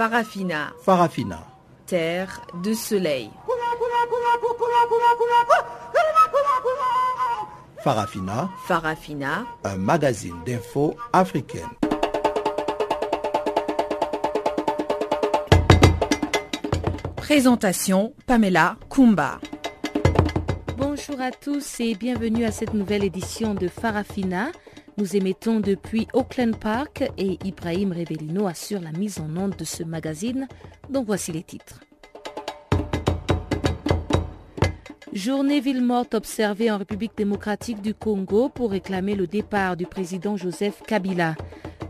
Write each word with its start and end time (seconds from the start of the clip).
Farafina. 0.00 0.72
Farafina. 0.82 1.46
Terre 1.84 2.40
de 2.62 2.72
soleil. 2.72 3.30
Farafina. 7.84 8.48
Farafina. 8.66 9.44
Un 9.62 9.76
magazine 9.76 10.42
d'infos 10.46 10.96
africaine. 11.12 11.68
Présentation 17.16 18.14
Pamela 18.26 18.76
Kumba. 18.88 19.38
Bonjour 20.78 21.20
à 21.20 21.30
tous 21.30 21.78
et 21.80 21.94
bienvenue 21.94 22.46
à 22.46 22.52
cette 22.52 22.72
nouvelle 22.72 23.04
édition 23.04 23.52
de 23.52 23.68
Farafina. 23.68 24.46
Nous 25.00 25.16
émettons 25.16 25.60
depuis 25.60 26.06
Auckland 26.12 26.54
Park 26.54 27.10
et 27.16 27.38
Ibrahim 27.42 27.90
Rebellino 27.90 28.46
assure 28.46 28.82
la 28.82 28.92
mise 28.92 29.18
en 29.18 29.34
onde 29.34 29.56
de 29.56 29.64
ce 29.64 29.82
magazine 29.82 30.46
dont 30.90 31.02
voici 31.02 31.32
les 31.32 31.42
titres. 31.42 31.80
Journée 35.14 35.60
ville 35.60 35.82
morte 35.82 36.12
observée 36.12 36.70
en 36.70 36.76
République 36.76 37.16
démocratique 37.16 37.80
du 37.80 37.94
Congo 37.94 38.50
pour 38.50 38.72
réclamer 38.72 39.14
le 39.14 39.26
départ 39.26 39.78
du 39.78 39.86
président 39.86 40.36
Joseph 40.36 40.82
Kabila. 40.86 41.34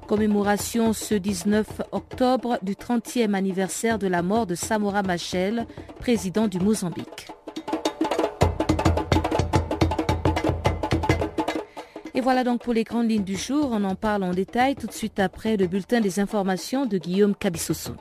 Commémoration 0.07 0.93
ce 0.93 1.17
19 1.17 1.67
octobre 1.91 2.61
du 2.63 2.75
30e 2.75 3.35
anniversaire 3.35 3.99
de 3.99 4.07
la 4.07 4.23
mort 4.23 4.47
de 4.47 4.55
Samora 4.55 5.03
Machel, 5.03 5.67
président 5.99 6.47
du 6.47 6.61
Mozambique. 6.61 7.27
Et 12.21 12.23
voilà 12.23 12.45
donc 12.45 12.61
pour 12.61 12.75
les 12.75 12.85
grandes 12.85 13.09
lignes 13.09 13.25
du 13.25 13.35
jour. 13.35 13.71
On 13.73 13.83
en 13.83 13.95
parle 13.95 14.25
en 14.25 14.35
détail 14.35 14.77
tout 14.77 14.87
de 14.87 14.93
suite 14.93 15.19
après 15.19 15.57
le 15.57 15.67
bulletin 15.67 16.03
des 16.03 16.21
informations 16.21 16.85
de 16.85 16.99
Guillaume 16.99 17.35
Cabissoso. 17.35 17.95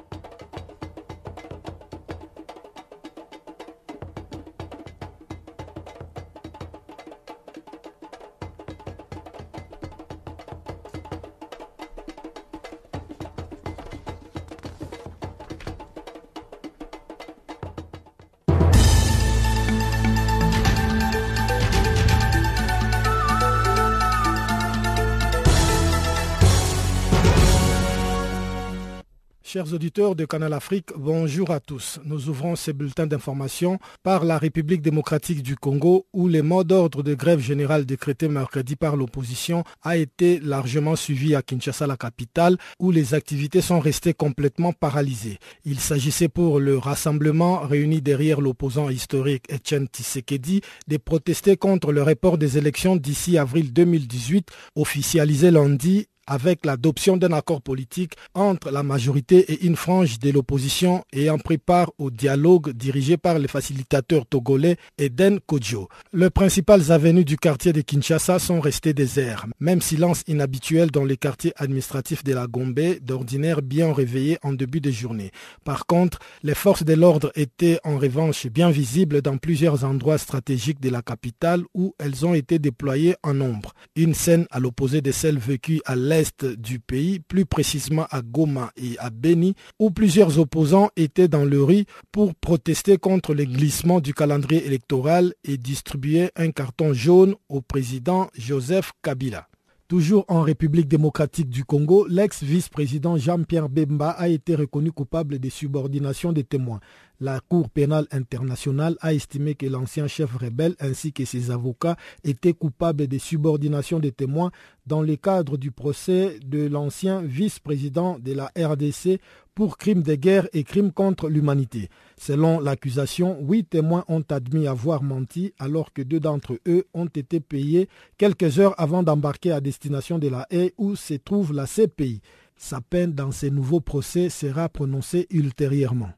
Chers 29.60 29.74
auditeurs 29.74 30.16
de 30.16 30.24
Canal 30.24 30.54
Afrique, 30.54 30.92
bonjour 30.96 31.52
à 31.52 31.60
tous. 31.60 32.00
Nous 32.06 32.30
ouvrons 32.30 32.56
ces 32.56 32.72
bulletins 32.72 33.08
d'information 33.08 33.78
par 34.04 34.24
la 34.24 34.38
République 34.38 34.82
démocratique 34.82 35.44
du 35.44 35.58
Congo 35.58 36.06
où 36.14 36.30
les 36.30 36.42
mots 36.42 36.64
d'ordre 36.64 37.04
de 37.04 37.14
grève 37.14 37.42
générale 37.42 37.86
décrétés 37.86 38.30
mercredi 38.30 38.78
par 38.78 38.96
l'opposition 38.96 39.66
a 39.84 39.98
été 39.98 40.40
largement 40.40 40.96
suivi 40.96 41.36
à 41.36 41.42
Kinshasa, 41.42 41.88
la 41.88 41.98
capitale, 41.98 42.56
où 42.80 42.92
les 42.92 43.14
activités 43.14 43.60
sont 43.60 43.82
restées 43.82 44.14
complètement 44.14 44.72
paralysées. 44.72 45.40
Il 45.66 45.82
s'agissait 45.82 46.30
pour 46.30 46.62
le 46.62 46.78
rassemblement 46.78 47.60
réuni 47.60 48.02
derrière 48.02 48.40
l'opposant 48.40 48.90
historique 48.90 49.52
Etienne 49.52 49.88
Tshisekedi 49.88 50.62
de 50.88 50.96
protester 50.96 51.58
contre 51.58 51.92
le 51.92 52.02
report 52.02 52.38
des 52.38 52.58
élections 52.58 52.96
d'ici 52.96 53.38
avril 53.38 53.74
2018 53.74 54.48
officialisé 54.76 55.52
lundi 55.52 56.08
avec 56.30 56.66
l'adoption 56.66 57.18
d'un 57.18 57.34
accord 57.34 57.62
politique 57.62 58.14
entre 58.36 58.70
la 58.70 58.84
majorité 58.84 59.52
et 59.52 59.66
une 59.66 59.76
frange 59.76 60.20
de 60.20 60.30
l'opposition 60.30 61.04
ayant 61.12 61.40
pris 61.40 61.58
part 61.58 61.92
au 61.98 62.12
dialogue 62.12 62.72
dirigé 62.72 63.18
par 63.18 63.40
le 63.40 63.48
facilitateur 63.48 64.26
togolais 64.28 64.78
Eden 65.00 65.40
Kodjo. 65.40 65.90
Les 66.14 66.30
principales 66.30 66.92
avenues 66.92 67.26
du 67.26 67.36
quartier 67.36 67.74
de 67.74 67.82
Kinshasa 67.82 68.38
sont 68.38 68.60
restées 68.62 68.94
désertes, 68.94 69.48
même 69.60 69.82
silence 69.82 70.24
inhabituel 70.28 70.92
dans 70.92 71.04
les 71.04 71.18
quartiers 71.18 71.54
administratifs 71.56 72.24
de 72.24 72.34
la 72.34 72.46
Gombe, 72.46 72.80
d'ordinaire 73.02 73.64
bien 73.64 73.92
réveillés 73.92 74.38
en 74.44 74.54
début 74.54 74.82
de 74.82 74.92
journée. 74.92 75.32
Par 75.64 75.88
contre, 75.88 76.20
les 76.44 76.54
forces 76.54 76.84
de 76.84 76.94
l'ordre 76.94 77.32
étaient 77.36 77.80
en 77.84 77.98
revanche 77.98 78.46
bien 78.46 78.70
visibles 78.70 79.24
dans 79.24 79.38
plusieurs 79.38 79.84
endroits 79.84 80.20
stratégiques 80.20 80.80
de 80.80 80.90
la 80.90 81.02
capitale 81.02 81.64
où 81.74 81.96
elles 81.98 82.24
ont 82.26 82.36
été 82.36 82.60
déployées 82.60 83.16
en 83.24 83.34
nombre. 83.34 83.74
Une 83.96 84.14
scène 84.14 84.46
à 84.52 84.60
l'opposé 84.60 85.02
de 85.02 85.12
celle 85.12 85.40
vécue 85.40 85.82
à 85.86 85.96
l'est 85.96 86.19
du 86.58 86.80
pays, 86.80 87.20
plus 87.20 87.46
précisément 87.46 88.06
à 88.10 88.22
Goma 88.22 88.72
et 88.78 88.98
à 89.00 89.10
Beni, 89.10 89.56
où 89.80 89.92
plusieurs 89.92 90.40
opposants 90.40 90.90
étaient 90.96 91.28
dans 91.28 91.46
le 91.46 91.64
riz 91.64 91.86
pour 92.12 92.36
protester 92.36 92.98
contre 92.98 93.34
le 93.34 93.46
glissement 93.46 94.00
du 94.00 94.14
calendrier 94.14 94.66
électoral 94.66 95.34
et 95.44 95.58
distribuer 95.58 96.30
un 96.36 96.52
carton 96.52 96.94
jaune 96.94 97.36
au 97.50 97.62
président 97.62 98.30
Joseph 98.38 98.92
Kabila. 99.02 99.48
Toujours 99.90 100.24
en 100.28 100.44
République 100.44 100.88
démocratique 100.88 101.50
du 101.50 101.66
Congo, 101.66 102.06
l'ex-vice-président 102.08 103.18
Jean-Pierre 103.18 103.70
Bemba 103.70 104.12
a 104.12 104.28
été 104.28 104.54
reconnu 104.54 104.92
coupable 104.92 105.40
de 105.40 105.50
subordination 105.50 106.32
des 106.32 106.44
témoins. 106.44 106.80
La 107.22 107.42
Cour 107.42 107.70
pénale 107.70 108.08
internationale 108.12 108.96
a 109.02 109.14
estimé 109.14 109.54
que 109.54 109.66
l'ancien 109.66 110.08
chef 110.08 110.34
rebelle 110.38 110.76
ainsi 110.80 111.12
que 111.12 111.26
ses 111.26 111.52
avocats 111.52 111.98
étaient 112.24 112.54
coupables 112.54 113.08
de 113.08 113.18
subordination 113.18 114.00
des 114.00 114.14
témoins 114.14 114.52
dans 114.88 115.02
le 115.02 115.18
cadre 115.18 115.58
du 115.58 115.70
procès 115.70 116.40
de 116.46 116.66
l'ancien 116.68 117.22
vice-président 117.22 118.20
de 118.20 118.32
la 118.32 118.50
RDC 118.58 119.20
pour 119.54 119.78
crimes 119.78 120.02
de 120.02 120.16
guerre 120.16 120.48
et 120.54 120.64
crimes 120.64 120.94
contre 120.94 121.28
l'humanité. 121.28 121.90
Selon 122.18 122.62
l'accusation, 122.62 123.38
huit 123.42 123.70
témoins 123.70 124.06
ont 124.08 124.24
admis 124.30 124.68
avoir 124.68 125.04
menti 125.04 125.54
alors 125.60 125.92
que 125.92 126.02
deux 126.02 126.22
d'entre 126.22 126.58
eux 126.70 126.86
ont 126.94 127.08
été 127.08 127.42
payés 127.42 127.90
quelques 128.18 128.60
heures 128.60 128.76
avant 128.78 129.04
d'embarquer 129.04 129.52
à 129.52 129.60
destination 129.60 130.20
de 130.20 130.30
la 130.30 130.48
haie 130.52 130.74
où 130.78 130.96
se 130.96 131.16
trouve 131.16 131.52
la 131.52 131.66
CPI. 131.66 132.22
Sa 132.56 132.80
peine 132.80 133.12
dans 133.12 133.32
ces 133.32 133.52
nouveaux 133.52 133.82
procès 133.82 134.30
sera 134.30 134.70
prononcée 134.70 135.28
ultérieurement. 135.32 136.12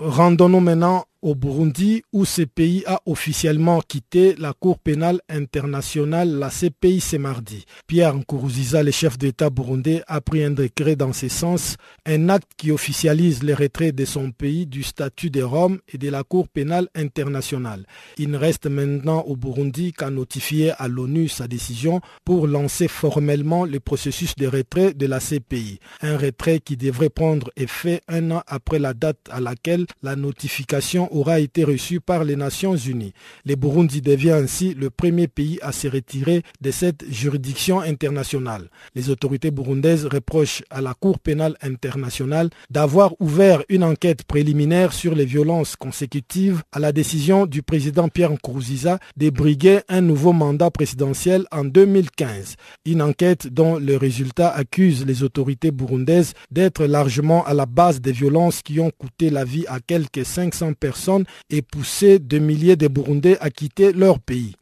Rendons-nous 0.00 0.60
maintenant 0.60 1.07
au 1.22 1.34
Burundi 1.34 2.02
où 2.12 2.24
ce 2.24 2.42
pays 2.42 2.84
a 2.86 3.00
officiellement 3.06 3.80
quitté 3.80 4.34
la 4.38 4.52
Cour 4.52 4.78
pénale 4.78 5.20
internationale, 5.28 6.30
la 6.30 6.48
CPI, 6.50 7.00
ce 7.00 7.16
mardi. 7.16 7.64
Pierre 7.86 8.14
Nkuruziza, 8.14 8.82
le 8.82 8.90
chef 8.90 9.18
d'État 9.18 9.50
burundais, 9.50 10.02
a 10.06 10.20
pris 10.20 10.44
un 10.44 10.50
décret 10.50 10.96
dans 10.96 11.12
ce 11.12 11.28
sens, 11.28 11.76
un 12.06 12.28
acte 12.28 12.50
qui 12.56 12.70
officialise 12.70 13.42
le 13.42 13.54
retrait 13.54 13.92
de 13.92 14.04
son 14.04 14.30
pays 14.30 14.66
du 14.66 14.82
statut 14.82 15.30
de 15.30 15.42
Rome 15.42 15.78
et 15.92 15.98
de 15.98 16.08
la 16.08 16.22
Cour 16.22 16.48
pénale 16.48 16.88
internationale. 16.94 17.84
Il 18.16 18.30
ne 18.30 18.38
reste 18.38 18.66
maintenant 18.66 19.22
au 19.22 19.36
Burundi 19.36 19.92
qu'à 19.92 20.10
notifier 20.10 20.72
à 20.78 20.88
l'ONU 20.88 21.28
sa 21.28 21.48
décision 21.48 22.00
pour 22.24 22.46
lancer 22.46 22.88
formellement 22.88 23.64
le 23.64 23.80
processus 23.80 24.34
de 24.36 24.46
retrait 24.46 24.94
de 24.94 25.06
la 25.06 25.18
CPI. 25.20 25.80
Un 26.02 26.16
retrait 26.16 26.60
qui 26.60 26.76
devrait 26.76 27.10
prendre 27.10 27.50
effet 27.56 28.02
un 28.08 28.30
an 28.30 28.42
après 28.46 28.78
la 28.78 28.94
date 28.94 29.18
à 29.30 29.40
laquelle 29.40 29.86
la 30.02 30.16
notification 30.16 31.07
aura 31.10 31.40
été 31.40 31.64
reçu 31.64 32.00
par 32.00 32.24
les 32.24 32.36
Nations 32.36 32.76
Unies. 32.76 33.12
Le 33.44 33.54
Burundi 33.54 34.00
devient 34.00 34.30
ainsi 34.32 34.74
le 34.74 34.90
premier 34.90 35.28
pays 35.28 35.58
à 35.62 35.72
se 35.72 35.88
retirer 35.88 36.42
de 36.60 36.70
cette 36.70 37.04
juridiction 37.10 37.80
internationale. 37.80 38.70
Les 38.94 39.10
autorités 39.10 39.50
burundaises 39.50 40.06
reprochent 40.06 40.62
à 40.70 40.80
la 40.80 40.94
Cour 40.94 41.18
pénale 41.18 41.56
internationale 41.62 42.50
d'avoir 42.70 43.14
ouvert 43.20 43.62
une 43.68 43.84
enquête 43.84 44.24
préliminaire 44.24 44.92
sur 44.92 45.14
les 45.14 45.24
violences 45.24 45.76
consécutives 45.76 46.62
à 46.72 46.78
la 46.78 46.92
décision 46.92 47.46
du 47.46 47.62
président 47.62 48.08
Pierre 48.08 48.32
Nkurunziza 48.32 48.98
de 49.16 49.30
briguer 49.30 49.80
un 49.88 50.00
nouveau 50.00 50.32
mandat 50.32 50.70
présidentiel 50.70 51.46
en 51.50 51.64
2015. 51.64 52.56
Une 52.86 53.02
enquête 53.02 53.46
dont 53.46 53.78
le 53.78 53.96
résultat 53.96 54.50
accuse 54.50 55.06
les 55.06 55.22
autorités 55.22 55.70
burundaises 55.70 56.34
d'être 56.50 56.84
largement 56.84 57.44
à 57.44 57.54
la 57.54 57.66
base 57.66 58.00
des 58.00 58.12
violences 58.12 58.62
qui 58.62 58.80
ont 58.80 58.90
coûté 58.90 59.30
la 59.30 59.44
vie 59.44 59.64
à 59.68 59.80
quelques 59.80 60.24
500 60.24 60.72
personnes 60.74 60.97
et 61.50 61.62
pousser 61.62 62.18
de 62.18 62.38
milliers 62.38 62.76
de 62.76 62.88
Burundais 62.88 63.38
à 63.40 63.50
quitter 63.50 63.92
leur 63.92 64.18
pays. 64.18 64.54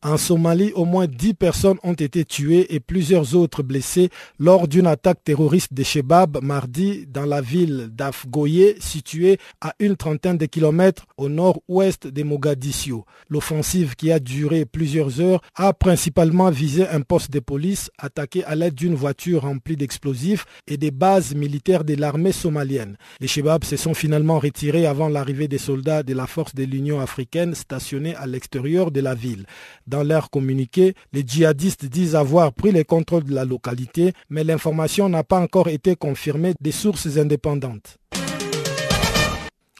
En 0.00 0.16
Somalie, 0.16 0.70
au 0.76 0.84
moins 0.84 1.08
10 1.08 1.34
personnes 1.34 1.78
ont 1.82 1.92
été 1.92 2.24
tuées 2.24 2.72
et 2.72 2.78
plusieurs 2.78 3.34
autres 3.34 3.64
blessées 3.64 4.10
lors 4.38 4.68
d'une 4.68 4.86
attaque 4.86 5.24
terroriste 5.24 5.74
de 5.74 5.82
Shebab 5.82 6.38
mardi 6.40 7.04
dans 7.08 7.24
la 7.24 7.40
ville 7.40 7.88
d'Afgoye, 7.90 8.76
située 8.78 9.38
à 9.60 9.74
une 9.80 9.96
trentaine 9.96 10.38
de 10.38 10.46
kilomètres 10.46 11.04
au 11.16 11.28
nord-ouest 11.28 12.06
de 12.06 12.22
Mogadiscio. 12.22 13.06
L'offensive 13.28 13.96
qui 13.96 14.12
a 14.12 14.20
duré 14.20 14.64
plusieurs 14.66 15.20
heures 15.20 15.40
a 15.56 15.72
principalement 15.72 16.50
visé 16.50 16.86
un 16.86 17.00
poste 17.00 17.32
de 17.32 17.40
police 17.40 17.90
attaqué 17.98 18.44
à 18.44 18.54
l'aide 18.54 18.74
d'une 18.74 18.94
voiture 18.94 19.42
remplie 19.42 19.76
d'explosifs 19.76 20.46
et 20.68 20.76
des 20.76 20.92
bases 20.92 21.34
militaires 21.34 21.82
de 21.82 21.94
l'armée 21.94 22.30
somalienne. 22.30 22.96
Les 23.18 23.26
Shebab 23.26 23.64
se 23.64 23.76
sont 23.76 23.94
finalement 23.94 24.38
retirés 24.38 24.86
avant 24.86 25.08
l'arrivée 25.08 25.48
des 25.48 25.58
soldats 25.58 26.04
de 26.04 26.14
la 26.14 26.28
force 26.28 26.54
de 26.54 26.62
l'Union 26.62 27.00
africaine 27.00 27.56
stationnés 27.56 28.14
à 28.14 28.28
l'extérieur 28.28 28.92
de 28.92 29.00
la 29.00 29.16
ville. 29.16 29.44
Dans 29.88 30.02
leur 30.02 30.28
communiqué, 30.28 30.92
les 31.14 31.22
djihadistes 31.26 31.86
disent 31.86 32.14
avoir 32.14 32.52
pris 32.52 32.72
le 32.72 32.84
contrôle 32.84 33.24
de 33.24 33.34
la 33.34 33.46
localité, 33.46 34.12
mais 34.28 34.44
l'information 34.44 35.08
n'a 35.08 35.24
pas 35.24 35.40
encore 35.40 35.68
été 35.68 35.96
confirmée 35.96 36.52
des 36.60 36.72
sources 36.72 37.16
indépendantes. 37.16 37.96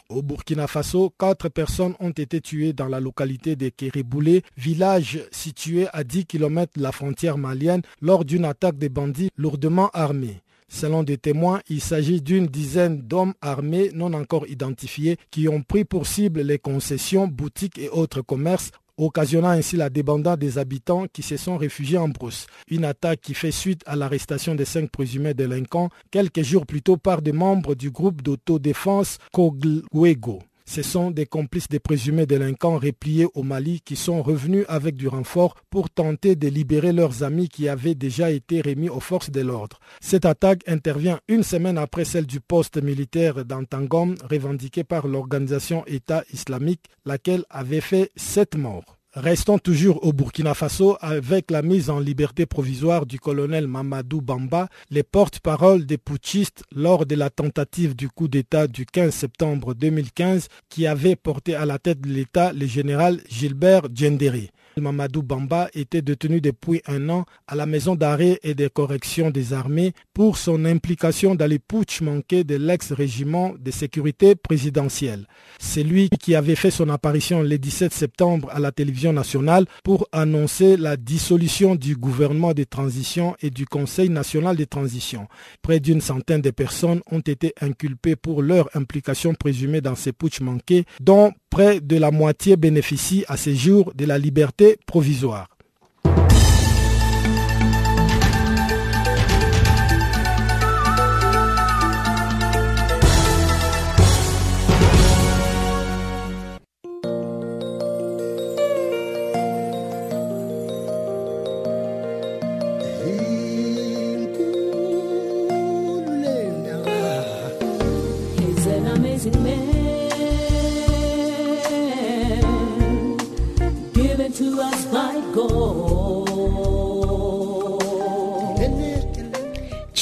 Au 0.09 0.23
Burkina 0.23 0.67
Faso, 0.67 1.13
quatre 1.19 1.51
personnes 1.51 1.93
ont 2.01 2.09
été 2.09 2.41
tuées 2.41 2.73
dans 2.73 2.89
la 2.89 3.01
localité 3.01 3.55
de 3.55 3.69
Kériboulé, 3.69 4.45
village 4.57 5.21
situé 5.31 5.89
à 5.93 6.05
10 6.05 6.25
km 6.25 6.73
de 6.79 6.83
la 6.83 6.93
frontière 6.93 7.37
malienne, 7.37 7.83
lors 8.01 8.25
d'une 8.25 8.47
attaque 8.47 8.79
des 8.79 8.89
bandits 8.89 9.29
lourdement 9.37 9.91
armés. 9.93 10.41
Selon 10.71 11.03
des 11.03 11.19
témoins, 11.19 11.61
il 11.69 11.83
s'agit 11.83 12.23
d'une 12.23 12.47
dizaine 12.47 13.03
d'hommes 13.03 13.35
armés 13.43 13.91
non 13.93 14.15
encore 14.15 14.47
identifiés 14.49 15.19
qui 15.31 15.49
ont 15.49 15.61
pris 15.63 15.85
pour 15.85 16.07
cible 16.07 16.41
les 16.41 16.59
concessions, 16.59 17.29
boutiques 17.29 17.79
et 17.79 17.91
autres 17.91 18.23
commerces 18.23 18.71
occasionnant 18.99 19.49
ainsi 19.49 19.77
la 19.77 19.91
débandade 19.91 20.41
des 20.41 20.59
habitants 20.59 21.07
qui 21.13 21.23
se 21.23 21.37
sont 21.37 21.57
réfugiés 21.57 21.99
en 21.99 22.09
brousse. 22.09 22.47
Une 22.69 22.85
attaque 22.85 23.21
qui 23.21 23.35
fait 23.35 23.51
suite 23.51 23.83
à 23.87 23.97
l'arrestation 23.97 24.55
des 24.55 24.65
cinq 24.65 24.91
présumés 24.91 25.35
délinquants 25.35 25.89
quelques 26.11 26.43
jours 26.43 26.67
plus 26.67 26.83
tôt 26.83 26.97
par 26.97 27.23
des 27.23 27.33
membres 27.33 27.75
du 27.75 27.91
groupe 27.91 28.23
d'autodéfense 28.23 29.19
Kogwego. 29.33 30.41
Ce 30.71 30.83
sont 30.83 31.11
des 31.11 31.25
complices 31.25 31.69
des 31.69 31.79
présumés 31.79 32.27
délinquants 32.27 32.77
repliés 32.77 33.27
au 33.33 33.43
Mali 33.43 33.81
qui 33.81 33.97
sont 33.97 34.23
revenus 34.23 34.67
avec 34.69 34.97
du 34.97 35.09
renfort 35.09 35.55
pour 35.71 35.89
tenter 35.89 36.37
de 36.37 36.47
libérer 36.47 36.93
leurs 36.93 37.23
amis 37.23 37.49
qui 37.49 37.71
avaient 37.71 37.95
déjà 37.95 38.31
été 38.31 38.61
remis 38.61 38.91
aux 38.91 39.01
forces 39.01 39.31
de 39.31 39.41
l'ordre. 39.41 39.81
Cette 40.03 40.27
attaque 40.27 40.69
intervient 40.69 41.21
une 41.27 41.43
semaine 41.43 41.79
après 41.79 42.05
celle 42.05 42.27
du 42.27 42.41
poste 42.41 42.77
militaire 42.83 43.47
d'Antangom 43.47 44.15
revendiqué 44.31 44.85
par 44.85 45.09
l'organisation 45.09 45.87
État 45.87 46.23
islamique, 46.35 46.85
laquelle 47.07 47.47
avait 47.49 47.81
fait 47.81 48.13
sept 48.17 48.55
morts. 48.55 48.98
Restons 49.21 49.59
toujours 49.59 50.07
au 50.07 50.13
Burkina 50.13 50.55
Faso 50.55 50.97
avec 51.01 51.51
la 51.51 51.61
mise 51.63 51.91
en 51.91 51.99
liberté 51.99 52.47
provisoire 52.47 53.05
du 53.05 53.19
colonel 53.19 53.67
Mamadou 53.67 54.21
Bamba, 54.21 54.69
les 54.91 55.03
porte-parole 55.03 55.87
des 55.87 55.99
putschistes 55.99 56.63
lors 56.73 57.05
de 57.05 57.17
la 57.17 57.29
tentative 57.29 57.97
du 57.97 58.09
coup 58.09 58.29
d'État 58.29 58.69
du 58.69 58.87
15 58.87 59.13
septembre 59.13 59.75
2015 59.75 60.47
qui 60.69 60.87
avait 60.87 61.17
porté 61.17 61.57
à 61.57 61.67
la 61.67 61.81
tête 61.81 62.01
de 62.01 62.09
l'État 62.11 62.53
le 62.53 62.67
général 62.67 63.21
Gilbert 63.29 63.89
Djenderi. 63.93 64.51
Mamadou 64.81 65.23
Bamba 65.23 65.69
était 65.75 66.03
détenu 66.03 66.41
depuis 66.41 66.83
un 66.87 67.09
an 67.09 67.25
à 67.47 67.55
la 67.55 67.67
maison 67.67 67.95
d'arrêt 67.95 68.39
et 68.43 68.55
de 68.55 68.69
correction 68.69 69.31
des 69.31 69.53
armées 69.53 69.93
pour 70.15 70.37
son 70.37 70.65
implication 70.65 71.35
dans 71.35 71.47
les 71.47 71.59
putsch 71.59 72.01
manqués 72.01 72.45
de 72.45 72.57
l'ex-régiment 72.57 73.55
de 73.59 73.71
sécurité 73.71 74.35
présidentielle. 74.35 75.27
C'est 75.59 75.83
lui 75.83 76.09
qui 76.21 76.35
avait 76.35 76.55
fait 76.55 76.71
son 76.71 76.89
apparition 76.89 77.43
le 77.43 77.59
17 77.59 77.93
septembre 77.93 78.49
à 78.53 78.59
la 78.61 78.73
télévision 78.73 79.13
nationale 79.13 79.67
pour 79.85 80.09
annoncer 80.13 80.77
la 80.77 80.97
dissolution 80.97 81.75
du 81.75 81.97
gouvernement 81.97 82.55
de 82.55 82.65
transition 82.65 83.37
et 83.43 83.51
du 83.51 83.67
Conseil 83.67 84.09
national 84.09 84.57
de 84.57 84.65
transition. 84.65 85.29
Près 85.63 85.81
d'une 85.81 86.01
centaine 86.01 86.41
de 86.41 86.51
personnes 86.51 87.01
ont 87.11 87.21
été 87.21 87.53
inculpées 87.61 88.17
pour 88.17 88.43
leur 88.43 88.69
implication 88.75 89.35
présumée 89.35 89.81
dans 89.81 89.95
ces 89.95 90.13
putsch 90.13 90.41
manqués, 90.41 90.85
dont 91.01 91.33
près 91.51 91.81
de 91.81 91.97
la 91.97 92.11
moitié 92.11 92.57
bénéficient 92.57 93.25
à 93.29 93.37
ce 93.37 93.55
jour 93.55 93.93
de 93.95 94.05
la 94.05 94.19
liberté 94.19 94.79
provisoire. 94.87 95.58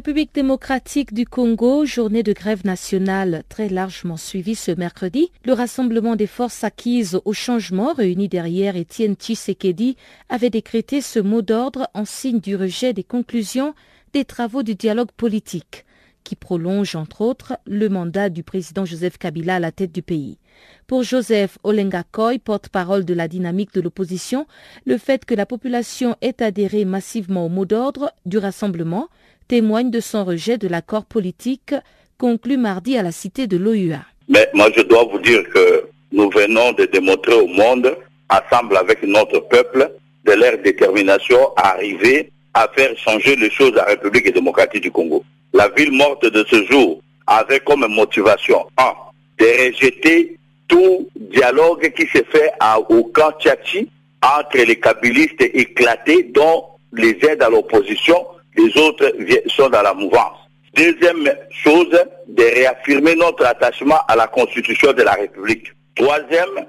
République 0.00 0.34
démocratique 0.34 1.12
du 1.12 1.26
Congo, 1.26 1.84
journée 1.84 2.22
de 2.22 2.32
grève 2.32 2.64
nationale 2.64 3.42
très 3.50 3.68
largement 3.68 4.16
suivie 4.16 4.54
ce 4.54 4.70
mercredi. 4.70 5.30
Le 5.44 5.52
rassemblement 5.52 6.16
des 6.16 6.26
forces 6.26 6.64
acquises 6.64 7.20
au 7.26 7.34
changement 7.34 7.92
réuni 7.92 8.26
derrière 8.26 8.76
Étienne 8.76 9.14
Tshisekedi 9.14 9.98
avait 10.30 10.48
décrété 10.48 11.02
ce 11.02 11.18
mot 11.18 11.42
d'ordre 11.42 11.86
en 11.92 12.06
signe 12.06 12.40
du 12.40 12.56
rejet 12.56 12.94
des 12.94 13.04
conclusions 13.04 13.74
des 14.14 14.24
travaux 14.24 14.62
du 14.62 14.74
dialogue 14.74 15.10
politique, 15.14 15.84
qui 16.24 16.34
prolonge 16.34 16.96
entre 16.96 17.20
autres 17.20 17.58
le 17.66 17.90
mandat 17.90 18.30
du 18.30 18.42
président 18.42 18.86
Joseph 18.86 19.18
Kabila 19.18 19.56
à 19.56 19.60
la 19.60 19.70
tête 19.70 19.92
du 19.92 20.00
pays. 20.00 20.38
Pour 20.86 21.02
Joseph 21.02 21.58
Olengakoy, 21.62 22.38
porte-parole 22.38 23.04
de 23.04 23.12
la 23.12 23.28
dynamique 23.28 23.74
de 23.74 23.82
l'opposition, 23.82 24.46
le 24.86 24.96
fait 24.96 25.26
que 25.26 25.34
la 25.34 25.44
population 25.44 26.16
ait 26.22 26.42
adhéré 26.42 26.86
massivement 26.86 27.44
au 27.44 27.50
mot 27.50 27.66
d'ordre 27.66 28.14
du 28.24 28.38
rassemblement 28.38 29.10
témoigne 29.50 29.90
de 29.90 29.98
son 29.98 30.24
rejet 30.24 30.58
de 30.58 30.68
l'accord 30.68 31.04
politique 31.04 31.74
conclu 32.18 32.56
mardi 32.56 32.96
à 32.96 33.02
la 33.02 33.10
cité 33.10 33.48
de 33.48 33.56
l'OUA. 33.56 33.98
Mais 34.28 34.48
moi, 34.54 34.68
je 34.76 34.82
dois 34.82 35.02
vous 35.10 35.18
dire 35.18 35.42
que 35.52 35.86
nous 36.12 36.30
venons 36.30 36.70
de 36.74 36.84
démontrer 36.84 37.34
au 37.34 37.48
monde, 37.48 37.96
ensemble 38.28 38.76
avec 38.76 39.02
notre 39.02 39.40
peuple, 39.40 39.90
de 40.24 40.32
leur 40.34 40.56
détermination 40.58 41.52
à 41.56 41.70
arriver 41.72 42.30
à 42.54 42.68
faire 42.76 42.96
changer 42.96 43.34
les 43.34 43.50
choses 43.50 43.72
à 43.72 43.78
la 43.78 43.84
République 43.86 44.32
démocratique 44.32 44.84
du 44.84 44.92
Congo. 44.92 45.24
La 45.52 45.68
ville 45.70 45.90
morte 45.90 46.24
de 46.24 46.44
ce 46.48 46.64
jour 46.66 47.00
avait 47.26 47.58
comme 47.58 47.84
motivation, 47.88 48.66
un, 48.78 48.92
de 49.40 49.46
rejeter 49.66 50.36
tout 50.68 51.08
dialogue 51.18 51.92
qui 51.96 52.06
s'est 52.06 52.26
fait 52.30 52.52
à, 52.60 52.78
au 52.78 53.02
camp 53.02 53.32
Tchachi 53.40 53.88
entre 54.22 54.58
les 54.58 54.78
kabylistes 54.78 55.40
éclatés, 55.40 56.30
dont 56.32 56.66
les 56.92 57.18
aides 57.28 57.42
à 57.42 57.50
l'opposition 57.50 58.24
les 58.56 58.76
autres 58.78 59.12
sont 59.48 59.68
dans 59.68 59.82
la 59.82 59.94
mouvance. 59.94 60.38
Deuxième 60.74 61.30
chose, 61.50 61.98
de 62.28 62.42
réaffirmer 62.42 63.14
notre 63.16 63.44
attachement 63.44 63.98
à 64.08 64.16
la 64.16 64.28
Constitution 64.28 64.92
de 64.92 65.02
la 65.02 65.12
République. 65.12 65.72
Troisième, 65.96 66.66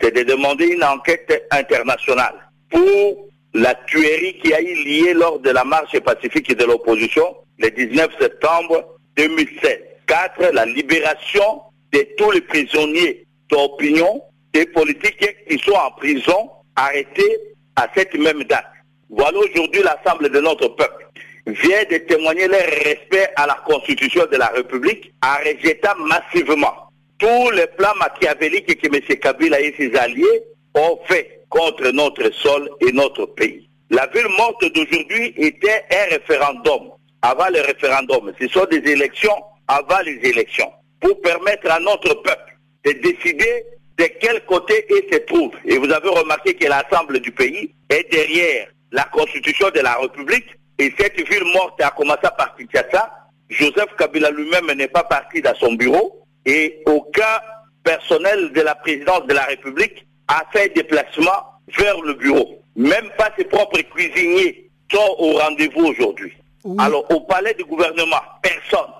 c'est 0.00 0.14
de 0.14 0.22
demander 0.22 0.66
une 0.66 0.82
enquête 0.84 1.46
internationale 1.50 2.34
pour 2.70 3.28
la 3.54 3.74
tuerie 3.86 4.38
qui 4.42 4.52
a 4.52 4.60
eu 4.60 4.74
lieu 4.84 5.12
lors 5.14 5.38
de 5.38 5.50
la 5.50 5.64
marche 5.64 5.98
pacifique 6.00 6.56
de 6.56 6.64
l'opposition 6.64 7.36
le 7.58 7.70
19 7.70 8.10
septembre 8.20 8.84
2016. 9.16 9.78
Quatre, 10.06 10.52
la 10.52 10.66
libération 10.66 11.62
de 11.92 12.06
tous 12.18 12.32
les 12.32 12.40
prisonniers 12.40 13.24
d'opinion 13.48 14.20
et 14.52 14.66
politiques 14.66 15.36
qui 15.48 15.58
sont 15.58 15.76
en 15.76 15.92
prison 15.92 16.50
arrêtés 16.74 17.38
à 17.76 17.86
cette 17.94 18.14
même 18.14 18.42
date. 18.44 18.66
Voilà 19.08 19.38
aujourd'hui 19.38 19.82
l'Assemblée 19.82 20.28
de 20.28 20.40
notre 20.40 20.68
peuple 20.68 21.03
vient 21.46 21.84
de 21.90 21.98
témoigner 21.98 22.48
leur 22.48 22.60
respect 22.60 23.28
à 23.36 23.46
la 23.46 23.54
Constitution 23.66 24.24
de 24.30 24.36
la 24.36 24.46
République 24.48 25.12
en 25.22 25.36
rejetant 25.44 25.96
massivement 25.98 26.88
tous 27.18 27.50
les 27.50 27.66
plans 27.78 27.94
machiavéliques 27.96 28.80
que 28.80 28.86
M. 28.86 29.18
Kabila 29.18 29.60
et 29.60 29.74
ses 29.76 29.94
alliés 29.96 30.42
ont 30.74 30.98
fait 31.06 31.40
contre 31.48 31.90
notre 31.90 32.32
sol 32.32 32.68
et 32.80 32.92
notre 32.92 33.26
pays. 33.26 33.68
La 33.90 34.06
ville 34.08 34.28
morte 34.36 34.64
d'aujourd'hui 34.74 35.34
était 35.36 35.84
un 35.92 36.10
référendum. 36.10 36.90
Avant 37.22 37.48
le 37.48 37.60
référendum, 37.60 38.32
ce 38.40 38.48
sont 38.48 38.66
des 38.70 38.82
élections 38.90 39.36
avant 39.68 40.00
les 40.04 40.18
élections 40.28 40.70
pour 41.00 41.20
permettre 41.20 41.70
à 41.70 41.78
notre 41.78 42.14
peuple 42.14 42.58
de 42.84 42.92
décider 42.92 43.64
de 43.98 44.04
quel 44.20 44.44
côté 44.46 44.84
il 44.90 45.14
se 45.14 45.18
trouve. 45.20 45.52
Et 45.64 45.78
vous 45.78 45.90
avez 45.90 46.08
remarqué 46.08 46.54
que 46.54 46.66
l'Assemblée 46.66 47.20
du 47.20 47.30
pays 47.30 47.72
est 47.88 48.10
derrière 48.10 48.68
la 48.90 49.04
Constitution 49.04 49.70
de 49.70 49.80
la 49.80 49.94
République 49.94 50.46
et 50.78 50.92
cette 50.98 51.16
ville 51.28 51.44
morte 51.52 51.80
a 51.80 51.90
commencé 51.90 52.22
par 52.36 52.56
Kinshasa. 52.56 53.10
Joseph 53.48 53.94
Kabila 53.98 54.30
lui-même 54.30 54.72
n'est 54.72 54.88
pas 54.88 55.04
parti 55.04 55.40
dans 55.40 55.54
son 55.54 55.74
bureau 55.74 56.24
et 56.46 56.82
aucun 56.86 57.40
personnel 57.84 58.52
de 58.52 58.60
la 58.60 58.74
présidence 58.74 59.26
de 59.26 59.34
la 59.34 59.44
République 59.44 60.06
a 60.28 60.42
fait 60.52 60.74
déplacement 60.74 61.60
vers 61.78 62.00
le 62.00 62.14
bureau. 62.14 62.60
Même 62.76 63.08
pas 63.16 63.30
ses 63.38 63.44
propres 63.44 63.80
cuisiniers 63.82 64.70
sont 64.90 65.16
au 65.18 65.32
rendez-vous 65.38 65.86
aujourd'hui. 65.86 66.32
Oui. 66.64 66.76
Alors, 66.80 67.04
au 67.10 67.20
palais 67.20 67.54
du 67.54 67.64
gouvernement, 67.64 68.20
personne. 68.42 68.90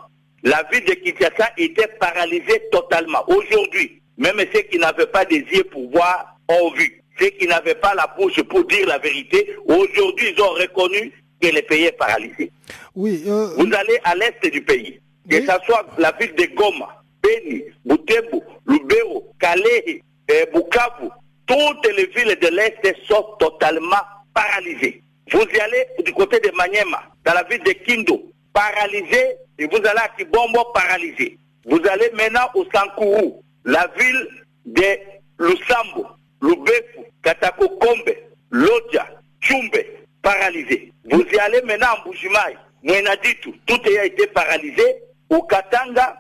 La 0.43 0.63
ville 0.71 0.85
de 0.85 0.93
Kinshasa 0.93 1.51
était 1.57 1.89
paralysée 1.99 2.63
totalement. 2.71 3.25
Aujourd'hui, 3.29 4.03
même 4.19 4.39
ceux 4.53 4.61
qui 4.61 4.79
n'avaient 4.79 5.07
pas 5.07 5.25
des 5.25 5.39
yeux 5.39 5.65
pour 5.65 5.91
voir 5.91 6.37
ont 6.49 6.71
vu. 6.73 7.03
Ceux 7.19 7.31
qui 7.31 7.47
n'avaient 7.47 7.75
pas 7.75 7.95
la 7.95 8.07
bouche 8.19 8.43
pour 8.43 8.65
dire 8.67 8.87
la 8.87 8.99
vérité, 8.99 9.57
aujourd'hui, 9.67 10.35
ils 10.37 10.43
ont 10.43 10.51
reconnu 10.51 11.13
que 11.45 11.55
le 11.55 11.63
pays 11.63 11.85
est 11.85 11.93
paralysé. 11.93 12.51
Oui, 12.95 13.23
euh, 13.27 13.55
Vous 13.57 13.71
allez 13.75 13.99
à 14.05 14.15
l'est 14.15 14.43
du 14.51 14.63
pays, 14.63 15.01
que 15.29 15.41
ce 15.41 15.53
soit 15.67 15.87
la 15.99 16.13
ville 16.13 16.35
de 16.35 16.47
Goma, 16.55 17.03
Beni, 17.23 17.63
Butembo, 17.85 18.43
Lubero, 18.67 19.33
Calais, 19.39 20.03
eh, 20.29 20.47
Bukavu, 20.53 21.09
toutes 21.47 21.87
les 21.97 22.07
villes 22.07 22.39
de 22.41 22.49
l'est 22.49 22.95
sont 23.07 23.25
totalement 23.39 24.03
paralysées. 24.33 25.03
Vous 25.33 25.41
y 25.55 25.61
allez 25.61 25.87
du 26.05 26.13
côté 26.13 26.41
de 26.41 26.51
Maniema, 26.57 27.03
dans 27.25 27.35
la 27.35 27.43
ville 27.45 27.63
de 27.63 27.73
Kindo, 27.73 28.23
paralysé, 28.53 29.37
et 29.59 29.67
vous 29.67 29.77
allez 29.79 30.01
à 30.03 30.09
Kibombo, 30.17 30.65
paralysé. 30.73 31.39
Vous 31.67 31.81
allez 31.91 32.11
maintenant 32.15 32.49
au 32.55 32.65
Sankourou, 32.73 33.43
la 33.65 33.91
ville 33.99 34.29
de 34.67 34.99
Lusambo, 35.39 36.07
Lubefu, 36.43 37.01
Katakokombe, 37.23 38.15
Lodja, 38.51 39.07
Tchumbe, 39.41 39.85
paralysé. 40.25 40.93
Vous 41.05 41.23
y 41.23 41.39
allez 41.39 41.63
maintenant 41.63 41.87
en 41.99 42.09
Boujimaï, 42.09 42.57
Mwenaditu, 42.83 43.53
tout 43.67 43.81
a 44.01 44.05
été 44.05 44.27
paralysé. 44.29 44.83
Au 45.31 45.43
Katanga, 45.43 46.17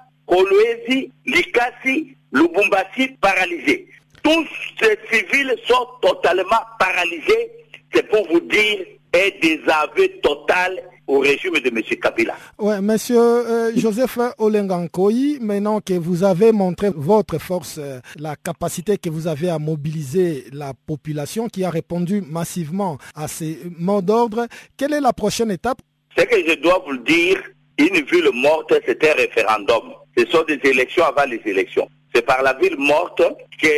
Likasi, 1.27 2.17
Lubumbashi, 2.33 3.17
paralysé. 3.21 3.89
Tous 4.23 4.47
ces 4.81 4.99
civils 5.11 5.55
sont 5.67 5.87
totalement 6.01 6.63
paralysés. 6.79 7.51
C'est 7.93 8.09
pour 8.09 8.27
vous 8.29 8.41
dire 8.41 8.87
un 9.15 9.41
désaveu 9.41 10.09
total 10.23 10.83
au 11.07 11.19
régime 11.19 11.55
de 11.55 11.69
M. 11.69 11.83
Kabila. 12.01 12.35
ouais, 12.59 12.81
monsieur 12.81 13.19
euh, 13.19 13.73
Joseph 13.77 14.19
Olengankoyi, 14.39 15.39
maintenant 15.41 15.81
que 15.81 15.95
vous 15.95 16.25
avez 16.25 16.53
montré 16.53 16.91
votre 16.95 17.39
force, 17.39 17.79
euh, 17.79 18.01
la 18.19 18.37
capacité 18.37 18.99
que 18.99 19.11
vous 19.11 19.27
avez 19.27 19.51
à 19.51 19.59
mobiliser 19.59 20.45
la 20.53 20.73
population 20.87 21.49
qui 21.49 21.65
a 21.65 21.71
répondu 21.71 22.23
massivement 22.23 22.99
à 23.15 23.29
ces 23.29 23.59
mots 23.79 24.03
d'ordre, 24.03 24.47
quelle 24.77 24.95
est 24.95 25.01
la 25.01 25.13
prochaine 25.13 25.51
étape? 25.51 25.79
Ce 26.17 26.23
que 26.25 26.37
je 26.49 26.55
dois 26.61 26.83
vous 26.87 26.93
le 26.93 26.99
dire, 27.01 27.43
une 27.79 28.05
ville 28.05 28.31
morte, 28.33 28.73
c'est 28.87 29.05
un 29.05 29.15
référendum. 29.15 29.93
Ce 30.17 30.25
sont 30.27 30.45
des 30.45 30.61
élections 30.63 31.05
avant 31.05 31.25
les 31.29 31.41
élections. 31.45 31.89
C'est 32.15 32.25
par 32.25 32.43
la 32.43 32.55
ville 32.55 32.77
morte 32.79 33.21
que 33.61 33.69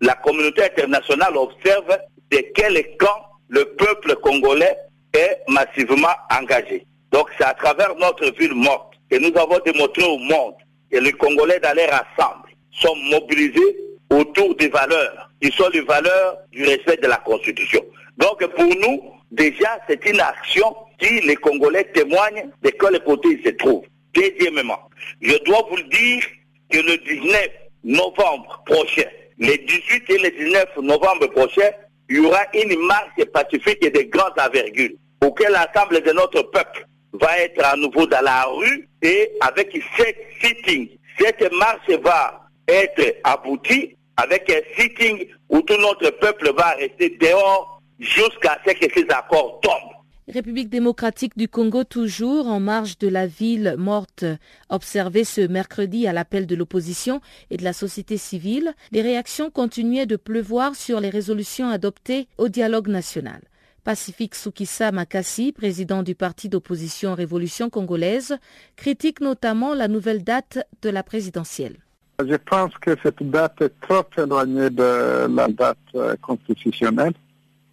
la 0.00 0.14
communauté 0.14 0.64
internationale 0.64 1.36
observe 1.36 1.98
de 2.30 2.38
quel 2.54 2.74
camp 2.98 3.24
le 3.48 3.64
peuple 3.64 4.16
congolais 4.16 4.76
est 5.14 5.42
massivement 5.48 6.14
engagé. 6.30 6.86
Donc 7.12 7.28
c'est 7.38 7.44
à 7.44 7.54
travers 7.54 7.94
notre 7.96 8.30
ville 8.38 8.54
morte 8.54 8.94
que 9.10 9.16
nous 9.16 9.36
avons 9.38 9.58
démontré 9.64 10.04
au 10.04 10.18
monde 10.18 10.54
que 10.90 10.98
les 10.98 11.12
Congolais 11.12 11.60
dans 11.60 11.74
leur 11.74 11.88
ensemble 11.88 12.48
sont 12.70 12.94
mobilisés 13.10 13.76
autour 14.10 14.54
des 14.56 14.68
valeurs, 14.68 15.30
qui 15.40 15.50
sont 15.52 15.68
les 15.72 15.82
valeurs 15.82 16.38
du 16.52 16.64
respect 16.64 16.96
de 16.98 17.06
la 17.08 17.16
Constitution. 17.16 17.84
Donc 18.16 18.44
pour 18.54 18.66
nous, 18.66 19.12
déjà, 19.30 19.78
c'est 19.88 20.04
une 20.06 20.20
action 20.20 20.74
qui 20.98 21.20
les 21.20 21.36
Congolais 21.36 21.84
témoignent 21.94 22.50
de 22.62 22.70
quel 22.70 22.98
côté 23.04 23.28
ils 23.30 23.44
se 23.44 23.50
trouvent. 23.56 23.84
Deuxièmement, 24.14 24.80
je 25.20 25.36
dois 25.44 25.64
vous 25.68 25.76
le 25.76 25.84
dire 25.84 26.24
que 26.70 26.78
le 26.78 26.96
19 26.98 27.48
novembre 27.84 28.62
prochain, 28.66 29.04
les 29.38 29.58
18 29.58 30.10
et 30.10 30.18
le 30.18 30.30
19 30.30 30.76
novembre 30.78 31.26
prochain, 31.28 31.70
il 32.08 32.16
y 32.16 32.20
aura 32.20 32.42
une 32.54 32.78
marche 32.86 33.24
pacifique 33.32 33.84
et 33.84 33.90
de 33.90 34.02
grande 34.02 34.38
envergure 34.38 34.90
auquel 35.22 35.52
l'ensemble 35.52 36.02
de 36.02 36.12
notre 36.12 36.42
peuple 36.42 36.86
va 37.12 37.38
être 37.38 37.64
à 37.64 37.76
nouveau 37.76 38.06
dans 38.06 38.20
la 38.20 38.44
rue 38.44 38.88
et 39.02 39.30
avec 39.40 39.72
sept 39.96 40.16
sittings. 40.40 40.88
Cette 41.18 41.52
marche 41.52 41.88
va 42.02 42.48
être 42.68 43.16
aboutie 43.24 43.96
avec 44.16 44.50
un 44.50 44.60
sitting 44.80 45.26
où 45.48 45.60
tout 45.62 45.76
notre 45.76 46.10
peuple 46.10 46.52
va 46.56 46.70
rester 46.72 47.10
dehors 47.20 47.80
jusqu'à 47.98 48.58
ce 48.66 48.72
que 48.72 48.86
ces 48.94 49.06
accords 49.10 49.60
tombent. 49.62 49.97
République 50.30 50.68
démocratique 50.68 51.38
du 51.38 51.48
Congo 51.48 51.84
toujours 51.84 52.48
en 52.48 52.60
marge 52.60 52.98
de 52.98 53.08
la 53.08 53.26
ville 53.26 53.76
morte 53.78 54.26
observée 54.68 55.24
ce 55.24 55.40
mercredi 55.40 56.06
à 56.06 56.12
l'appel 56.12 56.46
de 56.46 56.54
l'opposition 56.54 57.22
et 57.50 57.56
de 57.56 57.64
la 57.64 57.72
société 57.72 58.18
civile, 58.18 58.74
les 58.92 59.00
réactions 59.00 59.50
continuaient 59.50 60.04
de 60.04 60.16
pleuvoir 60.16 60.74
sur 60.74 61.00
les 61.00 61.08
résolutions 61.08 61.70
adoptées 61.70 62.28
au 62.36 62.48
dialogue 62.48 62.88
national. 62.88 63.40
Pacifique 63.84 64.34
Soukissa 64.34 64.92
Makassi, 64.92 65.52
président 65.52 66.02
du 66.02 66.14
parti 66.14 66.50
d'opposition 66.50 67.14
Révolution 67.14 67.70
congolaise, 67.70 68.36
critique 68.76 69.22
notamment 69.22 69.72
la 69.72 69.88
nouvelle 69.88 70.24
date 70.24 70.58
de 70.82 70.90
la 70.90 71.02
présidentielle. 71.02 71.78
Je 72.20 72.36
pense 72.36 72.72
que 72.82 72.90
cette 73.02 73.22
date 73.30 73.62
est 73.62 73.80
trop 73.80 74.04
éloignée 74.18 74.68
de 74.68 75.26
la 75.34 75.48
date 75.48 76.18
constitutionnelle. 76.20 77.14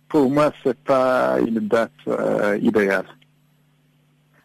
Pour 0.09 0.29
moi, 0.29 0.51
ce 0.63 0.69
n'est 0.69 0.75
pas 0.75 1.39
une 1.39 1.67
date 1.67 1.91
euh, 2.07 2.57
idéale. 2.61 3.05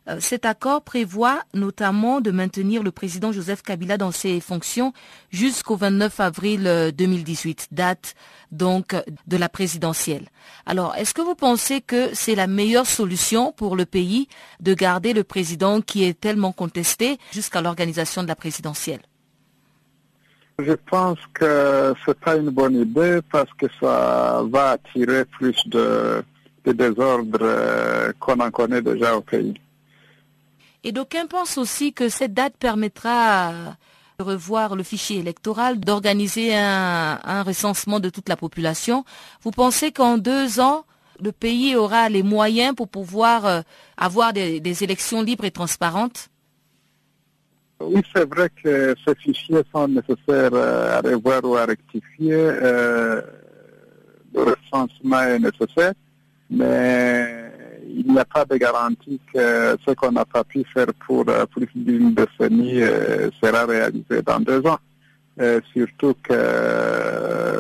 Euh, 0.09 0.17
Cet 0.21 0.47
accord 0.47 0.83
prévoit 0.83 1.43
notamment 1.55 2.21
de 2.21 2.31
maintenir 2.31 2.83
le 2.83 2.90
président 2.90 3.33
Joseph 3.33 3.62
Kabila 3.62 3.99
dans 3.99 4.11
ses 4.11 4.40
fonctions 4.40 4.93
jusqu'au 5.31 5.76
29 5.76 6.21
avril 6.21 6.67
euh, 6.67 6.90
2018, 6.90 7.69
date 7.73 8.14
donc 8.50 8.97
de 9.26 9.37
la 9.37 9.49
présidentielle. 9.49 10.29
Alors, 10.67 10.97
est-ce 10.97 11.14
que 11.14 11.23
vous 11.23 11.35
pensez 11.35 11.81
que 11.81 12.11
c'est 12.14 12.35
la 12.35 12.47
meilleure 12.47 12.87
solution 12.87 13.52
pour 13.52 13.76
le 13.76 13.87
pays 13.87 14.29
de 14.61 14.75
garder 14.75 15.12
le 15.12 15.25
président 15.25 15.81
qui 15.81 16.05
est 16.05 16.19
tellement 16.19 16.52
contesté 16.52 17.19
jusqu'à 17.33 17.61
l'organisation 17.61 18.23
de 18.23 18.29
la 18.29 18.37
présidentielle? 18.37 19.00
Je 20.64 20.73
pense 20.73 21.19
que 21.35 21.95
ce 22.05 22.11
n'est 22.11 22.14
pas 22.14 22.37
une 22.37 22.50
bonne 22.50 22.76
idée 22.76 23.21
parce 23.31 23.50
que 23.55 23.67
ça 23.81 24.43
va 24.50 24.71
attirer 24.71 25.25
plus 25.25 25.57
de, 25.67 26.23
de 26.64 26.73
désordre 26.73 27.38
euh, 27.40 28.12
qu'on 28.19 28.38
en 28.40 28.50
connaît 28.50 28.83
déjà 28.83 29.17
au 29.17 29.21
pays. 29.21 29.55
Et 30.83 30.93
d'aucuns 30.93 31.26
pensent 31.26 31.59
aussi 31.59 31.93
que 31.93 32.09
cette 32.09 32.35
date 32.35 32.57
permettra 32.59 33.52
de 34.19 34.25
revoir 34.25 34.76
le 34.76 34.83
fichier 34.83 35.19
électoral, 35.19 35.79
d'organiser 35.79 36.55
un, 36.55 37.43
recensement 37.43 38.00
de 38.00 38.11
toute 38.11 38.29
la 38.29 38.37
population. 38.37 39.05
Vous 39.43 39.50
pensez 39.50 39.93
qu'en 39.93 40.19
deux 40.19 40.61
ans, 40.61 40.85
le 41.23 41.33
pays 41.33 41.76
aura 41.76 42.09
les 42.09 42.23
moyens 42.23 42.75
pour 42.75 42.88
pouvoir 42.88 43.47
euh, 43.47 43.61
avoir 43.99 44.33
des 44.33 44.85
élections 44.85 45.23
libres 45.23 45.45
et 45.45 45.50
transparentes? 45.50 46.31
Oui, 47.81 48.03
c'est 48.15 48.29
vrai 48.29 48.51
que 48.63 48.95
ces 49.07 49.15
fichiers 49.15 49.63
sont 49.75 49.89
nécessaires 49.89 50.53
euh, 50.53 50.99
à 50.99 51.01
revoir 51.01 51.41
ou 51.45 51.57
à 51.57 51.65
rectifier. 51.65 52.35
Euh, 52.35 53.23
le 54.35 54.43
recensement 54.43 55.23
est 55.23 55.39
nécessaire, 55.39 55.95
mais 56.51 57.51
il 57.89 58.13
n'y 58.13 58.19
a 58.19 58.25
pas 58.27 58.45
de 58.45 58.57
garantie 58.59 59.19
que 59.33 59.77
ce 59.87 59.93
qu'on 59.93 60.13
n'a 60.13 60.27
pas 60.27 60.45
pu 60.45 60.63
faire 60.75 60.89
pour 61.07 61.25
euh, 61.29 61.47
plus 61.47 61.69
d'une 61.75 62.15
décennie 62.15 62.83
sera 63.43 63.65
réalisé 63.65 64.23
dans 64.27 64.41
deux 64.41 64.63
ans. 64.67 64.79
Surtout 65.73 66.15
que 66.23 66.35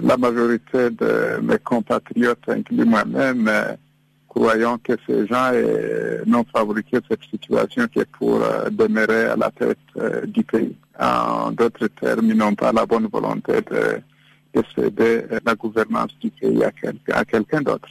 la 0.02 0.16
majorité 0.18 0.90
de 0.90 1.40
mes 1.42 1.58
compatriotes, 1.58 2.46
inclus 2.46 2.84
moi-même, 2.84 3.50
croyons 4.34 4.78
que 4.86 4.94
ces 5.06 5.26
gens 5.26 5.50
n'ont 6.26 6.46
fabriqué 6.56 6.98
cette 7.08 7.24
situation 7.32 7.84
que 7.94 8.02
pour 8.16 8.36
euh, 8.42 8.70
demeurer 8.70 9.24
à 9.34 9.36
la 9.36 9.50
tête 9.50 9.78
euh, 9.96 10.24
du 10.26 10.42
pays. 10.44 10.74
En 10.98 11.50
d'autres 11.58 11.88
termes, 11.88 12.26
ils 12.30 12.36
n'ont 12.36 12.54
pas 12.54 12.72
la 12.72 12.84
bonne 12.86 13.08
volonté 13.16 13.54
de, 13.70 13.82
de 14.54 14.62
céder 14.74 15.14
euh, 15.32 15.40
la 15.44 15.54
gouvernance 15.54 16.12
du 16.20 16.30
pays 16.30 16.62
à, 16.64 16.70
quel- 16.78 16.98
à 17.12 17.24
quelqu'un 17.24 17.60
d'autre. 17.62 17.88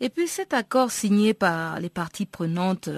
Et 0.00 0.08
puis 0.08 0.28
cet 0.28 0.54
accord 0.54 0.90
signé 0.90 1.34
par 1.34 1.80
les 1.80 1.88
parties 2.00 2.26
prenantes 2.26 2.88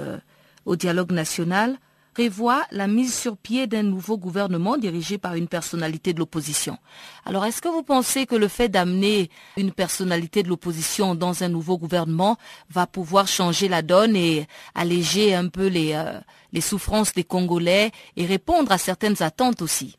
au 0.64 0.74
dialogue 0.76 1.12
national 1.12 1.76
prévoit 2.16 2.62
la 2.70 2.86
mise 2.86 3.14
sur 3.14 3.36
pied 3.36 3.66
d'un 3.66 3.82
nouveau 3.82 4.16
gouvernement 4.16 4.78
dirigé 4.78 5.18
par 5.18 5.34
une 5.34 5.48
personnalité 5.48 6.14
de 6.14 6.18
l'opposition. 6.18 6.78
Alors 7.26 7.44
est-ce 7.44 7.60
que 7.60 7.68
vous 7.68 7.82
pensez 7.82 8.24
que 8.24 8.34
le 8.34 8.48
fait 8.48 8.70
d'amener 8.70 9.28
une 9.58 9.70
personnalité 9.70 10.42
de 10.42 10.48
l'opposition 10.48 11.14
dans 11.14 11.42
un 11.42 11.50
nouveau 11.50 11.76
gouvernement 11.76 12.38
va 12.70 12.86
pouvoir 12.86 13.28
changer 13.28 13.68
la 13.68 13.82
donne 13.82 14.16
et 14.16 14.46
alléger 14.74 15.34
un 15.34 15.48
peu 15.48 15.66
les, 15.66 15.92
euh, 15.92 16.18
les 16.54 16.62
souffrances 16.62 17.12
des 17.12 17.22
Congolais 17.22 17.90
et 18.16 18.24
répondre 18.24 18.72
à 18.72 18.78
certaines 18.78 19.22
attentes 19.22 19.60
aussi? 19.60 19.98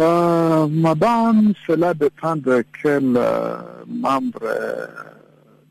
Euh, 0.00 0.66
madame, 0.68 1.52
cela 1.66 1.92
dépend 1.92 2.36
de 2.36 2.64
quel 2.82 3.12
euh, 3.14 3.58
membre 3.86 4.40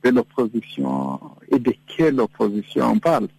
de 0.03 0.09
l'opposition 0.11 1.19
et 1.51 1.57
de 1.57 1.73
quelle 1.87 2.19
opposition 2.21 2.91
on 2.91 2.99
parle. 2.99 3.29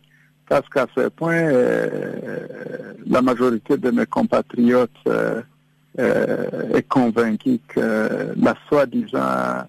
Parce 0.51 0.69
qu'à 0.69 0.89
ce 0.97 1.09
point, 1.11 1.45
euh, 1.45 2.41
la 3.07 3.23
majorité 3.23 3.77
de 3.77 3.93
mes 3.93 4.05
compatriotes 4.05 4.91
euh, 5.07 5.43
est 6.75 6.89
convaincu 6.89 7.61
que 7.69 8.35
la 8.37 8.57
soi-disant 8.69 9.63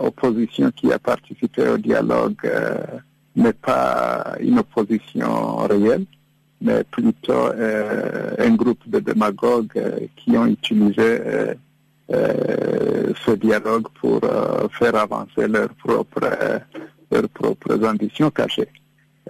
opposition 0.00 0.70
qui 0.70 0.92
a 0.92 1.00
participé 1.00 1.68
au 1.68 1.78
dialogue 1.78 2.48
n'est 3.34 3.52
pas 3.52 4.36
une 4.40 4.60
opposition 4.60 5.56
réelle, 5.66 6.04
mais 6.62 6.84
plutôt 6.84 7.50
un 8.38 8.50
groupe 8.54 8.88
de 8.88 9.00
démagogues 9.00 10.08
qui 10.16 10.38
ont 10.38 10.46
utilisé 10.46 11.18
ce 12.08 13.32
dialogue 13.32 13.88
pour 14.00 14.20
faire 14.78 14.94
avancer 14.94 15.48
leurs 15.48 15.74
propres, 15.74 16.30
leurs 17.10 17.28
propres 17.28 17.84
ambitions 17.84 18.30
cachées. 18.30 18.68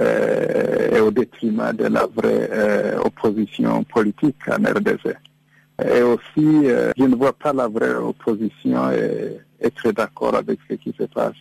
Et 0.00 1.00
au 1.00 1.10
détriment 1.10 1.72
de 1.72 1.86
la 1.86 2.06
vraie 2.06 2.96
opposition 3.04 3.82
politique 3.84 4.36
en 4.48 4.62
RDC. 4.62 5.16
Et 5.84 6.02
aussi, 6.02 6.66
je 6.96 7.04
ne 7.04 7.14
vois 7.16 7.32
pas 7.32 7.52
la 7.52 7.68
vraie 7.68 7.94
opposition 7.94 8.90
et 8.90 9.38
être 9.60 9.92
d'accord 9.92 10.34
avec 10.36 10.58
ce 10.68 10.74
qui 10.74 10.94
se 10.96 11.04
passe 11.04 11.34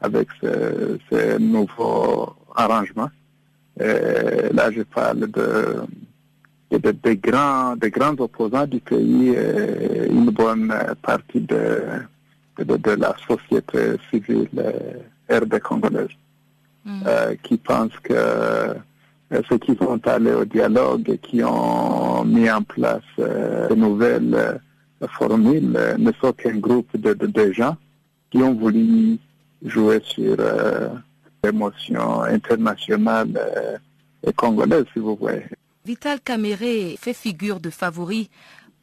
avec 0.00 0.28
ce, 0.40 1.38
nouveau 1.38 2.34
arrangement. 2.54 3.10
Là, 3.78 4.70
je 4.70 4.82
parle 4.82 5.30
de, 5.30 5.82
de, 6.70 7.12
grands, 7.14 7.76
de 7.76 7.88
grands 7.88 8.18
opposants 8.18 8.66
du 8.66 8.80
pays 8.80 9.30
et 9.30 10.06
une 10.08 10.30
bonne 10.30 10.72
partie 11.02 11.40
de, 11.40 11.82
de, 12.58 12.90
la 12.90 13.14
société 13.26 13.96
civile 14.10 14.48
RD 15.30 15.58
congolaise. 15.60 16.08
Euh, 16.86 17.34
qui 17.42 17.56
pensent 17.56 17.98
que 18.02 18.12
euh, 18.12 18.74
ceux 19.48 19.58
qui 19.58 19.74
sont 19.74 20.06
allés 20.06 20.32
au 20.32 20.44
dialogue 20.44 21.08
et 21.08 21.18
qui 21.18 21.42
ont 21.42 22.24
mis 22.24 22.50
en 22.50 22.62
place 22.62 23.00
euh, 23.18 23.68
de 23.68 23.74
nouvelles 23.74 24.60
formules 25.16 25.78
ne 25.98 26.12
sont 26.20 26.32
qu'un 26.32 26.58
groupe 26.58 26.94
de, 26.96 27.14
de, 27.14 27.52
gens 27.52 27.76
qui 28.30 28.38
ont 28.38 28.54
voulu 28.54 29.18
jouer 29.64 30.00
sur 30.04 30.36
l'émotion 31.42 32.22
internationale 32.22 33.28
et 34.26 34.32
congolaise, 34.32 34.84
si 34.92 34.98
vous 34.98 35.16
voulez. 35.16 35.44
Vital 35.86 36.20
Caméré 36.20 36.96
fait 36.98 37.12
figure 37.14 37.60
de 37.60 37.70
favori 37.70 38.30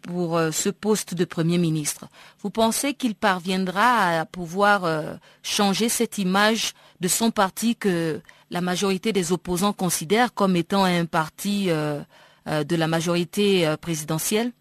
pour 0.02 0.38
euh, 0.38 0.52
ce 0.52 0.70
poste 0.70 1.14
de 1.16 1.26
Premier 1.26 1.58
ministre. 1.58 2.08
Vous 2.42 2.50
pensez 2.50 2.94
qu'il 2.94 3.16
parviendra 3.16 4.20
à 4.20 4.26
pouvoir 4.26 4.86
euh, 4.86 5.14
changer 5.44 5.90
cette 5.90 6.18
image 6.18 6.74
de 7.00 7.08
son 7.08 7.32
parti 7.32 7.76
que 7.76 8.20
la 8.50 8.62
majorité 8.62 9.14
des 9.14 9.32
opposants 9.32 9.74
considèrent 9.74 10.34
comme 10.34 10.56
étant 10.56 10.84
un 10.84 11.06
parti 11.06 11.68
euh, 11.70 12.02
de 12.46 12.76
la 12.76 12.88
majorité 12.88 13.76
présidentielle? 13.80 14.52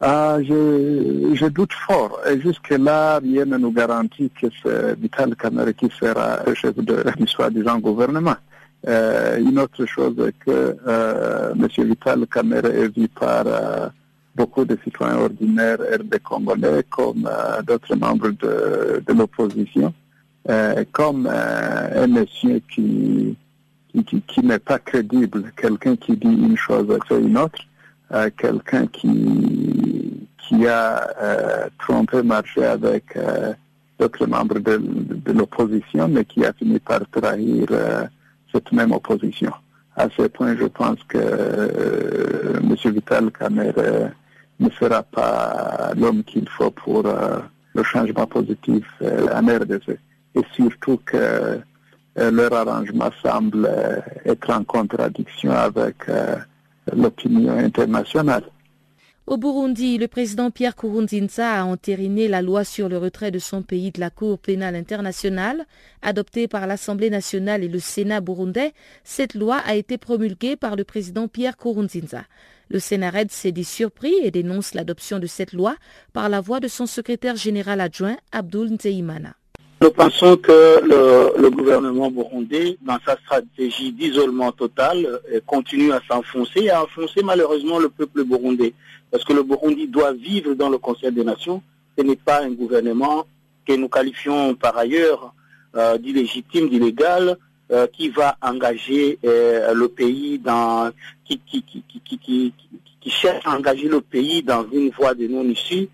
Ah, 0.00 0.38
je, 0.42 1.46
doute 1.48 1.72
fort. 1.72 2.18
Et 2.26 2.40
jusque-là, 2.40 3.20
rien 3.20 3.44
ne 3.44 3.58
nous 3.58 3.70
garantit 3.70 4.30
que 4.30 4.48
c'est 4.62 4.98
Vital 4.98 5.36
Kamere 5.36 5.72
qui 5.74 5.88
sera 6.00 6.40
chef 6.54 6.74
de, 6.76 7.04
du 7.16 7.26
soi-disant 7.26 7.78
gouvernement. 7.78 8.36
Une 8.86 9.58
autre 9.58 9.86
chose 9.86 10.16
que 10.44 10.76
M. 10.86 11.68
Vital 11.86 12.26
Kamere 12.26 12.66
est 12.66 12.88
vu 12.88 13.08
par 13.08 13.44
beaucoup 14.34 14.64
de 14.64 14.76
citoyens 14.82 15.18
ordinaires 15.18 15.78
RD 15.80 16.18
congolais 16.22 16.82
comme 16.90 17.28
d'autres 17.66 17.94
membres 17.96 18.30
de, 18.30 19.12
l'opposition, 19.12 19.92
comme 20.92 21.26
un 21.26 22.06
monsieur 22.06 22.60
qui, 22.72 23.36
qui, 24.26 24.40
n'est 24.42 24.58
pas 24.58 24.78
crédible, 24.78 25.52
quelqu'un 25.56 25.96
qui 25.96 26.16
dit 26.16 26.28
une 26.28 26.56
chose 26.56 26.86
fait 27.08 27.20
une 27.20 27.38
autre, 27.38 27.62
quelqu'un 28.36 28.86
qui, 28.88 30.28
qui 30.38 30.66
a 30.66 31.70
trompé 31.78 32.22
marché 32.22 32.64
avec 32.64 33.16
d'autres 33.98 34.26
membres 34.26 34.58
de, 34.58 34.78
de 34.78 35.32
l'opposition, 35.32 36.08
mais 36.08 36.24
qui 36.24 36.44
a 36.44 36.52
fini 36.52 36.80
par 36.80 37.00
trahir 37.10 37.68
cette 38.52 38.72
même 38.72 38.92
opposition. 38.92 39.52
À 39.96 40.08
ce 40.16 40.22
point, 40.22 40.56
je 40.56 40.64
pense 40.64 40.98
que 41.08 41.18
euh, 41.18 42.60
M. 42.60 42.92
Vital 42.92 43.30
Kamer 43.30 43.72
euh, 43.78 44.08
ne 44.60 44.70
sera 44.70 45.02
pas 45.02 45.92
l'homme 45.96 46.22
qu'il 46.24 46.48
faut 46.48 46.70
pour 46.70 47.06
euh, 47.06 47.38
le 47.74 47.82
changement 47.82 48.26
positif 48.26 48.84
en 49.02 49.46
RDC. 49.46 49.98
Et 50.36 50.42
surtout 50.52 51.00
que 51.04 51.60
leur 52.16 52.52
arrangement 52.52 53.10
semble 53.20 53.68
être 54.24 54.50
en 54.50 54.62
contradiction 54.62 55.50
avec 55.50 55.96
l'opinion 56.92 57.58
internationale. 57.58 58.44
Au 59.26 59.38
Burundi, 59.38 59.96
le 59.96 60.06
président 60.06 60.50
Pierre 60.50 60.76
Kourounzinsa 60.76 61.62
a 61.62 61.64
entériné 61.64 62.28
la 62.28 62.42
loi 62.42 62.62
sur 62.62 62.90
le 62.90 62.98
retrait 62.98 63.30
de 63.30 63.38
son 63.38 63.62
pays 63.62 63.90
de 63.90 63.98
la 63.98 64.10
Cour 64.10 64.38
pénale 64.38 64.76
internationale, 64.76 65.64
adoptée 66.02 66.46
par 66.46 66.66
l'Assemblée 66.66 67.08
nationale 67.08 67.64
et 67.64 67.68
le 67.68 67.78
Sénat 67.78 68.20
burundais. 68.20 68.74
Cette 69.02 69.32
loi 69.32 69.56
a 69.64 69.76
été 69.76 69.96
promulguée 69.96 70.56
par 70.56 70.76
le 70.76 70.84
président 70.84 71.26
Pierre 71.26 71.56
Kourounzinsa. 71.56 72.24
Le 72.70 72.78
Sénat 72.78 73.28
s'est 73.28 73.52
dit 73.52 73.64
surpris 73.64 74.14
et 74.22 74.30
dénonce 74.30 74.74
l'adoption 74.74 75.18
de 75.18 75.26
cette 75.26 75.52
loi 75.52 75.76
par 76.12 76.28
la 76.28 76.40
voix 76.40 76.60
de 76.60 76.68
son 76.68 76.86
secrétaire 76.86 77.36
général 77.36 77.80
adjoint 77.80 78.16
Abdul 78.32 78.72
Nzeimana. 78.72 79.34
Nous 79.80 79.90
pensons 79.90 80.36
que 80.36 80.80
le, 80.82 81.50
gouvernement 81.50 82.10
burundais, 82.10 82.78
dans 82.80 82.98
sa 83.04 83.16
stratégie 83.18 83.92
d'isolement 83.92 84.50
total, 84.52 85.20
continue 85.44 85.92
à 85.92 86.00
s'enfoncer 86.08 86.60
et 86.60 86.70
à 86.70 86.82
enfoncer 86.82 87.22
malheureusement 87.22 87.78
le 87.78 87.90
peuple 87.90 88.24
burundais. 88.24 88.72
Parce 89.10 89.24
que 89.24 89.32
le 89.32 89.42
Burundi 89.42 89.86
doit 89.86 90.12
vivre 90.12 90.54
dans 90.54 90.70
le 90.70 90.78
Conseil 90.78 91.12
des 91.12 91.22
Nations. 91.22 91.62
Ce 91.98 92.02
n'est 92.02 92.16
pas 92.16 92.42
un 92.42 92.50
gouvernement 92.50 93.26
que 93.66 93.74
nous 93.74 93.88
qualifions 93.88 94.54
par 94.54 94.76
ailleurs 94.76 95.34
euh, 95.76 95.98
d'illégitime, 95.98 96.68
d'illégal, 96.68 97.36
euh, 97.70 97.86
qui 97.86 98.08
va 98.08 98.36
engager 98.42 99.18
euh, 99.24 99.74
le 99.74 99.88
pays 99.88 100.38
dans, 100.38 100.90
qui, 101.24 101.40
cherche 103.06 103.46
à 103.46 103.56
engager 103.56 103.88
le 103.88 104.00
pays 104.00 104.42
dans 104.42 104.66
une 104.70 104.90
voie 104.90 105.14
de 105.14 105.26
non-issue 105.26 105.88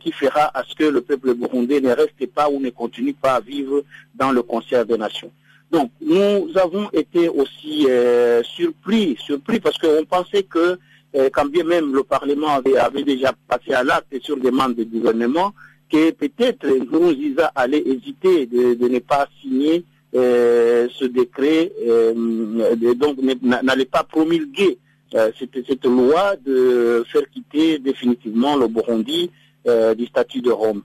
qui 0.00 0.12
fera 0.12 0.50
à 0.52 0.64
ce 0.64 0.74
que 0.74 0.84
le 0.84 1.00
peuple 1.00 1.34
burundais 1.34 1.80
ne 1.80 1.90
reste 1.90 2.26
pas 2.34 2.50
ou 2.50 2.58
ne 2.58 2.70
continue 2.70 3.14
pas 3.14 3.34
à 3.36 3.40
vivre 3.40 3.84
dans 4.14 4.32
le 4.32 4.42
concert 4.42 4.84
des 4.84 4.98
nations. 4.98 5.30
Donc, 5.70 5.90
nous 6.00 6.48
avons 6.56 6.88
été 6.92 7.28
aussi 7.28 7.86
euh, 7.88 8.42
surpris, 8.44 9.16
surpris 9.18 9.60
parce 9.60 9.78
qu'on 9.78 10.04
pensait 10.04 10.44
que, 10.44 10.78
euh, 11.16 11.28
quand 11.32 11.46
bien 11.46 11.64
même 11.64 11.92
le 11.92 12.04
Parlement 12.04 12.60
avait, 12.76 13.02
déjà 13.02 13.32
passé 13.48 13.72
à 13.72 13.82
l'acte 13.82 14.22
sur 14.22 14.36
demande 14.36 14.74
du 14.74 14.84
gouvernement, 14.84 15.52
que 15.90 16.10
peut-être 16.12 16.66
Nkurunziza 16.66 17.50
allait 17.54 17.82
hésiter 17.84 18.46
de, 18.46 18.88
ne 18.88 18.98
pas 19.00 19.28
signer 19.40 19.78
euh, 19.78 19.82
ce 20.16 21.04
décret, 21.04 21.72
de, 21.84 22.92
donc 22.94 23.18
n'allait 23.42 23.84
pas 23.84 24.04
promulguer 24.04 24.78
cette, 25.10 25.66
cette, 25.66 25.84
loi 25.84 26.36
de 26.44 27.04
faire 27.10 27.28
quitter 27.30 27.78
définitivement 27.78 28.56
le 28.56 28.68
Burundi 28.68 29.30
euh, 29.66 29.94
du 29.94 30.06
statut 30.06 30.40
de 30.40 30.50
Rome. 30.50 30.82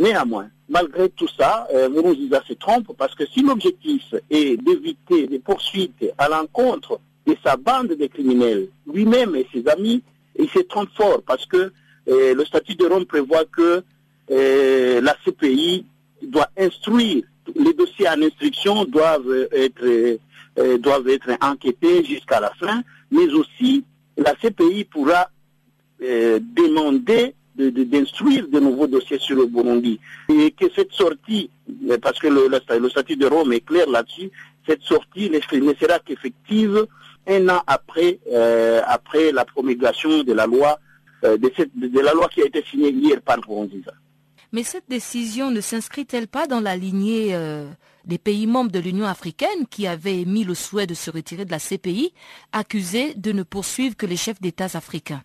Néanmoins, 0.00 0.48
malgré 0.68 1.08
tout 1.10 1.28
ça, 1.28 1.68
euh, 1.72 1.88
se 2.46 2.52
trompe 2.54 2.88
parce 2.98 3.14
que 3.14 3.26
si 3.26 3.42
l'objectif 3.42 4.14
est 4.30 4.56
d'éviter 4.62 5.26
des 5.26 5.38
poursuites 5.38 6.04
à 6.18 6.28
l'encontre 6.28 7.00
de 7.26 7.36
sa 7.44 7.56
bande 7.56 7.88
de 7.88 8.06
criminels, 8.06 8.68
lui-même 8.92 9.36
et 9.36 9.46
ses 9.52 9.66
amis, 9.68 10.02
il 10.38 10.48
se 10.48 10.60
trompe 10.60 10.88
fort 10.96 11.22
parce 11.26 11.46
que 11.46 11.72
euh, 12.08 12.34
le 12.34 12.44
statut 12.44 12.74
de 12.74 12.86
Rome 12.86 13.06
prévoit 13.06 13.44
que 13.44 13.82
euh, 14.30 15.00
la 15.00 15.16
CPI 15.24 15.86
doit 16.30 16.48
instruire, 16.58 17.24
les 17.54 17.74
dossiers 17.74 18.08
en 18.08 18.22
instruction 18.22 18.84
doivent 18.84 19.48
être, 19.52 20.18
euh, 20.58 20.78
doivent 20.78 21.08
être 21.08 21.30
enquêtés 21.40 22.04
jusqu'à 22.04 22.40
la 22.40 22.50
fin, 22.50 22.82
mais 23.10 23.26
aussi 23.32 23.84
la 24.16 24.34
CPI 24.34 24.84
pourra 24.84 25.28
euh, 26.02 26.38
demander 26.42 27.34
d'instruire 27.56 28.48
de, 28.48 28.52
de, 28.52 28.60
nouveaux 28.60 28.88
dossiers 28.88 29.18
sur 29.18 29.36
le 29.36 29.46
Burundi. 29.46 30.00
Et 30.28 30.50
que 30.50 30.66
cette 30.74 30.92
sortie, 30.92 31.50
parce 32.02 32.18
que 32.18 32.26
le, 32.26 32.48
le, 32.48 32.88
statut 32.88 33.16
de 33.16 33.26
Rome 33.26 33.52
est 33.52 33.64
clair 33.64 33.88
là-dessus, 33.88 34.30
cette 34.66 34.82
sortie 34.82 35.30
ne, 35.30 35.40
sera 35.40 35.98
qu'effective 36.00 36.86
un 37.26 37.48
an 37.48 37.62
après, 37.66 38.18
euh, 38.32 38.80
après 38.86 39.32
la 39.32 39.44
promulgation 39.44 40.22
de 40.22 40.32
la 40.32 40.46
loi, 40.46 40.78
euh, 41.24 41.36
de, 41.36 41.50
cette, 41.56 41.70
de, 41.74 42.00
la 42.00 42.12
loi 42.12 42.28
qui 42.28 42.42
a 42.42 42.46
été 42.46 42.62
signée 42.62 42.90
hier 42.90 43.20
par 43.22 43.40
Burundiza. 43.40 43.92
Mais 44.54 44.62
cette 44.62 44.88
décision 44.88 45.50
ne 45.50 45.60
s'inscrit-elle 45.60 46.28
pas 46.28 46.46
dans 46.46 46.60
la 46.60 46.76
lignée 46.76 47.34
euh, 47.34 47.66
des 48.04 48.18
pays 48.18 48.46
membres 48.46 48.70
de 48.70 48.78
l'Union 48.78 49.04
africaine 49.04 49.66
qui 49.68 49.88
avaient 49.88 50.20
émis 50.20 50.44
le 50.44 50.54
souhait 50.54 50.86
de 50.86 50.94
se 50.94 51.10
retirer 51.10 51.44
de 51.44 51.50
la 51.50 51.58
CPI, 51.58 52.14
accusés 52.52 53.14
de 53.14 53.32
ne 53.32 53.42
poursuivre 53.42 53.96
que 53.96 54.06
les 54.06 54.14
chefs 54.14 54.40
d'État 54.40 54.68
africains? 54.74 55.22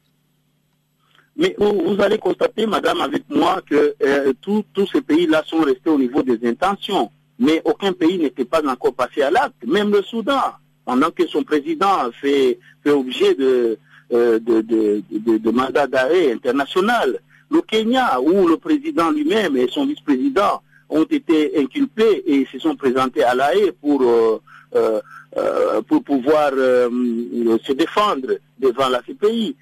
Mais 1.38 1.56
vous, 1.60 1.96
allez 2.02 2.18
constater, 2.18 2.66
madame, 2.66 3.02
avec 3.02 3.30
moi, 3.30 3.62
que 3.70 3.94
euh, 4.02 4.34
tous 4.42 4.66
ces 4.92 5.02
pays-là 5.02 5.44
sont 5.46 5.60
restés 5.60 5.92
au 5.92 6.00
niveau 6.00 6.24
des 6.24 6.40
intentions. 6.50 7.12
Mais 7.38 7.62
aucun 7.66 7.94
pays 7.94 8.18
n'était 8.18 8.46
pas 8.46 8.68
encore 8.68 8.96
passé 8.96 9.22
à 9.22 9.30
l'acte. 9.30 9.64
Même 9.64 9.92
le 9.92 10.02
Soudan, 10.02 10.42
pendant 10.86 11.12
que 11.12 11.28
son 11.28 11.44
président 11.44 12.10
fait, 12.20 12.58
objet 12.88 13.36
de, 13.36 13.78
de, 14.10 15.38
de 15.38 15.52
mandat 15.52 15.86
d'arrêt 15.86 16.32
international. 16.32 17.20
Le 17.52 17.62
Kenya, 17.62 18.20
où 18.22 18.48
le 18.48 18.58
président 18.58 19.12
lui-même 19.12 19.58
et 19.58 19.68
son 19.70 19.86
vice-président 19.86 20.62
ont 20.90 21.04
été 21.04 21.58
inculpés 21.60 22.24
et 22.26 22.48
se 22.52 22.60
sont 22.60 22.76
présentés 22.76 23.24
à 23.24 23.36
la 23.36 23.56
haie 23.56 23.72
pour, 23.72 24.02
euh, 24.02 24.42
euh, 24.76 25.02
euh, 25.38 25.82
pour 25.84 26.04
pouvoir 26.04 26.52
se 26.52 27.72
défendre 27.74 28.30
devant 28.60 28.90
la 28.90 29.02
CPI. 29.02 29.56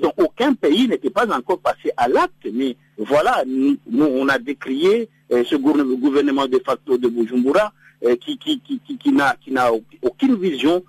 Donc 0.00 0.14
aucun 0.18 0.54
pays 0.54 0.88
n'était 0.88 1.10
pas 1.10 1.26
encore 1.36 1.60
passé 1.60 1.92
à 1.96 2.08
l'acte, 2.08 2.48
mais 2.52 2.76
voilà, 2.96 3.44
nous, 3.46 3.78
on 3.92 4.28
a 4.28 4.38
décrié 4.38 5.08
ce 5.30 5.54
gouvernement 5.56 6.46
de 6.46 6.60
facto 6.64 6.98
de 6.98 7.08
Bujumbura 7.08 7.72
qui, 8.20 8.38
qui, 8.38 8.60
qui, 8.60 8.80
qui 8.80 9.12
n'a 9.12 9.70
aucune 10.02 10.34
vision 10.36 10.82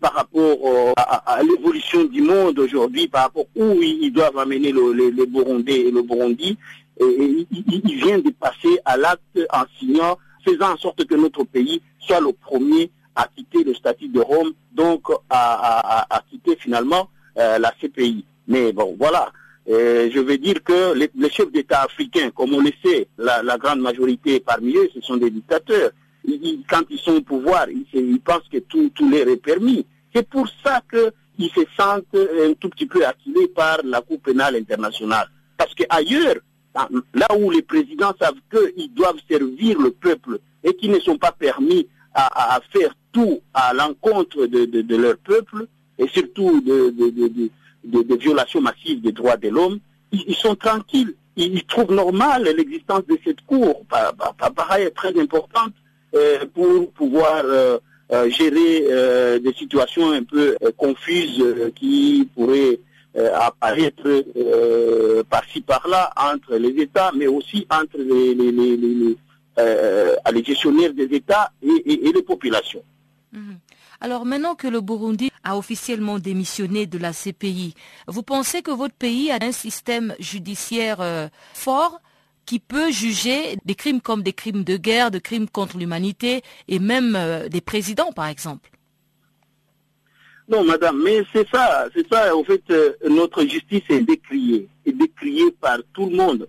par 0.00 0.12
rapport 0.12 0.94
à, 0.96 1.42
l'évolution 1.42 2.04
du 2.04 2.22
monde 2.22 2.58
aujourd'hui, 2.58 3.08
par 3.08 3.24
rapport 3.24 3.46
où 3.56 3.82
ils, 3.82 4.12
doivent 4.12 4.38
amener 4.38 4.72
le, 4.72 5.26
Burundais 5.26 5.80
et 5.80 5.90
le 5.90 6.02
Burundi 6.02 6.58
et, 7.00 7.46
il, 7.50 7.96
vient 7.96 8.18
de 8.18 8.30
passer 8.30 8.78
à 8.84 8.96
l'acte 8.96 9.40
en 9.52 9.64
signant, 9.78 10.18
faisant 10.44 10.72
en 10.72 10.76
sorte 10.76 11.04
que 11.04 11.14
notre 11.14 11.44
pays 11.44 11.82
soit 11.98 12.20
le 12.20 12.32
premier 12.32 12.90
à 13.14 13.28
quitter 13.34 13.64
le 13.64 13.74
statut 13.74 14.08
de 14.08 14.20
Rome, 14.20 14.52
donc 14.72 15.02
à, 15.30 16.22
quitter 16.30 16.56
finalement 16.56 17.08
euh, 17.38 17.58
la 17.58 17.72
CPI. 17.80 18.24
Mais 18.48 18.72
bon, 18.72 18.96
voilà. 18.98 19.32
Euh, 19.68 20.10
je 20.12 20.18
veux 20.18 20.38
dire 20.38 20.62
que 20.64 20.94
les, 20.94 21.30
chefs 21.30 21.52
d'État 21.52 21.82
africains, 21.82 22.30
comme 22.30 22.52
on 22.54 22.60
le 22.60 22.72
sait, 22.84 23.06
la, 23.18 23.42
grande 23.58 23.80
majorité 23.80 24.40
parmi 24.40 24.74
eux, 24.76 24.88
ce 24.94 25.00
sont 25.00 25.16
des 25.16 25.30
dictateurs. 25.30 25.90
Quand 26.68 26.82
ils 26.90 26.98
sont 26.98 27.16
au 27.16 27.20
pouvoir, 27.20 27.66
ils, 27.68 28.20
pensent 28.20 28.48
que 28.50 28.58
tout, 28.58 28.90
tout 28.94 29.08
leur 29.08 29.28
est 29.28 29.36
permis. 29.36 29.86
C'est 30.14 30.28
pour 30.28 30.46
ça 30.64 30.80
qu'ils 30.90 31.50
se 31.50 31.60
sentent 31.76 32.14
un 32.14 32.54
tout 32.54 32.68
petit 32.68 32.86
peu 32.86 33.04
acculés 33.04 33.48
par 33.48 33.80
la 33.84 34.00
Cour 34.00 34.20
pénale 34.20 34.56
internationale. 34.56 35.28
Parce 35.56 35.74
qu'ailleurs, 35.74 36.36
là 37.14 37.26
où 37.38 37.50
les 37.50 37.62
présidents 37.62 38.14
savent 38.20 38.40
qu'ils 38.50 38.92
doivent 38.94 39.20
servir 39.28 39.80
le 39.80 39.90
peuple 39.90 40.38
et 40.64 40.74
qu'ils 40.76 40.90
ne 40.90 41.00
sont 41.00 41.18
pas 41.18 41.32
permis 41.32 41.88
à, 42.14 42.60
faire 42.70 42.94
tout 43.10 43.40
à 43.54 43.72
l'encontre 43.72 44.46
de, 44.46 44.96
leur 44.96 45.16
peuple 45.18 45.66
et 45.98 46.06
surtout 46.08 46.60
de, 46.60 48.16
violations 48.16 48.60
massives 48.60 49.00
des 49.00 49.12
droits 49.12 49.36
de 49.36 49.48
l'homme, 49.48 49.78
ils, 50.12 50.34
sont 50.34 50.54
tranquilles. 50.54 51.14
Ils, 51.36 51.64
trouvent 51.64 51.94
normal 51.94 52.44
l'existence 52.56 53.06
de 53.06 53.18
cette 53.24 53.40
cour, 53.42 53.82
pareil, 54.54 54.90
très 54.94 55.18
importante 55.18 55.72
pour 56.54 56.90
pouvoir 56.92 57.42
euh, 57.44 57.78
euh, 58.12 58.28
gérer 58.30 59.40
des 59.40 59.52
situations 59.54 60.10
un 60.12 60.22
peu 60.22 60.56
confuses 60.76 61.42
qui 61.74 62.28
pourraient 62.34 62.78
euh, 63.14 63.30
apparaître 63.34 64.08
euh, 64.36 65.22
par-ci 65.28 65.60
par-là 65.60 66.10
entre 66.16 66.56
les 66.56 66.82
États, 66.82 67.10
mais 67.14 67.26
aussi 67.26 67.66
entre 67.70 67.98
les, 67.98 69.16
euh, 69.58 70.16
gestionnaires 70.46 70.94
des 70.94 71.14
États 71.14 71.52
et, 71.62 72.10
les 72.10 72.22
populations. 72.22 72.82
Mhm. 73.32 73.58
Alors 74.00 74.24
maintenant 74.24 74.54
que 74.54 74.66
le 74.66 74.80
Burundi 74.80 75.30
a 75.44 75.58
officiellement 75.58 76.18
démissionné 76.18 76.86
de 76.86 76.96
la 76.96 77.12
CPI, 77.12 77.74
vous 78.08 78.22
pensez 78.22 78.62
que 78.62 78.70
votre 78.70 78.94
pays 78.94 79.30
a 79.30 79.36
un 79.42 79.52
système 79.52 80.14
judiciaire 80.18 81.02
euh, 81.02 81.28
fort 81.52 82.00
qui 82.46 82.58
peut 82.58 82.90
juger 82.90 83.56
des 83.64 83.74
crimes 83.74 84.00
comme 84.00 84.22
des 84.22 84.32
crimes 84.32 84.64
de 84.64 84.76
guerre, 84.76 85.10
des 85.10 85.20
crimes 85.20 85.48
contre 85.48 85.78
l'humanité 85.78 86.42
et 86.68 86.78
même 86.78 87.14
euh, 87.16 87.48
des 87.48 87.60
présidents 87.60 88.12
par 88.12 88.26
exemple 88.26 88.70
non, 90.48 90.64
madame, 90.64 91.00
mais 91.02 91.22
c'est 91.32 91.48
ça, 91.48 91.86
c'est 91.94 92.06
ça, 92.12 92.36
en 92.36 92.42
fait, 92.42 92.62
euh, 92.70 92.92
notre 93.08 93.42
justice 93.42 93.84
est 93.88 94.00
décriée, 94.00 94.68
est 94.84 94.92
décriée 94.92 95.50
par 95.52 95.78
tout 95.94 96.06
le 96.06 96.16
monde. 96.16 96.48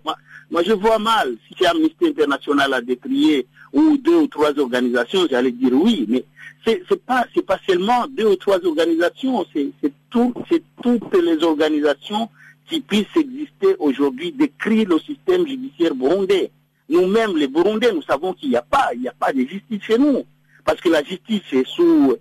Moi, 0.50 0.62
je 0.62 0.72
vois 0.72 0.98
mal, 0.98 1.36
si 1.48 1.64
Amnesty 1.64 2.08
International 2.08 2.74
a 2.74 2.80
décrié, 2.82 3.46
ou 3.72 3.96
deux 3.96 4.16
ou 4.16 4.26
trois 4.26 4.58
organisations, 4.58 5.26
j'allais 5.30 5.52
dire 5.52 5.72
oui, 5.72 6.06
mais 6.08 6.24
c'est, 6.66 6.82
c'est 6.88 7.02
pas, 7.04 7.24
pas 7.46 7.58
seulement 7.66 8.06
deux 8.08 8.26
ou 8.26 8.36
trois 8.36 8.64
organisations, 8.66 9.46
c'est 9.54 9.72
tout, 10.10 10.34
c'est 10.50 10.62
toutes 10.82 11.16
les 11.16 11.42
organisations 11.42 12.28
qui 12.68 12.80
puissent 12.80 13.16
exister 13.16 13.76
aujourd'hui 13.78 14.32
décrire 14.32 14.88
le 14.88 14.98
système 14.98 15.46
judiciaire 15.46 15.94
burundais. 15.94 16.50
Nous-mêmes, 16.88 17.36
les 17.36 17.48
Burundais, 17.48 17.92
nous 17.92 18.02
savons 18.02 18.34
qu'il 18.34 18.50
n'y 18.50 18.56
a 18.56 18.62
pas, 18.62 18.90
il 18.94 19.00
n'y 19.00 19.08
a 19.08 19.14
pas 19.18 19.32
de 19.32 19.40
justice 19.40 19.82
chez 19.82 19.98
nous 19.98 20.24
parce 20.64 20.80
que 20.80 20.88
la 20.88 21.02
justice 21.02 21.42
est 21.52 21.66
sous, 21.66 22.16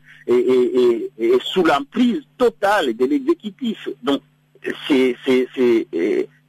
sous 1.44 1.64
l'emprise 1.64 2.22
totale 2.38 2.96
de 2.96 3.06
l'exécutif. 3.06 3.90
Donc, 4.04 4.22
c'est, 4.88 5.16
c'est, 5.26 5.48
c'est, 5.56 5.88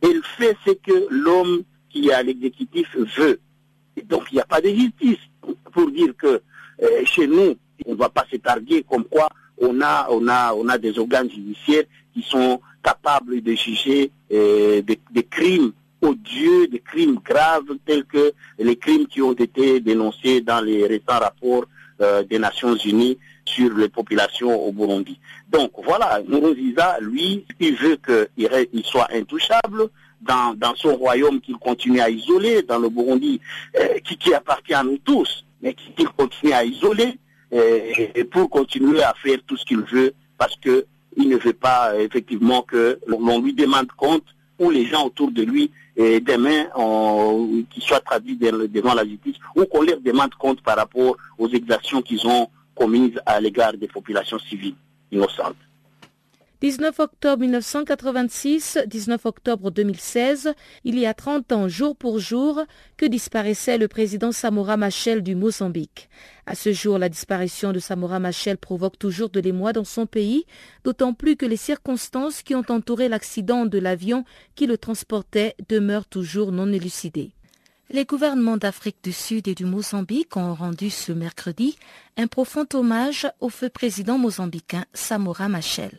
elle 0.01 0.23
fait 0.37 0.57
ce 0.67 0.73
que 0.73 1.07
l'homme 1.11 1.63
qui 1.91 2.09
est 2.09 2.13
à 2.13 2.23
l'exécutif 2.23 2.97
veut. 3.17 3.39
donc, 4.07 4.25
il 4.31 4.35
n'y 4.35 4.41
a 4.41 4.45
pas 4.45 4.61
de 4.61 4.69
justice 4.69 5.21
pour 5.73 5.91
dire 5.91 6.15
que 6.17 6.41
euh, 6.83 7.05
chez 7.05 7.27
nous, 7.27 7.57
on 7.87 7.93
ne 7.93 7.97
va 7.97 8.09
pas 8.09 8.27
se 8.31 8.37
targuer 8.37 8.85
comme 8.89 9.05
quoi 9.05 9.29
on 9.59 9.81
a 9.81 10.79
des 10.79 10.99
organes 10.99 11.31
judiciaires 11.31 11.85
qui 12.15 12.23
sont 12.23 12.61
capables 12.83 13.43
de 13.43 13.55
juger 13.55 14.11
euh, 14.33 14.83
des, 14.83 15.23
crimes 15.25 15.73
odieux, 16.01 16.69
des 16.69 16.79
crimes 16.79 17.19
graves 17.25 17.77
tels 17.85 18.05
que 18.05 18.33
les 18.59 18.77
crimes 18.77 19.07
qui 19.07 19.21
ont 19.23 19.33
été 19.33 19.81
dénoncés 19.81 20.41
dans 20.41 20.61
les 20.61 20.87
récents 20.87 21.19
rapports 21.19 21.65
euh, 22.01 22.23
des 22.23 22.39
Nations 22.39 22.77
Unies 22.77 23.19
sur 23.45 23.75
les 23.75 23.89
populations 23.89 24.55
au 24.67 24.73
Burundi. 24.73 25.19
Donc 25.51 25.73
voilà, 25.85 26.21
Nkurunziza, 26.23 26.99
lui, 27.01 27.45
il 27.61 27.75
veut 27.75 27.97
qu'il 27.97 28.85
soit 28.85 29.09
intouchable 29.13 29.89
dans, 30.21 30.75
son 30.77 30.97
royaume 30.97 31.41
qu'il 31.41 31.57
continue 31.57 32.01
à 32.01 32.09
isoler, 32.09 32.63
dans 32.63 32.79
le 32.79 32.89
Burundi, 32.89 33.41
euh, 33.79 33.99
qui, 34.05 34.33
appartient 34.33 34.75
à 34.75 34.83
nous 34.83 34.99
tous, 34.99 35.45
mais 35.61 35.75
qu'il 35.75 36.09
continue 36.09 36.53
à 36.53 36.65
isoler 36.65 37.19
et 37.53 38.25
pour 38.25 38.51
continuer 38.51 39.01
à 39.05 39.15
faire 39.23 39.39
tout 39.47 39.57
ce 39.57 39.65
qu'il 39.65 39.83
veut, 39.83 40.13
parce 40.37 40.57
que 40.57 40.87
il 41.17 41.29
ne 41.29 41.37
veut 41.37 41.53
pas 41.53 41.99
effectivement 41.99 42.63
que 42.63 42.99
l'on 43.07 43.41
lui 43.41 43.53
demande 43.53 43.91
compte 43.97 44.25
ou 44.59 44.71
les 44.71 44.87
gens 44.87 45.07
autour 45.07 45.31
de 45.31 45.43
lui 45.43 45.71
et 45.97 46.21
demain 46.21 46.67
qui 47.71 47.81
soient 47.81 48.01
traduits 48.01 48.37
devant 48.37 48.95
la 48.95 49.05
justice 49.05 49.37
ou 49.57 49.65
qu'on 49.65 49.83
leur 49.83 50.01
demande 50.01 50.35
compte 50.35 50.61
par 50.63 50.77
rapport 50.77 51.17
aux 51.39 51.49
exactions 51.49 52.03
qu'ils 52.03 52.27
ont 52.27 52.49
commises 52.75 53.21
à 53.27 53.41
l'égard 53.41 53.75
des 53.75 53.87
populations 53.87 54.39
civiles 54.39 54.75
innocentes. 55.13 55.57
19 56.65 56.99
octobre 56.99 57.43
1986, 57.43 58.79
19 58.87 59.27
octobre 59.27 59.71
2016, 59.71 60.55
il 60.85 60.99
y 60.99 61.05
a 61.05 61.13
30 61.13 61.53
ans 61.53 61.69
jour 61.69 61.95
pour 61.95 62.19
jour 62.21 62.63
que 62.97 63.05
disparaissait 63.05 63.77
le 63.77 63.87
président 63.87 64.33
Samora 64.33 64.79
Machel 64.79 65.23
du 65.23 65.35
Mozambique. 65.35 66.09
À 66.47 66.55
ce 66.55 66.73
jour, 66.73 66.97
la 66.97 67.11
disparition 67.11 67.73
de 67.73 67.81
Samora 67.81 68.19
Machel 68.19 68.57
provoque 68.57 68.99
toujours 68.99 69.29
de 69.29 69.41
l'émoi 69.41 69.75
dans 69.75 69.85
son 69.85 70.07
pays, 70.07 70.47
d'autant 70.85 71.13
plus 71.13 71.37
que 71.37 71.45
les 71.45 71.59
circonstances 71.59 72.43
qui 72.43 72.55
ont 72.55 72.65
entouré 72.71 73.11
l'accident 73.11 73.67
de 73.67 73.79
l'avion 73.79 74.25
qui 74.55 74.67
le 74.67 74.79
transportait 74.79 75.57
demeurent 75.69 76.07
toujours 76.07 76.51
non 76.51 76.73
élucidées. 76.73 77.33
Les 77.91 78.07
gouvernements 78.07 78.57
d'Afrique 78.57 79.05
du 79.05 79.13
Sud 79.13 79.49
et 79.49 79.55
du 79.55 79.67
Mozambique 79.67 80.35
ont 80.39 80.55
rendu 80.55 80.89
ce 80.89 81.13
mercredi 81.13 81.77
un 82.17 82.27
profond 82.27 82.65
hommage 82.73 83.31
au 83.41 83.51
feu 83.51 83.69
président 83.69 84.17
mozambicain 84.17 84.87
Samora 84.95 85.51
Machel. 85.51 85.99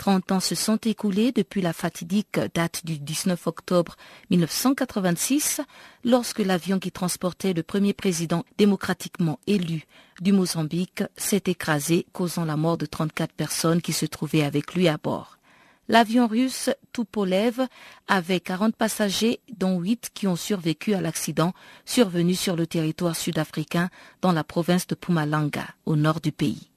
30 0.00 0.32
ans 0.32 0.40
se 0.40 0.54
sont 0.54 0.78
écoulés 0.78 1.30
depuis 1.30 1.60
la 1.60 1.74
fatidique 1.74 2.40
date 2.54 2.86
du 2.86 2.98
19 2.98 3.46
octobre 3.46 3.96
1986, 4.30 5.60
lorsque 6.04 6.38
l'avion 6.38 6.78
qui 6.78 6.90
transportait 6.90 7.52
le 7.52 7.62
premier 7.62 7.92
président 7.92 8.46
démocratiquement 8.56 9.38
élu 9.46 9.84
du 10.22 10.32
Mozambique 10.32 11.02
s'est 11.18 11.42
écrasé, 11.44 12.06
causant 12.14 12.46
la 12.46 12.56
mort 12.56 12.78
de 12.78 12.86
34 12.86 13.34
personnes 13.34 13.82
qui 13.82 13.92
se 13.92 14.06
trouvaient 14.06 14.42
avec 14.42 14.72
lui 14.72 14.88
à 14.88 14.96
bord. 14.96 15.36
L'avion 15.86 16.26
russe 16.26 16.70
Tupolev 16.94 17.66
avait 18.08 18.40
40 18.40 18.76
passagers, 18.76 19.40
dont 19.54 19.80
8 19.80 20.12
qui 20.14 20.26
ont 20.26 20.36
survécu 20.36 20.94
à 20.94 21.02
l'accident 21.02 21.52
survenu 21.84 22.34
sur 22.34 22.56
le 22.56 22.66
territoire 22.66 23.16
sud-africain 23.16 23.90
dans 24.22 24.32
la 24.32 24.44
province 24.44 24.86
de 24.86 24.94
Pumalanga, 24.94 25.66
au 25.84 25.94
nord 25.94 26.22
du 26.22 26.32
pays. 26.32 26.70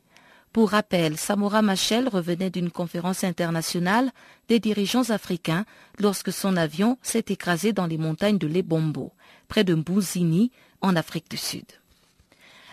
Pour 0.53 0.69
rappel, 0.69 1.17
Samora 1.17 1.63
Machel 1.63 2.07
revenait 2.07 2.51
d'une 2.51 2.69
conférence 2.69 3.23
internationale 3.23 4.11
des 4.49 4.59
dirigeants 4.59 5.09
africains 5.09 5.65
lorsque 5.99 6.31
son 6.31 6.57
avion 6.57 6.99
s'est 7.01 7.25
écrasé 7.29 7.73
dans 7.73 7.87
les 7.87 7.97
montagnes 7.97 8.37
de 8.37 8.45
Lebombo, 8.45 9.13
près 9.47 9.63
de 9.63 9.73
Mbuzini, 9.73 10.51
en 10.81 10.95
Afrique 10.95 11.27
du 11.27 11.37
Sud. 11.37 11.65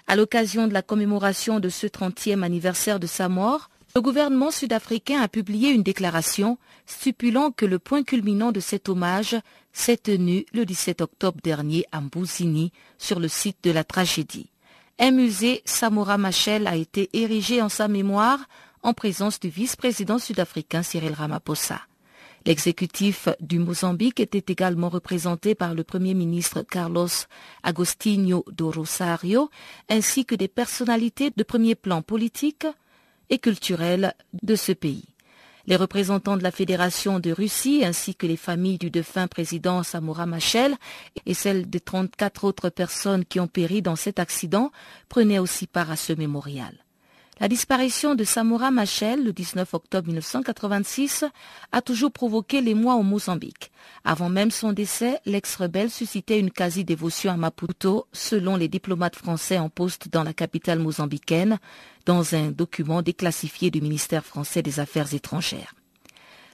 À 0.06 0.14
l'occasion 0.14 0.68
de 0.68 0.74
la 0.74 0.82
commémoration 0.82 1.58
de 1.58 1.70
ce 1.70 1.86
30e 1.86 2.42
anniversaire 2.42 3.00
de 3.00 3.06
sa 3.06 3.30
mort, 3.30 3.70
le 3.94 4.02
gouvernement 4.02 4.50
sud-africain 4.50 5.22
a 5.22 5.28
publié 5.28 5.70
une 5.70 5.82
déclaration 5.82 6.58
stipulant 6.84 7.50
que 7.50 7.64
le 7.64 7.78
point 7.78 8.02
culminant 8.02 8.52
de 8.52 8.60
cet 8.60 8.90
hommage 8.90 9.36
s'est 9.72 9.96
tenu 9.96 10.44
le 10.52 10.66
17 10.66 11.00
octobre 11.00 11.38
dernier 11.42 11.86
à 11.92 12.02
Mbuzini, 12.02 12.72
sur 12.98 13.20
le 13.20 13.28
site 13.28 13.56
de 13.62 13.70
la 13.70 13.84
tragédie. 13.84 14.50
Un 15.02 15.12
musée 15.12 15.62
Samora 15.64 16.18
Machel 16.18 16.66
a 16.66 16.76
été 16.76 17.08
érigé 17.14 17.62
en 17.62 17.70
sa 17.70 17.88
mémoire 17.88 18.38
en 18.82 18.92
présence 18.92 19.40
du 19.40 19.48
vice-président 19.48 20.18
sud-africain 20.18 20.82
Cyril 20.82 21.14
Ramaphosa. 21.14 21.80
L'exécutif 22.44 23.30
du 23.40 23.58
Mozambique 23.58 24.20
était 24.20 24.52
également 24.52 24.90
représenté 24.90 25.54
par 25.54 25.72
le 25.74 25.84
Premier 25.84 26.12
ministre 26.12 26.60
Carlos 26.70 27.08
Agostinho 27.62 28.44
do 28.52 28.70
Rosario 28.70 29.48
ainsi 29.88 30.26
que 30.26 30.34
des 30.34 30.48
personnalités 30.48 31.30
de 31.34 31.42
premier 31.44 31.76
plan 31.76 32.02
politique 32.02 32.66
et 33.30 33.38
culturel 33.38 34.12
de 34.42 34.54
ce 34.54 34.72
pays. 34.72 35.04
Les 35.66 35.76
représentants 35.76 36.36
de 36.36 36.42
la 36.42 36.50
Fédération 36.50 37.20
de 37.20 37.32
Russie 37.32 37.84
ainsi 37.84 38.14
que 38.14 38.26
les 38.26 38.36
familles 38.36 38.78
du 38.78 38.90
défunt 38.90 39.28
président 39.28 39.82
Samora 39.82 40.26
Machel 40.26 40.76
et 41.26 41.34
celles 41.34 41.68
des 41.68 41.80
34 41.80 42.44
autres 42.44 42.70
personnes 42.70 43.24
qui 43.24 43.40
ont 43.40 43.48
péri 43.48 43.82
dans 43.82 43.96
cet 43.96 44.18
accident 44.18 44.70
prenaient 45.08 45.38
aussi 45.38 45.66
part 45.66 45.90
à 45.90 45.96
ce 45.96 46.12
mémorial. 46.12 46.74
La 47.40 47.48
disparition 47.48 48.14
de 48.14 48.22
Samora 48.22 48.70
Machel 48.70 49.24
le 49.24 49.32
19 49.32 49.72
octobre 49.72 50.08
1986 50.08 51.24
a 51.72 51.80
toujours 51.80 52.12
provoqué 52.12 52.60
l'émoi 52.60 52.96
au 52.96 53.02
Mozambique. 53.02 53.72
Avant 54.04 54.28
même 54.28 54.50
son 54.50 54.74
décès, 54.74 55.18
l'ex-rebelle 55.24 55.88
suscitait 55.88 56.38
une 56.38 56.50
quasi-dévotion 56.50 57.32
à 57.32 57.38
Maputo, 57.38 58.06
selon 58.12 58.56
les 58.56 58.68
diplomates 58.68 59.16
français 59.16 59.58
en 59.58 59.70
poste 59.70 60.10
dans 60.10 60.22
la 60.22 60.34
capitale 60.34 60.80
mozambicaine, 60.80 61.58
dans 62.04 62.34
un 62.34 62.50
document 62.50 63.00
déclassifié 63.00 63.70
du 63.70 63.80
ministère 63.80 64.26
français 64.26 64.60
des 64.60 64.78
Affaires 64.78 65.14
étrangères. 65.14 65.74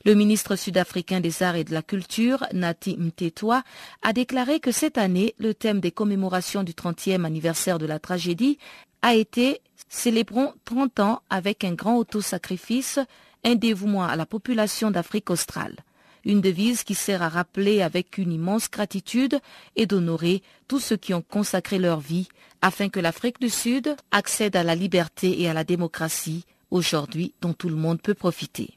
Le 0.07 0.15
ministre 0.15 0.55
sud-africain 0.55 1.19
des 1.19 1.43
Arts 1.43 1.57
et 1.57 1.65
de 1.65 1.75
la 1.75 1.83
Culture, 1.83 2.47
Nati 2.53 2.97
Mtetwa, 2.97 3.65
a 4.03 4.13
déclaré 4.13 4.61
que 4.61 4.71
cette 4.71 4.99
année, 4.99 5.35
le 5.39 5.53
thème 5.53 5.81
des 5.81 5.91
commémorations 5.91 6.63
du 6.63 6.75
30e 6.75 7.25
anniversaire 7.25 7.81
de 7.81 7.87
la 7.87 7.99
tragédie 7.99 8.57
a 9.03 9.15
été 9.15 9.61
Célébrons 9.89 10.53
30 10.65 11.01
ans 11.01 11.23
avec 11.31 11.65
un 11.65 11.73
grand 11.73 11.97
auto-sacrifice, 11.97 12.99
un 13.45 13.55
dévouement 13.55 14.05
à 14.05 14.17
la 14.17 14.27
population 14.27 14.91
d'Afrique 14.91 15.31
australe. 15.31 15.77
Une 16.25 16.41
devise 16.41 16.83
qui 16.83 16.97
sert 16.97 17.23
à 17.23 17.29
rappeler 17.29 17.83
avec 17.83 18.19
une 18.19 18.33
immense 18.33 18.69
gratitude 18.69 19.39
et 19.77 19.87
d'honorer 19.87 20.43
tous 20.67 20.81
ceux 20.81 20.97
qui 20.97 21.15
ont 21.15 21.23
consacré 21.23 21.79
leur 21.79 22.01
vie 22.01 22.27
afin 22.63 22.89
que 22.89 22.99
l'Afrique 22.99 23.41
du 23.41 23.49
Sud 23.49 23.95
accède 24.11 24.57
à 24.57 24.65
la 24.65 24.75
liberté 24.75 25.41
et 25.41 25.49
à 25.49 25.55
la 25.55 25.63
démocratie 25.63 26.45
aujourd'hui 26.73 27.33
dont 27.41 27.53
tout 27.53 27.69
le 27.69 27.77
monde 27.77 28.03
peut 28.03 28.15
profiter. 28.15 28.76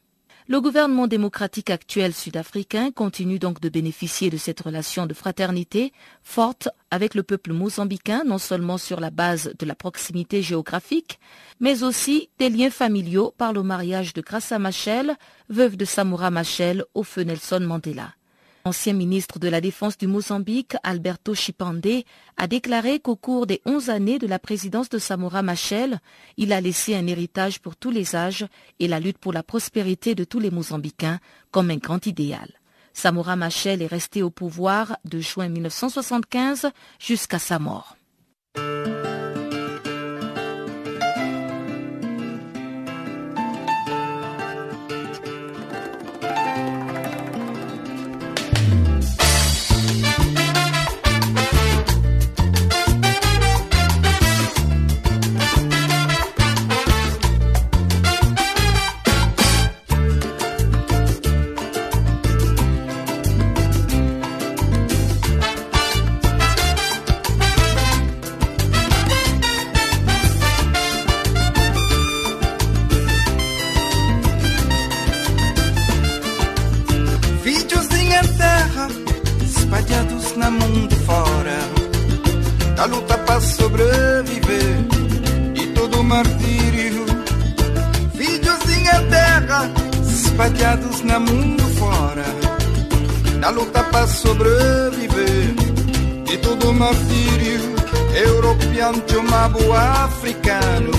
Le 0.52 0.62
gouvernement 0.62 1.06
démocratique 1.06 1.70
actuel 1.70 2.12
sud-africain 2.12 2.90
continue 2.90 3.38
donc 3.38 3.62
de 3.62 3.70
bénéficier 3.70 4.32
de 4.32 4.38
cette 4.38 4.62
relation 4.62 5.06
de 5.06 5.14
fraternité 5.14 5.94
forte 6.24 6.70
avec 6.90 7.14
le 7.14 7.22
peuple 7.22 7.54
mozambicain, 7.54 8.24
non 8.26 8.40
seulement 8.40 8.80
sur 8.80 9.00
la 9.00 9.12
base 9.12 9.54
de 9.60 9.66
la 9.68 9.76
proximité 9.76 10.42
géographique, 10.42 11.20
mais 11.60 11.84
aussi 11.84 12.32
des 12.40 12.50
liens 12.50 12.72
familiaux 12.72 13.32
par 13.38 13.54
le 13.54 13.62
mariage 13.62 14.16
de 14.16 14.22
Grassa 14.22 14.58
Machel, 14.58 15.18
veuve 15.50 15.78
de 15.78 15.86
Samora 15.86 16.32
Machel, 16.32 16.84
au 16.96 17.04
feu 17.04 17.22
Nelson 17.22 17.60
Mandela. 17.60 18.16
L'ancien 18.66 18.94
ministre 18.94 19.40
de 19.40 19.48
la 19.48 19.62
Défense 19.62 19.98
du 19.98 20.08
Mozambique, 20.08 20.76
Alberto 20.84 21.34
Chipande, 21.34 22.04
a 22.38 22.48
déclaré 22.48 23.00
qu'au 23.00 23.16
cours 23.16 23.48
des 23.48 23.62
onze 23.66 23.90
années 23.90 24.20
de 24.20 24.28
la 24.28 24.38
présidence 24.38 24.90
de 24.90 24.98
Samora 24.98 25.42
Machel, 25.42 26.00
il 26.38 26.52
a 26.52 26.60
laissé 26.60 26.96
un 26.96 27.08
héritage 27.08 27.60
pour 27.60 27.76
tous 27.76 27.92
les 27.92 28.16
âges 28.16 28.46
et 28.80 28.88
la 28.88 29.00
lutte 29.00 29.18
pour 29.18 29.34
la 29.34 29.44
prospérité 29.44 30.14
de 30.14 30.26
tous 30.26 30.40
les 30.40 30.52
Mozambicains 30.52 31.20
comme 31.52 31.72
un 31.72 31.78
grand 31.78 32.06
idéal. 32.06 32.50
Samora 32.94 33.36
Machel 33.38 33.82
est 33.82 33.88
resté 33.88 34.22
au 34.22 34.30
pouvoir 34.30 34.98
de 35.06 35.20
juin 35.20 35.48
1975 35.48 36.70
jusqu'à 37.00 37.40
sa 37.40 37.60
mort. 37.60 37.96
na 82.80 82.86
luta 82.86 83.18
para 83.18 83.42
sobreviver 83.42 84.78
e 85.54 85.68
todo 85.74 86.02
martírio. 86.02 87.06
Filhos 88.16 88.70
em 88.70 88.88
é 88.88 89.02
terra, 89.10 89.70
espalhados 90.08 91.02
na 91.02 91.20
mundo 91.20 91.62
fora, 91.78 92.24
na 93.38 93.50
luta 93.50 93.84
para 93.84 94.08
sobreviver 94.08 95.54
e 96.32 96.38
todo 96.38 96.74
martírio. 96.74 97.76
Europeu, 98.16 98.94
chumabo, 99.10 99.74
africano. 99.74 100.92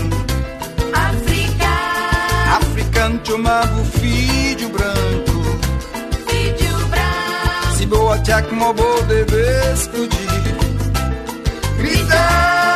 africano 0.92 2.58
Africano, 2.58 3.20
chumabo, 3.24 3.84
filho 3.98 4.68
branco. 4.68 5.38
Filho 6.28 6.86
branco. 6.88 7.78
Se 7.78 7.86
boa, 7.86 8.18
tchak, 8.18 8.52
mobo, 8.54 9.02
deve 9.08 9.72
explodir. 9.72 10.59
Deus. 12.10 12.69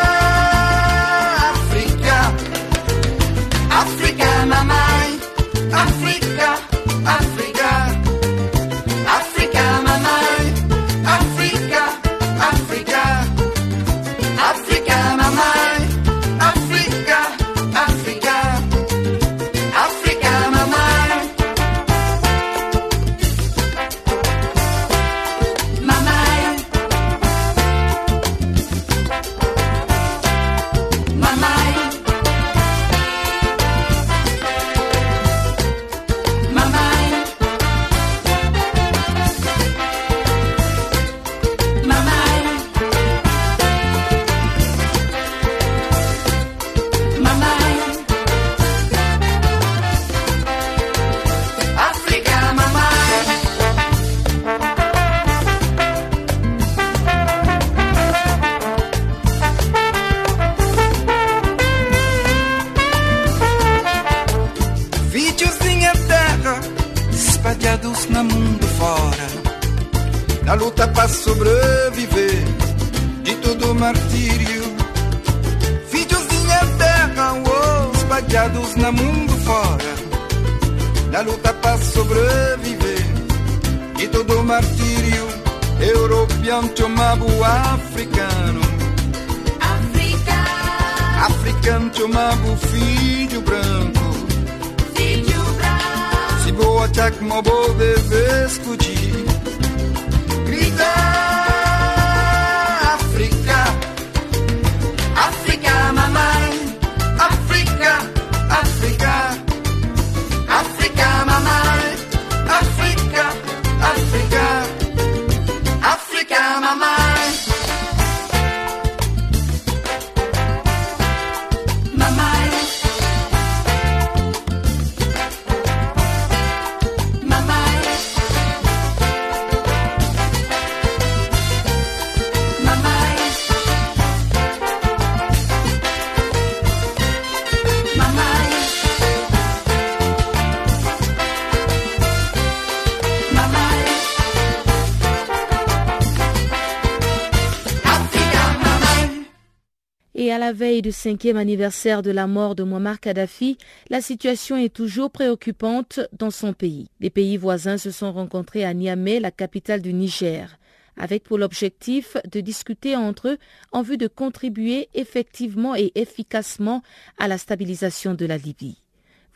Du 150.84 150.92
cinquième 150.92 151.38
anniversaire 151.38 152.02
de 152.02 152.10
la 152.10 152.26
mort 152.26 152.54
de 152.54 152.62
Muammar 152.62 153.00
Kadhafi, 153.00 153.56
la 153.88 154.02
situation 154.02 154.58
est 154.58 154.68
toujours 154.68 155.10
préoccupante 155.10 155.98
dans 156.12 156.30
son 156.30 156.52
pays. 156.52 156.88
Les 157.00 157.08
pays 157.08 157.38
voisins 157.38 157.78
se 157.78 157.90
sont 157.90 158.12
rencontrés 158.12 158.66
à 158.66 158.74
Niamey, 158.74 159.18
la 159.18 159.30
capitale 159.30 159.80
du 159.80 159.94
Niger, 159.94 160.58
avec 160.98 161.24
pour 161.24 161.38
l'objectif 161.38 162.18
de 162.30 162.40
discuter 162.42 162.96
entre 162.96 163.28
eux 163.30 163.38
en 163.72 163.80
vue 163.80 163.96
de 163.96 164.08
contribuer 164.08 164.90
effectivement 164.92 165.74
et 165.74 165.90
efficacement 165.94 166.82
à 167.16 167.28
la 167.28 167.38
stabilisation 167.38 168.12
de 168.12 168.26
la 168.26 168.36
Libye. 168.36 168.82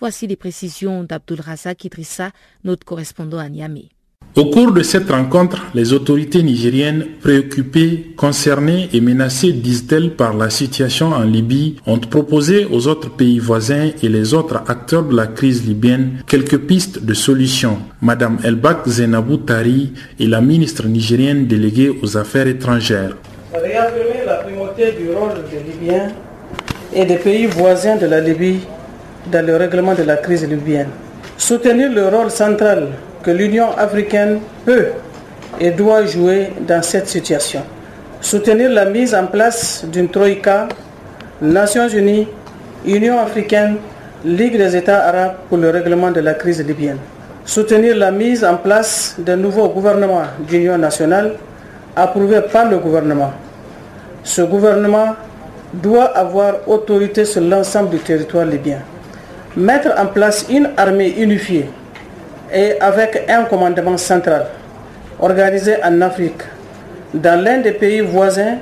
Voici 0.00 0.26
les 0.26 0.36
précisions 0.36 1.02
d'Abdul 1.02 1.40
Razak 1.40 1.82
Idrissa, 1.82 2.30
notre 2.62 2.84
correspondant 2.84 3.38
à 3.38 3.48
Niamey. 3.48 3.88
Au 4.36 4.44
cours 4.50 4.70
de 4.72 4.82
cette 4.82 5.10
rencontre, 5.10 5.64
les 5.74 5.92
autorités 5.92 6.42
nigériennes, 6.44 7.06
préoccupées, 7.20 8.12
concernées 8.16 8.88
et 8.92 9.00
menacées, 9.00 9.52
disent-elles, 9.52 10.10
par 10.14 10.32
la 10.36 10.48
situation 10.48 11.08
en 11.08 11.22
Libye, 11.24 11.76
ont 11.86 11.98
proposé 11.98 12.64
aux 12.70 12.86
autres 12.86 13.10
pays 13.10 13.40
voisins 13.40 13.90
et 14.00 14.08
les 14.08 14.34
autres 14.34 14.62
acteurs 14.68 15.02
de 15.02 15.16
la 15.16 15.26
crise 15.26 15.66
libyenne 15.66 16.22
quelques 16.26 16.58
pistes 16.58 17.02
de 17.04 17.14
solutions. 17.14 17.78
Madame 18.00 18.38
Elbak 18.44 18.86
Zenabou 18.86 19.38
Tari 19.38 19.92
est 20.20 20.26
la 20.26 20.40
ministre 20.40 20.86
nigérienne 20.86 21.46
déléguée 21.46 21.92
aux 22.00 22.16
affaires 22.16 22.46
étrangères. 22.46 23.16
Réaffirmer 23.52 24.24
la 24.24 24.34
primauté 24.34 24.92
du 24.92 25.10
rôle 25.10 25.42
des 25.50 25.72
Libyens 25.72 26.12
et 26.94 27.04
des 27.04 27.16
pays 27.16 27.46
voisins 27.46 27.96
de 27.96 28.06
la 28.06 28.20
Libye 28.20 28.60
dans 29.32 29.44
le 29.44 29.56
règlement 29.56 29.94
de 29.94 30.02
la 30.04 30.16
crise 30.16 30.46
libyenne. 30.48 30.90
Soutenir 31.36 31.90
le 31.92 32.08
rôle 32.08 32.30
central 32.30 32.88
que 33.22 33.30
l'Union 33.30 33.70
africaine 33.76 34.40
peut 34.64 34.86
et 35.60 35.70
doit 35.70 36.04
jouer 36.06 36.52
dans 36.60 36.82
cette 36.82 37.08
situation. 37.08 37.62
Soutenir 38.20 38.70
la 38.70 38.84
mise 38.84 39.14
en 39.14 39.26
place 39.26 39.84
d'une 39.86 40.08
Troïka, 40.08 40.68
Nations 41.40 41.88
Unies, 41.88 42.28
Union 42.84 43.18
africaine, 43.18 43.76
Ligue 44.24 44.56
des 44.58 44.74
États 44.76 45.06
arabes 45.06 45.34
pour 45.48 45.58
le 45.58 45.70
règlement 45.70 46.10
de 46.10 46.18
la 46.20 46.34
crise 46.34 46.60
libyenne. 46.66 46.98
Soutenir 47.44 47.96
la 47.96 48.10
mise 48.10 48.44
en 48.44 48.56
place 48.56 49.14
d'un 49.18 49.36
nouveau 49.36 49.68
gouvernement 49.68 50.22
d'union 50.40 50.76
nationale 50.76 51.34
approuvé 51.94 52.40
par 52.52 52.68
le 52.68 52.78
gouvernement. 52.78 53.32
Ce 54.24 54.42
gouvernement 54.42 55.14
doit 55.72 56.06
avoir 56.16 56.56
autorité 56.66 57.24
sur 57.24 57.40
l'ensemble 57.42 57.90
du 57.90 57.98
territoire 57.98 58.44
libyen. 58.44 58.80
Mettre 59.56 59.90
en 59.96 60.06
place 60.06 60.46
une 60.50 60.70
armée 60.76 61.10
unifiée 61.18 61.70
et 62.52 62.80
avec 62.80 63.24
un 63.28 63.44
commandement 63.44 63.96
central 63.96 64.46
organisé 65.20 65.74
en 65.84 66.00
Afrique, 66.00 66.42
dans 67.12 67.42
l'un 67.42 67.58
des 67.60 67.72
pays 67.72 68.00
voisins, 68.00 68.56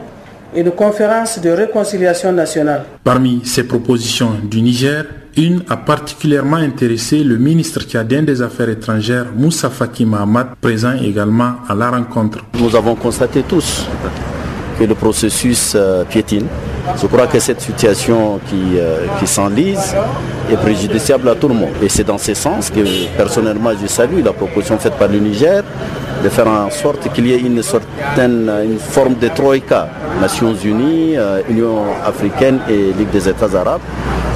une 0.54 0.70
conférence 0.70 1.38
de 1.40 1.50
réconciliation 1.50 2.32
nationale. 2.32 2.84
Parmi 3.04 3.42
ces 3.44 3.64
propositions 3.64 4.32
du 4.42 4.62
Niger, 4.62 5.04
une 5.36 5.62
a 5.68 5.76
particulièrement 5.76 6.56
intéressé 6.56 7.22
le 7.22 7.36
ministre 7.36 7.82
tchadien 7.82 8.22
des 8.22 8.40
Affaires 8.40 8.70
étrangères, 8.70 9.26
Moussa 9.36 9.68
Faki 9.68 10.06
Mahamat, 10.06 10.54
présent 10.60 10.94
également 10.94 11.56
à 11.68 11.74
la 11.74 11.90
rencontre. 11.90 12.38
Nous 12.58 12.74
avons 12.74 12.94
constaté 12.94 13.42
tous 13.42 13.86
que 14.78 14.84
le 14.84 14.94
processus 14.94 15.72
euh, 15.74 16.04
piétine. 16.04 16.46
Je 17.00 17.06
crois 17.06 17.26
que 17.26 17.38
cette 17.40 17.60
situation 17.60 18.38
qui, 18.48 18.78
euh, 18.78 19.06
qui 19.18 19.26
s'enlise 19.26 19.94
est 20.50 20.56
préjudiciable 20.56 21.28
à 21.28 21.34
tout 21.34 21.48
le 21.48 21.54
monde. 21.54 21.72
Et 21.82 21.88
c'est 21.88 22.04
dans 22.04 22.18
ce 22.18 22.34
sens 22.34 22.70
que 22.70 22.80
personnellement 23.16 23.70
je 23.80 23.86
salue 23.86 24.22
la 24.24 24.32
proposition 24.32 24.78
faite 24.78 24.94
par 24.94 25.08
le 25.08 25.18
Niger 25.18 25.62
de 26.22 26.28
faire 26.28 26.46
en 26.48 26.70
sorte 26.70 27.12
qu'il 27.12 27.26
y 27.26 27.32
ait 27.32 27.40
une 27.40 27.62
certaine 27.62 28.50
une 28.64 28.78
forme 28.78 29.14
de 29.16 29.28
troïka, 29.28 29.88
Nations 30.20 30.54
Unies, 30.54 31.16
euh, 31.16 31.40
Union 31.48 31.78
africaine 32.04 32.58
et 32.68 32.92
Ligue 32.98 33.10
des 33.10 33.28
États 33.28 33.54
arabes, 33.58 33.80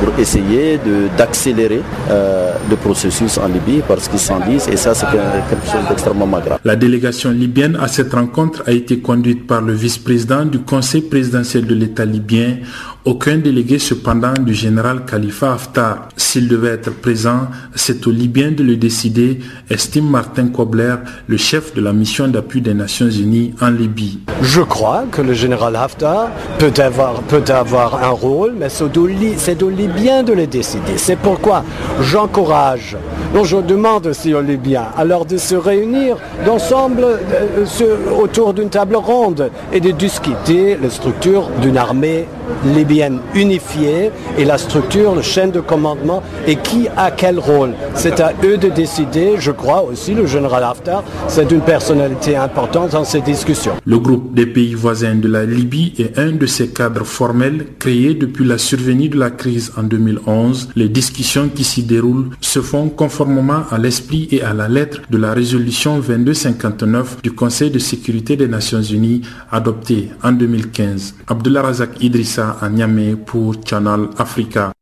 pour 0.00 0.18
essayer 0.18 0.80
d'accélérer 1.16 1.82
euh, 2.10 2.52
le 2.68 2.76
processus 2.76 3.36
en 3.38 3.48
Libye 3.48 3.82
parce 3.86 4.08
qu'ils 4.08 4.18
s'enlisent 4.18 4.68
et 4.68 4.76
ça 4.76 4.94
c'est 4.94 5.06
quelque 5.06 5.66
chose 5.70 5.86
d'extrêmement 5.88 6.26
grave. 6.26 6.58
La 6.64 6.76
délégation 6.76 7.30
libyenne 7.30 7.76
à 7.80 7.86
cette 7.88 8.12
rencontre 8.14 8.62
a 8.66 8.72
été 8.72 9.00
conduite 9.00 9.46
par 9.46 9.60
le 9.60 9.72
vice-président 9.74 10.44
du 10.44 10.60
Conseil 10.60 11.02
présidentiel 11.02 11.66
de 11.66 11.74
l'État 11.74 12.04
libyen 12.06 12.56
aucun 13.04 13.38
délégué 13.38 13.78
cependant 13.78 14.34
du 14.34 14.52
général 14.52 15.04
Khalifa 15.06 15.54
Haftar. 15.54 16.08
S'il 16.16 16.48
devait 16.48 16.68
être 16.68 16.92
présent, 16.92 17.48
c'est 17.74 18.06
aux 18.06 18.10
Libyens 18.10 18.52
de 18.52 18.62
le 18.62 18.76
décider, 18.76 19.40
estime 19.70 20.08
Martin 20.08 20.48
Kobler, 20.48 20.96
le 21.26 21.36
chef 21.38 21.69
de 21.74 21.80
la 21.80 21.92
mission 21.92 22.28
d'appui 22.28 22.60
des 22.60 22.74
Nations 22.74 23.08
Unies 23.10 23.54
en 23.60 23.70
Libye. 23.70 24.18
Je 24.42 24.60
crois 24.60 25.04
que 25.10 25.22
le 25.22 25.32
général 25.32 25.76
Haftar 25.76 26.28
peut 26.58 26.72
avoir, 26.78 28.02
un 28.02 28.10
rôle, 28.10 28.54
mais 28.58 28.68
c'est 28.68 29.62
aux 29.62 29.70
Libyens 29.70 30.22
de 30.22 30.32
le 30.32 30.46
décider. 30.46 30.96
C'est 30.96 31.16
pourquoi 31.16 31.64
j'encourage, 32.00 32.96
je 33.42 33.56
demande 33.56 34.06
aussi 34.06 34.34
aux 34.34 34.40
Libyens 34.40 34.88
alors 34.96 35.24
de 35.24 35.36
se 35.36 35.54
réunir 35.54 36.16
d'ensemble 36.44 37.04
euh, 37.04 38.20
autour 38.20 38.54
d'une 38.54 38.70
table 38.70 38.96
ronde 38.96 39.50
et 39.72 39.80
de 39.80 39.90
discuter 39.90 40.76
la 40.80 40.90
structure 40.90 41.48
d'une 41.60 41.76
armée 41.76 42.26
libyenne 42.64 43.20
unifiée 43.34 44.10
et 44.38 44.44
la 44.44 44.58
structure, 44.58 45.14
le 45.14 45.22
chaîne 45.22 45.50
de 45.50 45.60
commandement 45.60 46.22
et 46.46 46.56
qui 46.56 46.88
a 46.96 47.10
quel 47.10 47.38
rôle. 47.38 47.72
C'est 47.94 48.20
à 48.20 48.32
eux 48.44 48.56
de 48.56 48.68
décider, 48.68 49.34
je 49.38 49.50
crois 49.50 49.82
aussi, 49.82 50.14
le 50.14 50.26
général 50.26 50.64
Haftar, 50.64 51.04
c'est 51.28 51.50
une 51.50 51.60
personnalité 51.60 52.36
importante 52.36 52.90
dans 52.92 53.04
ces 53.04 53.20
discussions. 53.20 53.72
Le 53.84 53.98
groupe 53.98 54.34
des 54.34 54.46
pays 54.46 54.74
voisins 54.74 55.14
de 55.14 55.28
la 55.28 55.44
Libye 55.44 55.92
est 55.98 56.18
un 56.18 56.32
de 56.32 56.46
ces 56.46 56.68
cadres 56.68 57.04
formels 57.04 57.66
créés 57.78 58.14
depuis 58.14 58.44
la 58.44 58.58
survenue 58.58 59.08
de 59.08 59.18
la 59.18 59.30
crise 59.30 59.72
en 59.76 59.82
2011. 59.82 60.70
Les 60.76 60.88
discussions 60.88 61.48
qui 61.48 61.64
s'y 61.64 61.82
déroulent 61.82 62.30
se 62.40 62.60
font 62.60 62.88
conformément 62.88 63.62
à 63.70 63.78
l'esprit 63.78 64.28
et 64.30 64.42
à 64.42 64.52
la 64.54 64.68
lettre 64.68 65.00
de 65.10 65.18
la 65.18 65.32
résolution 65.32 65.98
2259 65.98 67.22
du 67.22 67.32
Conseil 67.32 67.70
de 67.70 67.78
sécurité 67.78 68.36
des 68.36 68.48
Nations 68.48 68.82
Unies 68.82 69.22
adoptée 69.50 70.10
en 70.22 70.32
2015. 70.32 71.14
Abdullah 71.28 71.62
Razak 71.62 72.02
Idrissa 72.02 72.39
à 72.40 72.68
Niamey 72.68 73.16
pour 73.16 73.54
Channel 73.66 74.08
Africa. 74.18 74.72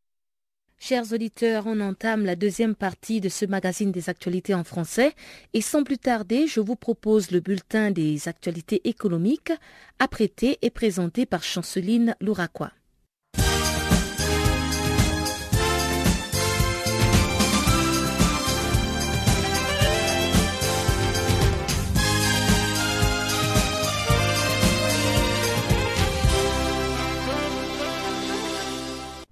Chers 0.78 1.12
auditeurs, 1.12 1.64
on 1.66 1.80
entame 1.80 2.24
la 2.24 2.36
deuxième 2.36 2.76
partie 2.76 3.20
de 3.20 3.28
ce 3.28 3.44
magazine 3.46 3.90
des 3.90 4.08
actualités 4.08 4.54
en 4.54 4.62
français 4.62 5.12
et 5.52 5.60
sans 5.60 5.82
plus 5.82 5.98
tarder, 5.98 6.46
je 6.46 6.60
vous 6.60 6.76
propose 6.76 7.32
le 7.32 7.40
bulletin 7.40 7.90
des 7.90 8.28
actualités 8.28 8.88
économiques 8.88 9.52
apprêté 9.98 10.58
et 10.62 10.70
présenté 10.70 11.26
par 11.26 11.42
Chanceline 11.42 12.14
Louraquois. 12.20 12.70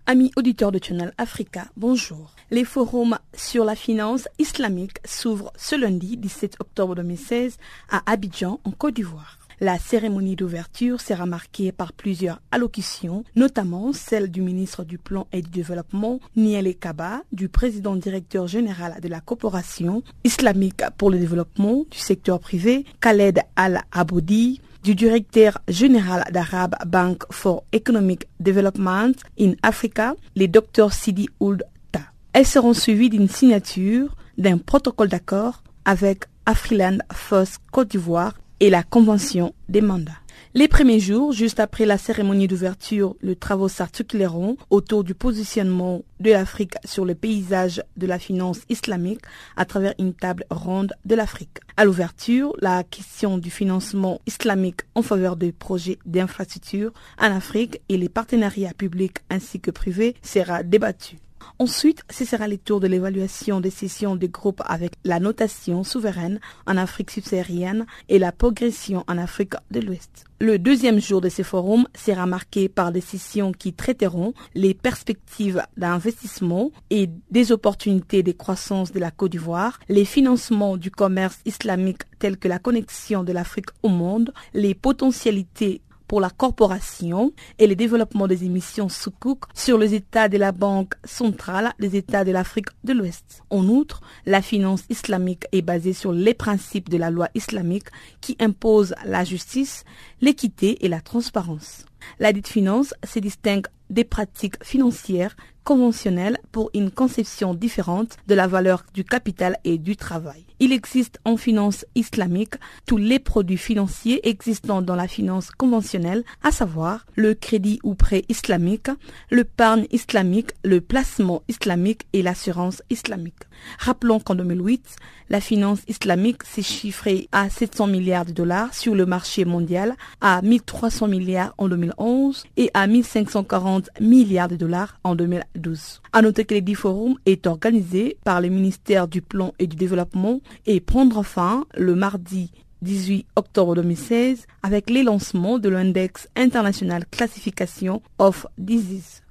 Amis 0.09 0.31
auditeurs 0.37 0.71
de 0.71 0.79
Channel 0.81 1.13
Africa, 1.19 1.67
bonjour. 1.77 2.31
Les 2.53 2.65
forums 2.65 3.19
sur 3.35 3.65
la 3.65 3.75
finance 3.75 4.29
islamique 4.39 4.99
s'ouvrent 5.05 5.53
ce 5.57 5.75
lundi 5.75 6.17
17 6.17 6.59
octobre 6.61 6.95
2016 6.95 7.57
à 7.91 8.03
Abidjan, 8.07 8.61
en 8.63 8.71
Côte 8.71 8.95
d'Ivoire. 8.95 9.41
La 9.59 9.79
cérémonie 9.79 10.37
d'ouverture 10.37 11.01
sera 11.01 11.27
marquée 11.27 11.73
par 11.73 11.93
plusieurs 11.93 12.41
allocutions, 12.53 13.25
notamment 13.35 13.93
celle 13.93 14.31
du 14.31 14.43
ministre 14.43 14.85
du 14.85 14.97
Plan 14.97 15.27
et 15.33 15.43
du 15.43 15.51
Développement, 15.51 16.21
Niel 16.37 16.77
Kaba, 16.77 17.23
du 17.33 17.49
président 17.49 17.97
directeur 17.97 18.47
général 18.47 19.01
de 19.01 19.09
la 19.09 19.21
coopération 19.21 20.05
islamique 20.23 20.83
pour 20.99 21.11
le 21.11 21.19
développement 21.19 21.85
du 21.91 21.99
secteur 21.99 22.39
privé, 22.39 22.85
Khaled 23.01 23.41
Al-Aboudi, 23.57 24.61
du 24.87 24.95
directeur 24.95 25.59
général 25.67 26.23
d'Arab 26.31 26.77
Bank 26.87 27.25
for 27.33 27.65
Economic 27.73 28.29
Development 28.39 29.17
in 29.37 29.55
Africa, 29.65 30.15
le 30.37 30.47
Dr 30.47 30.93
Sidi 30.93 31.29
Ould 31.41 31.65
Ta. 31.91 32.03
Elles 32.33 32.47
seront 32.47 32.73
suivies 32.73 33.11
d'une 33.11 33.29
signature 33.29 34.15
d'un 34.39 34.59
protocole 34.59 35.09
d'accord 35.09 35.65
avec 35.85 36.27
Afriland 36.47 36.99
First 37.13 37.59
Côte 37.73 37.89
d'Ivoire 37.89 38.35
et 38.61 38.71
la 38.71 38.85
Convention 38.85 39.53
des 39.69 39.81
mandats. 39.81 40.13
Les 40.59 40.69
premiers 40.69 41.01
jours, 41.01 41.33
juste 41.33 41.61
après 41.61 41.85
la 41.85 41.99
cérémonie 41.99 42.49
d'ouverture, 42.49 43.15
les 43.21 43.37
travaux 43.37 43.69
s'articuleront 43.69 44.57
autour 44.71 45.05
du 45.05 45.15
positionnement 45.15 46.01
de 46.19 46.31
l'Afrique 46.31 46.77
sur 46.83 47.05
le 47.05 47.15
paysage 47.15 47.83
de 47.99 48.07
la 48.07 48.19
finance 48.19 48.61
islamique 48.71 49.21
à 49.57 49.67
travers 49.67 49.93
une 49.99 50.15
table 50.15 50.47
ronde 50.49 50.95
de 51.05 51.15
l'Afrique. 51.15 51.59
À 51.77 51.85
l'ouverture, 51.85 52.57
la 52.63 52.85
question 52.85 53.37
du 53.37 53.51
financement 53.51 54.23
islamique 54.27 54.81
en 54.95 55.03
faveur 55.03 55.37
des 55.37 55.53
projets 55.53 55.99
d'infrastructure 56.07 56.91
en 57.21 57.37
Afrique 57.37 57.83
et 57.91 57.99
les 57.99 58.09
partenariats 58.09 58.73
publics 58.73 59.19
ainsi 59.29 59.61
que 59.61 59.71
privés 59.71 60.15
sera 60.23 60.63
débattue. 60.63 61.19
Ensuite, 61.59 62.03
ce 62.11 62.25
sera 62.25 62.49
le 62.49 62.59
tour 62.59 62.81
de 62.81 62.87
l'évaluation 62.87 63.61
des 63.61 63.71
sessions 63.71 64.17
des 64.17 64.29
groupes 64.29 64.63
avec 64.67 64.93
la 65.05 65.21
notation 65.21 65.85
souveraine 65.85 66.41
en 66.67 66.77
Afrique 66.77 67.11
subsaharienne 67.11 67.87
et 68.09 68.19
la 68.19 68.33
progression 68.33 69.05
en 69.09 69.19
Afrique 69.19 69.55
de 69.71 69.81
l'Ouest. 69.81 70.25
Le 70.39 70.59
deuxième 70.59 71.01
jour 71.01 71.23
de 71.23 71.31
ce 71.31 71.43
forum 71.43 71.89
sera 71.95 72.27
marqué 72.27 72.69
par 72.69 72.93
des 72.93 73.01
sessions 73.01 73.53
qui 73.53 73.73
traiteront 73.73 74.35
les 74.55 74.75
perspectives 74.75 75.63
d'investissement 75.79 76.73
et 76.91 77.09
des 77.31 77.53
opportunités 77.53 78.23
de 78.23 78.33
croissance 78.33 78.93
de 78.93 79.01
la 79.01 79.11
Côte 79.11 79.33
d'Ivoire, 79.33 79.79
les 79.89 80.05
financements 80.05 80.77
du 80.77 80.91
commerce 80.91 81.39
islamique 81.47 82.03
tels 82.19 82.37
que 82.37 82.49
la 82.49 82.59
connexion 82.59 83.25
de 83.25 83.33
l'Afrique 83.33 83.71
au 83.83 83.89
monde, 83.89 84.35
les 84.53 84.75
potentialités 84.75 85.81
pour 86.07 86.21
la 86.21 86.31
corporation 86.31 87.33
et 87.59 87.67
le 87.67 87.77
développement 87.77 88.27
des 88.27 88.45
émissions 88.45 88.89
Soukouk 88.89 89.45
sur 89.55 89.79
les 89.79 89.95
États 89.95 90.29
de 90.29 90.39
la 90.39 90.53
Banque 90.53 90.95
centrale 91.05 91.73
des 91.79 91.97
États 91.97 92.25
de 92.25 92.33
l'Afrique 92.33 92.69
de 92.85 92.93
l'Ouest. 92.93 93.43
En 93.51 93.67
outre, 93.69 94.01
la 94.25 94.43
finance 94.43 94.85
islamique 94.89 95.45
est 95.53 95.63
basée 95.63 95.93
sur 95.93 96.13
les 96.13 96.35
principes 96.35 96.89
de 96.89 96.97
la 96.97 97.11
loi 97.11 97.29
islamique 97.35 97.89
qui 98.21 98.37
impose 98.41 98.95
la 99.05 99.25
justice, 99.25 99.85
l'équité 100.21 100.85
et 100.85 100.89
la 100.89 101.01
transparence. 101.01 101.85
La 102.19 102.33
dite 102.33 102.49
finance 102.49 102.95
se 103.05 103.19
distingue 103.19 103.67
des 103.91 104.05
pratiques 104.05 104.63
financières 104.65 105.37
conventionnelles 105.65 106.39
pour 106.53 106.71
une 106.75 106.91
conception 106.91 107.55
différente 107.55 108.17
de 108.29 108.35
la 108.35 108.47
valeur 108.47 108.85
du 108.95 109.05
capital 109.05 109.59
et 109.65 109.79
du 109.79 109.97
travail. 109.97 110.45
Il 110.61 110.73
existe 110.73 111.19
en 111.25 111.37
finance 111.37 111.85
islamique 111.95 112.55
tous 112.87 112.97
les 112.97 113.19
produits 113.19 113.57
financiers 113.57 114.27
existants 114.29 114.83
dans 114.83 114.97
la 114.97 115.09
finance 115.09 115.51
conventionnelle, 115.51 116.25
à 116.43 116.51
savoir 116.51 117.07
le 117.15 117.35
crédit 117.35 117.79
ou 117.83 117.95
prêt 117.95 118.25
islamique, 118.29 118.89
le 119.31 119.47
l'épargne 119.47 119.87
islamique, 119.93 120.51
le 120.65 120.81
placement 120.81 121.43
islamique 121.49 122.07
et 122.13 122.23
l'assurance 122.23 122.83
islamique. 122.91 123.45
Rappelons 123.79 124.21
qu'en 124.21 124.35
2008, 124.35 124.97
la 125.31 125.41
finance 125.41 125.81
islamique 125.89 126.43
s'est 126.45 126.63
chiffrée 126.63 127.29
à 127.33 127.49
700 127.49 127.87
milliards 127.87 128.27
de 128.27 128.33
dollars 128.33 128.75
sur 128.75 128.95
le 128.95 129.07
marché 129.07 129.45
mondial, 129.45 129.95
à 130.21 130.43
1300 130.43 131.09
milliards 131.09 131.55
en 131.59 131.69
2011 131.69 132.45
et 132.57 132.71
à 132.75 132.87
1540 132.87 133.89
milliards 134.01 134.49
de 134.49 134.57
dollars 134.57 134.99
en 135.05 135.15
2012. 135.15 136.03
À 136.13 136.23
noter 136.23 136.45
que 136.45 136.55
le 136.55 136.75
Forum 136.75 137.17
est 137.25 137.47
organisé 137.47 138.19
par 138.25 138.41
le 138.41 138.49
ministère 138.49 139.09
du 139.09 139.23
Plan 139.23 139.53
et 139.59 139.67
du 139.67 139.77
Développement 139.77 140.41
et 140.67 140.81
prendra 140.81 141.23
fin 141.23 141.65
le 141.77 141.95
mardi 141.95 142.51
18 142.83 143.27
octobre 143.37 143.75
2016 143.75 144.47
avec 144.63 144.91
les 144.91 145.03
lancements 145.03 145.59
de 145.59 145.69
l'index 145.69 146.29
international 146.37 147.05
classification 147.11 148.03
of 148.19 148.47
disease. 148.59 149.23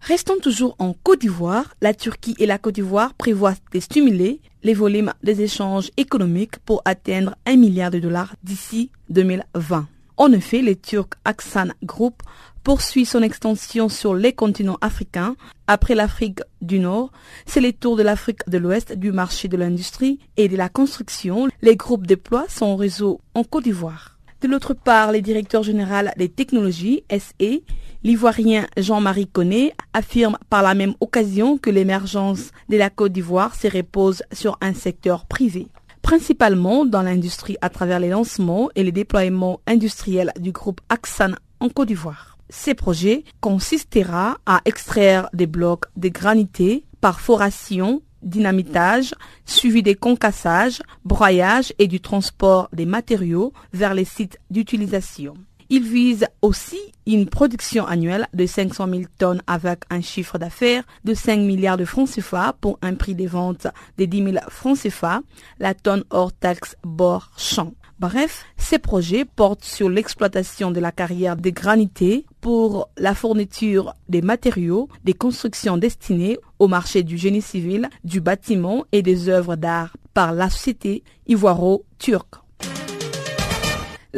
Restons 0.00 0.38
toujours 0.38 0.76
en 0.78 0.94
Côte 1.02 1.22
d'Ivoire. 1.22 1.74
La 1.82 1.92
Turquie 1.92 2.36
et 2.38 2.46
la 2.46 2.58
Côte 2.58 2.76
d'Ivoire 2.76 3.12
prévoient 3.14 3.56
de 3.72 3.80
stimuler 3.80 4.40
les 4.62 4.74
volumes 4.74 5.12
des 5.24 5.42
échanges 5.42 5.90
économiques 5.96 6.58
pour 6.58 6.80
atteindre 6.84 7.34
1 7.44 7.56
milliard 7.56 7.90
de 7.90 7.98
dollars 7.98 8.36
d'ici 8.44 8.90
2020. 9.08 9.88
En 10.16 10.32
effet, 10.32 10.62
les 10.62 10.76
Turcs 10.76 11.10
Aksan 11.24 11.72
Group 11.82 12.22
poursuit 12.66 13.06
son 13.06 13.22
extension 13.22 13.88
sur 13.88 14.12
les 14.12 14.32
continents 14.32 14.78
africains. 14.80 15.36
Après 15.68 15.94
l'Afrique 15.94 16.40
du 16.60 16.80
Nord, 16.80 17.12
c'est 17.46 17.60
les 17.60 17.72
tours 17.72 17.94
de 17.94 18.02
l'Afrique 18.02 18.40
de 18.48 18.58
l'Ouest 18.58 18.92
du 18.94 19.12
marché 19.12 19.46
de 19.46 19.56
l'industrie 19.56 20.18
et 20.36 20.48
de 20.48 20.56
la 20.56 20.68
construction. 20.68 21.46
Les 21.62 21.76
groupes 21.76 22.08
déploient 22.08 22.48
son 22.48 22.74
réseau 22.74 23.20
en 23.34 23.44
Côte 23.44 23.62
d'Ivoire. 23.62 24.18
De 24.40 24.48
l'autre 24.48 24.74
part, 24.74 25.12
le 25.12 25.20
directeur 25.20 25.62
général 25.62 26.12
des 26.16 26.28
technologies, 26.28 27.04
SE, 27.08 27.60
l'ivoirien 28.02 28.66
Jean-Marie 28.76 29.28
Connet, 29.28 29.72
affirme 29.92 30.36
par 30.50 30.64
la 30.64 30.74
même 30.74 30.94
occasion 30.98 31.58
que 31.58 31.70
l'émergence 31.70 32.50
de 32.68 32.76
la 32.76 32.90
Côte 32.90 33.12
d'Ivoire 33.12 33.54
se 33.54 33.68
repose 33.68 34.24
sur 34.32 34.58
un 34.60 34.74
secteur 34.74 35.26
privé 35.26 35.68
principalement 36.02 36.84
dans 36.84 37.02
l'industrie 37.02 37.56
à 37.62 37.68
travers 37.68 37.98
les 37.98 38.10
lancements 38.10 38.70
et 38.76 38.84
les 38.84 38.92
déploiements 38.92 39.60
industriels 39.68 40.32
du 40.38 40.50
groupe 40.52 40.80
Axan 40.88 41.32
en 41.58 41.68
Côte 41.68 41.88
d'Ivoire. 41.88 42.35
Ces 42.48 42.74
projets 42.74 43.24
consistera 43.40 44.38
à 44.46 44.60
extraire 44.64 45.28
des 45.32 45.46
blocs 45.46 45.86
de 45.96 46.08
granité 46.08 46.84
par 47.00 47.20
foration 47.20 48.02
dynamitage, 48.22 49.14
suivi 49.44 49.82
des 49.82 49.94
concassages, 49.94 50.82
broyages 51.04 51.72
et 51.78 51.86
du 51.86 52.00
transport 52.00 52.68
des 52.72 52.86
matériaux 52.86 53.52
vers 53.72 53.94
les 53.94 54.04
sites 54.04 54.38
d'utilisation. 54.50 55.34
Il 55.68 55.82
vise 55.82 56.26
aussi 56.42 56.78
une 57.06 57.26
production 57.26 57.86
annuelle 57.86 58.28
de 58.32 58.46
500 58.46 58.88
000 58.88 59.02
tonnes 59.18 59.42
avec 59.48 59.80
un 59.90 60.00
chiffre 60.00 60.38
d'affaires 60.38 60.84
de 61.04 61.12
5 61.12 61.38
milliards 61.40 61.76
de 61.76 61.84
francs 61.84 62.08
CFA 62.08 62.54
pour 62.60 62.78
un 62.82 62.94
prix 62.94 63.16
de 63.16 63.26
vente 63.26 63.66
de 63.98 64.04
10 64.04 64.24
000 64.24 64.36
francs 64.48 64.78
CFA, 64.78 65.22
la 65.58 65.74
tonne 65.74 66.04
hors 66.10 66.32
taxe 66.32 66.76
bord 66.84 67.30
champ. 67.36 67.72
Bref, 67.98 68.44
ces 68.58 68.78
projets 68.78 69.24
portent 69.24 69.64
sur 69.64 69.88
l'exploitation 69.88 70.70
de 70.70 70.80
la 70.80 70.92
carrière 70.92 71.34
des 71.34 71.52
granités 71.52 72.26
pour 72.42 72.90
la 72.98 73.14
fourniture 73.14 73.94
des 74.10 74.20
matériaux, 74.20 74.90
des 75.04 75.14
constructions 75.14 75.78
destinées 75.78 76.36
au 76.58 76.68
marché 76.68 77.02
du 77.02 77.16
génie 77.16 77.40
civil, 77.40 77.88
du 78.04 78.20
bâtiment 78.20 78.84
et 78.92 79.00
des 79.00 79.30
œuvres 79.30 79.56
d'art 79.56 79.96
par 80.12 80.32
la 80.32 80.50
société 80.50 81.04
ivoiro-turque. 81.26 82.45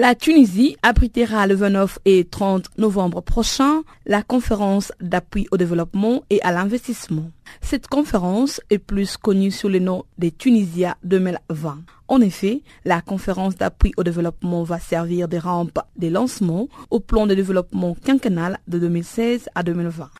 La 0.00 0.14
Tunisie 0.14 0.76
abritera 0.84 1.48
le 1.48 1.56
29 1.56 1.98
et 2.04 2.24
30 2.24 2.66
novembre 2.78 3.20
prochain 3.20 3.82
la 4.06 4.22
conférence 4.22 4.92
d'appui 5.00 5.48
au 5.50 5.56
développement 5.56 6.22
et 6.30 6.40
à 6.42 6.52
l'investissement. 6.52 7.32
Cette 7.62 7.88
conférence 7.88 8.60
est 8.70 8.78
plus 8.78 9.16
connue 9.16 9.50
sous 9.50 9.68
le 9.68 9.80
nom 9.80 10.04
des 10.16 10.30
Tunisia 10.30 10.96
2020. 11.02 11.80
En 12.06 12.20
effet, 12.20 12.62
la 12.84 13.00
conférence 13.00 13.56
d'appui 13.56 13.92
au 13.96 14.04
développement 14.04 14.62
va 14.62 14.78
servir 14.78 15.26
de 15.26 15.36
rampe 15.36 15.80
de 15.96 16.06
lancement 16.06 16.68
au 16.90 17.00
plan 17.00 17.26
de 17.26 17.34
développement 17.34 17.96
quinquennal 18.04 18.60
de 18.68 18.78
2016 18.78 19.48
à 19.56 19.64
2020. 19.64 20.10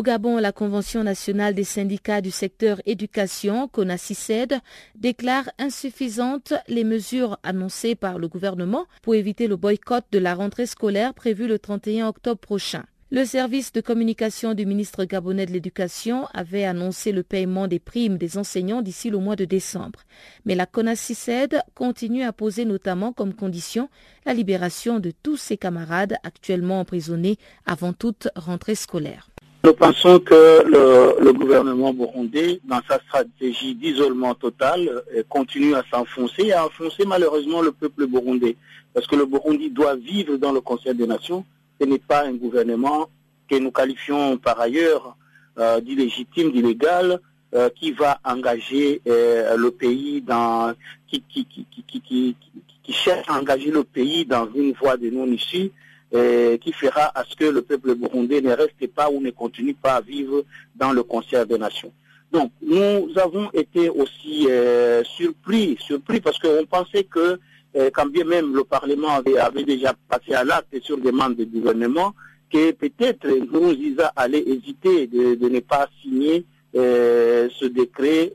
Au 0.00 0.02
Gabon, 0.02 0.38
la 0.38 0.50
Convention 0.50 1.04
nationale 1.04 1.54
des 1.54 1.62
syndicats 1.62 2.22
du 2.22 2.30
secteur 2.30 2.80
éducation, 2.86 3.68
CONACICED, 3.68 4.58
déclare 4.94 5.50
insuffisantes 5.58 6.54
les 6.68 6.84
mesures 6.84 7.38
annoncées 7.42 7.96
par 7.96 8.18
le 8.18 8.26
gouvernement 8.26 8.86
pour 9.02 9.14
éviter 9.14 9.46
le 9.46 9.56
boycott 9.56 10.06
de 10.10 10.18
la 10.18 10.34
rentrée 10.34 10.64
scolaire 10.64 11.12
prévue 11.12 11.46
le 11.46 11.58
31 11.58 12.08
octobre 12.08 12.40
prochain. 12.40 12.84
Le 13.10 13.26
service 13.26 13.72
de 13.72 13.82
communication 13.82 14.54
du 14.54 14.64
ministre 14.64 15.04
gabonais 15.04 15.44
de 15.44 15.52
l'Éducation 15.52 16.26
avait 16.32 16.64
annoncé 16.64 17.12
le 17.12 17.22
paiement 17.22 17.68
des 17.68 17.78
primes 17.78 18.16
des 18.16 18.38
enseignants 18.38 18.80
d'ici 18.80 19.10
le 19.10 19.18
mois 19.18 19.36
de 19.36 19.44
décembre. 19.44 20.04
Mais 20.46 20.54
la 20.54 20.64
CONACICED 20.64 21.60
continue 21.74 22.22
à 22.22 22.32
poser 22.32 22.64
notamment 22.64 23.12
comme 23.12 23.34
condition 23.34 23.90
la 24.24 24.32
libération 24.32 24.98
de 24.98 25.12
tous 25.22 25.36
ses 25.36 25.58
camarades 25.58 26.16
actuellement 26.22 26.80
emprisonnés 26.80 27.36
avant 27.66 27.92
toute 27.92 28.28
rentrée 28.34 28.76
scolaire. 28.76 29.29
Nous 29.62 29.74
pensons 29.74 30.18
que 30.20 30.64
le, 31.22 31.32
gouvernement 31.32 31.92
burundais, 31.92 32.60
dans 32.64 32.80
sa 32.88 32.98
stratégie 33.00 33.74
d'isolement 33.74 34.34
total, 34.34 35.02
euh, 35.14 35.22
continue 35.28 35.74
à 35.74 35.84
s'enfoncer 35.92 36.44
et 36.44 36.52
à 36.54 36.64
enfoncer 36.64 37.04
malheureusement 37.06 37.60
le 37.60 37.70
peuple 37.70 38.06
burundais. 38.06 38.56
Parce 38.94 39.06
que 39.06 39.16
le 39.16 39.26
Burundi 39.26 39.68
doit 39.68 39.96
vivre 39.96 40.36
dans 40.38 40.52
le 40.52 40.62
Conseil 40.62 40.94
des 40.94 41.06
Nations. 41.06 41.44
Ce 41.78 41.86
n'est 41.86 41.98
pas 41.98 42.24
un 42.24 42.32
gouvernement 42.32 43.10
que 43.50 43.56
nous 43.56 43.70
qualifions 43.70 44.38
par 44.38 44.58
ailleurs 44.60 45.14
euh, 45.58 45.80
d'illégitime, 45.80 46.52
d'illégal, 46.52 47.20
euh, 47.54 47.68
qui 47.68 47.92
va 47.92 48.18
engager 48.24 49.02
le 49.04 49.68
pays 49.70 50.22
dans, 50.22 50.72
qui, 51.06 51.22
qui, 51.28 51.44
qui, 51.44 52.36
cherche 52.92 53.28
à 53.28 53.38
engager 53.38 53.70
le 53.70 53.84
pays 53.84 54.24
dans 54.24 54.48
une 54.54 54.72
voie 54.72 54.96
de 54.96 55.10
non-issue 55.10 55.70
qui 56.10 56.72
fera 56.72 57.12
à 57.14 57.24
ce 57.24 57.36
que 57.36 57.44
le 57.44 57.62
peuple 57.62 57.94
burundais 57.94 58.40
ne 58.40 58.52
reste 58.52 58.86
pas 58.94 59.08
ou 59.10 59.20
ne 59.20 59.30
continue 59.30 59.74
pas 59.74 59.94
à 59.94 60.00
vivre 60.00 60.44
dans 60.74 60.92
le 60.92 61.02
concert 61.02 61.46
des 61.46 61.58
nations. 61.58 61.92
Donc, 62.32 62.52
nous 62.62 63.10
avons 63.16 63.50
été 63.52 63.88
aussi 63.88 64.46
euh, 64.48 65.02
surpris, 65.04 65.76
surpris 65.80 66.20
parce 66.20 66.38
qu'on 66.38 66.64
pensait 66.64 67.04
que, 67.04 67.40
euh, 67.76 67.90
quand 67.92 68.06
bien 68.06 68.24
même 68.24 68.54
le 68.54 68.62
Parlement 68.62 69.08
avait, 69.08 69.64
déjà 69.64 69.94
passé 70.08 70.34
à 70.34 70.44
l'acte 70.44 70.80
sur 70.82 70.98
demande 70.98 71.34
du 71.34 71.46
gouvernement, 71.46 72.14
que 72.52 72.70
peut-être 72.72 73.28
Nkurunziza 73.28 74.12
allait 74.14 74.44
hésiter 74.46 75.08
de, 75.08 75.48
ne 75.48 75.60
pas 75.60 75.88
signer 76.02 76.44
euh, 76.76 77.48
ce 77.58 77.64
décret, 77.64 78.32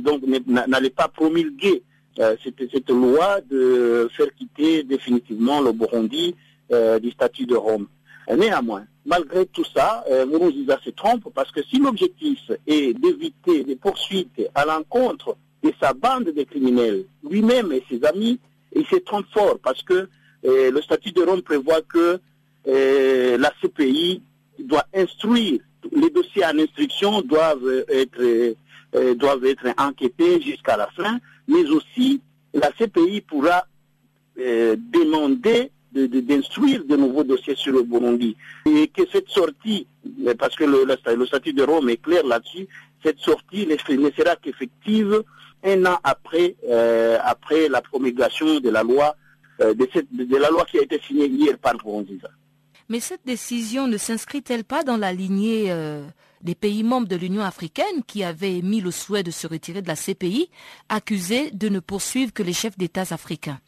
donc 0.00 0.22
n'allait 0.66 0.90
pas 0.90 1.08
promulguer 1.08 1.82
cette, 2.16 2.70
cette, 2.70 2.90
loi 2.90 3.40
de 3.48 4.08
faire 4.16 4.32
quitter 4.34 4.82
définitivement 4.82 5.60
le 5.60 5.72
Burundi 5.72 6.34
euh, 6.72 6.98
du 6.98 7.10
statut 7.10 7.46
de 7.46 7.56
Rome. 7.56 7.86
Néanmoins, 8.28 8.84
malgré 9.04 9.46
tout 9.46 9.64
ça, 9.64 10.04
euh, 10.10 10.24
Mourouziza 10.24 10.78
se 10.82 10.90
trompe 10.90 11.28
parce 11.34 11.50
que 11.50 11.62
si 11.62 11.78
l'objectif 11.78 12.40
est 12.66 12.94
d'éviter 12.98 13.64
des 13.64 13.76
poursuites 13.76 14.42
à 14.54 14.64
l'encontre 14.64 15.36
de 15.62 15.72
sa 15.80 15.92
bande 15.92 16.24
de 16.24 16.42
criminels, 16.44 17.04
lui-même 17.28 17.72
et 17.72 17.82
ses 17.90 18.04
amis, 18.04 18.38
il 18.74 18.86
se 18.86 18.96
trompe 18.96 19.26
fort 19.32 19.58
parce 19.62 19.82
que 19.82 20.08
euh, 20.44 20.70
le 20.70 20.82
statut 20.82 21.12
de 21.12 21.22
Rome 21.22 21.42
prévoit 21.42 21.80
que 21.82 22.18
euh, 22.66 23.38
la 23.38 23.52
CPI 23.62 24.22
doit 24.58 24.84
instruire, 24.94 25.60
les 25.92 26.10
dossiers 26.10 26.44
en 26.44 26.58
instruction 26.58 27.22
doivent 27.22 27.84
être, 27.88 28.20
euh, 28.20 29.14
doivent 29.14 29.44
être 29.44 29.66
enquêtés 29.78 30.40
jusqu'à 30.40 30.76
la 30.76 30.88
fin, 30.96 31.18
mais 31.48 31.64
aussi 31.70 32.20
la 32.52 32.70
CPI 32.72 33.20
pourra 33.22 33.66
euh, 34.38 34.76
demander 34.92 35.70
d'instruire 35.92 36.82
de, 36.84 36.88
de, 36.88 36.96
nouveaux 36.96 37.22
dossiers 37.22 37.54
sur 37.54 37.72
le 37.72 37.82
Burundi. 37.82 38.36
Et 38.66 38.88
que 38.88 39.02
cette 39.12 39.28
sortie, 39.28 39.86
parce 40.38 40.56
que 40.56 40.64
le, 40.64 41.26
statut 41.26 41.52
de 41.52 41.62
Rome 41.62 41.88
est 41.88 42.02
clair 42.02 42.26
là-dessus, 42.26 42.66
cette 43.04 43.18
sortie 43.18 43.66
ne 43.66 43.76
sera 43.76 44.34
qu'effective 44.36 45.22
un 45.62 45.86
an 45.86 45.98
après, 46.02 46.56
euh, 46.68 47.18
après 47.22 47.68
la 47.68 47.80
promulgation 47.80 48.58
de 48.58 48.70
la 48.70 48.82
loi, 48.82 49.14
euh, 49.60 49.72
de, 49.72 49.88
cette, 49.92 50.12
de, 50.12 50.36
la 50.36 50.50
loi 50.50 50.64
qui 50.64 50.78
a 50.78 50.82
été 50.82 51.00
signée 51.06 51.26
hier 51.26 51.56
par 51.58 51.74
Nkurunziza. 51.74 52.28
Mais 52.88 53.00
cette 53.00 53.24
décision 53.24 53.86
ne 53.86 53.96
s'inscrit-elle 53.96 54.64
pas 54.64 54.82
dans 54.82 54.96
la 54.96 55.12
lignée 55.12 55.72
des 56.44 56.54
pays 56.54 56.82
membres 56.82 57.08
de 57.08 57.16
l'Union 57.16 57.42
africaine 57.42 58.04
qui 58.06 58.22
avaient 58.22 58.58
émis 58.58 58.80
le 58.80 58.90
souhait 58.90 59.22
de 59.22 59.30
se 59.30 59.46
retirer 59.46 59.82
de 59.82 59.88
la 59.88 59.96
CPI, 59.96 60.50
accusés 60.88 61.50
de 61.50 61.68
ne 61.68 61.80
poursuivre 61.80 62.32
que 62.32 62.42
les 62.42 62.52
chefs 62.52 62.78
d'État 62.78 63.04
africains 63.10 63.58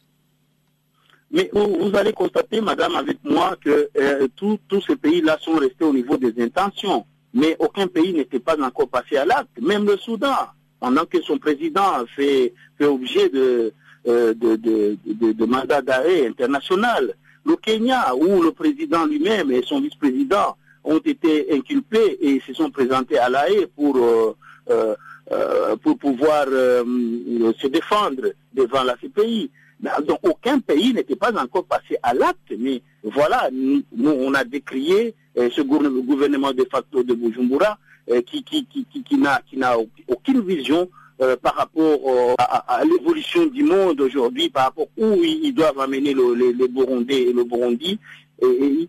mais 1.31 1.49
vous, 1.53 1.91
allez 1.95 2.13
constater, 2.13 2.61
madame, 2.61 2.95
avec 2.95 3.17
moi, 3.23 3.57
que 3.63 3.89
euh, 3.97 4.27
tous 4.37 4.81
ces 4.87 4.95
pays-là 4.95 5.37
sont 5.41 5.55
restés 5.55 5.83
au 5.83 5.93
niveau 5.93 6.17
des 6.17 6.33
intentions. 6.41 7.05
Mais 7.33 7.55
aucun 7.59 7.87
pays 7.87 8.13
n'était 8.13 8.39
pas 8.39 8.55
encore 8.61 8.87
passé 8.87 9.17
à 9.17 9.25
l'acte. 9.25 9.59
Même 9.61 9.85
le 9.85 9.97
Soudan, 9.97 10.47
pendant 10.79 11.05
que 11.05 11.21
son 11.21 11.37
président 11.37 12.05
fait, 12.15 12.53
objet 12.81 13.29
de, 13.29 13.73
euh, 14.07 14.33
de 14.33 15.45
mandat 15.45 15.81
d'arrêt 15.81 16.27
international. 16.27 17.13
Le 17.45 17.55
Kenya, 17.57 18.15
où 18.15 18.41
le 18.41 18.51
président 18.51 19.05
lui-même 19.05 19.51
et 19.51 19.63
son 19.63 19.81
vice-président 19.81 20.55
ont 20.87 20.99
été 20.99 21.53
inculpés 21.53 22.17
et 22.21 22.39
se 22.39 22.53
sont 22.53 22.71
présentés 22.71 23.19
à 23.19 23.29
la 23.29 23.49
haie 23.51 23.67
pour, 23.67 23.97
euh, 23.97 25.75
pour 25.83 25.97
pouvoir 25.97 26.45
se 26.47 27.67
défendre 27.67 28.31
devant 28.53 28.83
la 28.83 28.95
CPI. 28.95 29.51
Donc 30.07 30.19
aucun 30.23 30.59
pays 30.59 30.93
n'était 30.93 31.15
pas 31.15 31.31
encore 31.39 31.65
passé 31.65 31.97
à 32.01 32.13
l'acte, 32.13 32.53
mais 32.57 32.81
voilà, 33.03 33.49
nous, 33.51 33.83
on 34.09 34.33
a 34.33 34.43
décrié 34.43 35.13
euh, 35.37 35.49
ce 35.51 35.61
gouvernement 35.61 36.51
de 36.51 36.65
facto 36.69 37.03
de 37.03 37.13
Bujumbura 37.13 37.77
euh, 38.09 38.21
qui, 38.21 38.43
qui, 38.43 38.65
qui, 38.65 38.85
qui, 38.85 39.03
qui 39.03 39.17
n'a 39.17 39.77
aucune 40.07 40.41
vision 40.41 40.89
euh, 41.21 41.35
par 41.37 41.55
rapport 41.55 42.35
à, 42.39 42.83
l'évolution 42.85 43.45
du 43.45 43.63
monde 43.63 44.01
aujourd'hui, 44.01 44.49
par 44.49 44.65
rapport 44.65 44.87
où 44.97 45.13
ils, 45.23 45.53
doivent 45.53 45.79
amener 45.79 46.13
le, 46.13 46.33
les, 46.33 46.53
les, 46.53 46.67
Burundais 46.67 47.23
et 47.23 47.33
le 47.33 47.43
Burundi. 47.43 47.99
Il, 48.41 48.87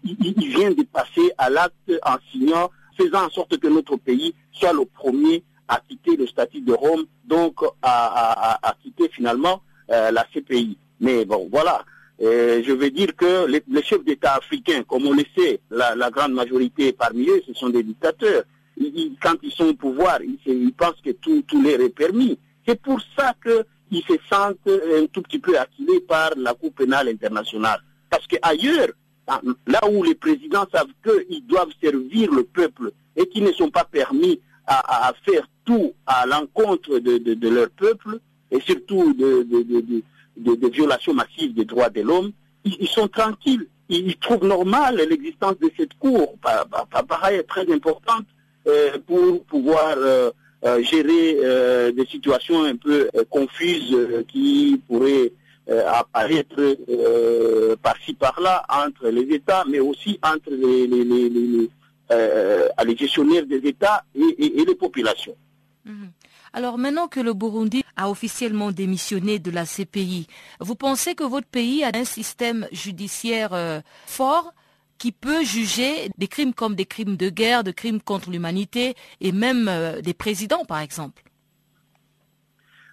vient 0.55 0.71
de 0.71 0.83
passer 0.83 1.33
à 1.39 1.49
l'acte 1.51 1.93
en 2.05 2.17
signant, 2.31 2.71
faisant 2.97 3.27
en 3.27 3.31
sorte 3.31 3.59
que 3.59 3.69
notre 3.69 3.97
pays 3.97 4.35
soit 4.53 4.73
le 4.73 4.85
premier 4.85 5.43
à 5.69 5.81
quitter 5.87 6.17
le 6.17 6.27
statut 6.27 6.61
de 6.61 6.73
Rome, 6.73 7.05
donc 7.25 7.61
à, 7.83 8.75
quitter 8.83 9.09
finalement 9.09 9.63
euh, 9.91 10.11
la 10.11 10.25
CPI. 10.33 10.77
Mais 11.01 11.25
bon, 11.25 11.49
voilà. 11.51 11.85
Je 12.21 12.73
veux 12.73 12.91
dire 12.91 13.15
que 13.17 13.47
les, 13.47 13.83
chefs 13.83 14.05
d'État 14.05 14.35
africains, 14.35 14.83
comme 14.83 15.07
on 15.07 15.13
le 15.13 15.25
sait, 15.37 15.61
la, 15.71 16.11
grande 16.11 16.33
majorité 16.33 16.93
parmi 16.93 17.29
eux, 17.29 17.41
ce 17.47 17.55
sont 17.55 17.69
des 17.69 17.83
dictateurs. 17.83 18.43
Quand 19.21 19.35
ils 19.43 19.53
sont 19.53 19.69
au 19.69 19.75
pouvoir, 19.75 20.19
ils, 20.23 20.39
ils 20.47 20.73
pensent 20.73 21.01
que 21.05 21.11
tout, 21.11 21.43
tout 21.47 21.63
leur 21.63 21.81
est 21.81 21.89
permis. 21.91 22.39
C'est 22.67 22.81
pour 22.81 23.01
ça 23.17 23.35
qu'ils 23.43 24.03
se 24.03 24.15
sentent 24.29 24.69
un 24.69 25.07
tout 25.07 25.23
petit 25.23 25.39
peu 25.39 25.59
acculés 25.59 26.01
par 26.01 26.33
la 26.37 26.55
Cour 26.55 26.73
pénale 26.73 27.09
internationale. 27.09 27.81
Parce 28.11 28.27
qu'ailleurs, 28.27 28.89
là 29.67 29.81
où 29.91 30.03
les 30.03 30.15
présidents 30.15 30.67
savent 30.73 30.93
qu'ils 31.05 31.47
doivent 31.47 31.73
servir 31.83 32.33
le 32.33 32.45
peuple 32.45 32.93
et 33.17 33.29
qu'ils 33.29 33.45
ne 33.45 33.53
sont 33.53 33.71
pas 33.71 33.85
permis 33.85 34.41
à, 34.67 35.13
faire 35.25 35.49
tout 35.65 35.93
à 36.07 36.27
l'encontre 36.27 36.99
de, 36.99 37.49
leur 37.49 37.71
peuple, 37.71 38.21
et 38.51 38.61
surtout 38.61 39.15
de, 39.15 40.69
violations 40.69 41.15
massives 41.15 41.55
des 41.55 41.65
droits 41.65 41.91
de 41.91 42.03
l'homme, 42.03 42.33
ils, 42.65 42.89
sont 42.89 43.09
tranquilles. 43.09 43.67
Ils, 43.89 44.09
ils 44.09 44.17
trouvent 44.17 44.45
normal 44.45 44.97
l'existence 45.09 45.59
de 45.59 45.71
cette 45.77 45.95
cour, 45.95 46.35
pareil, 47.09 47.43
très 47.49 47.71
importante 47.73 48.27
euh, 48.67 48.99
pour 49.07 49.45
pouvoir 49.45 49.95
euh, 49.97 50.31
euh, 50.65 50.83
gérer 50.83 51.93
des 51.93 52.07
situations 52.07 52.65
un 52.65 52.77
peu 52.77 53.09
confuses 53.31 53.97
qui 54.29 54.81
pourraient 54.87 55.33
apparaître 55.69 56.77
par-ci 57.83 58.15
par-là 58.15 58.65
entre 58.69 59.09
les 59.09 59.35
États, 59.35 59.65
mais 59.69 59.81
aussi 59.81 60.19
entre 60.23 60.51
les, 60.51 60.87
les 60.87 61.69
gestionnaires 62.97 63.47
des 63.47 63.67
États 63.69 64.05
et, 64.15 64.65
les 64.67 64.75
populations. 64.75 65.37
-hmm. 65.85 66.09
Alors 66.53 66.79
maintenant 66.79 67.09
que 67.09 67.21
le 67.21 67.35
Burundi 67.35 67.85
a 67.97 68.11
officiellement 68.11 68.73
démissionné 68.73 69.39
de 69.39 69.51
la 69.51 69.65
CPI, 69.67 70.27
vous 70.61 70.75
pensez 70.75 71.15
que 71.15 71.25
votre 71.25 71.47
pays 71.47 71.85
a 71.85 71.91
un 71.95 72.05
système 72.05 72.67
judiciaire 72.73 73.53
euh, 73.53 73.81
fort 74.07 74.53
qui 74.99 75.13
peut 75.13 75.45
juger 75.45 76.11
des 76.19 76.27
crimes 76.27 76.55
comme 76.55 76.75
des 76.75 76.87
crimes 76.87 77.17
de 77.17 77.29
guerre, 77.29 77.65
des 77.65 77.75
crimes 77.75 78.01
contre 78.01 78.31
l'humanité 78.31 78.95
et 79.21 79.33
même 79.33 79.69
euh, 79.69 80.01
des 80.01 80.15
présidents, 80.15 80.65
par 80.65 80.81
exemple? 80.81 81.23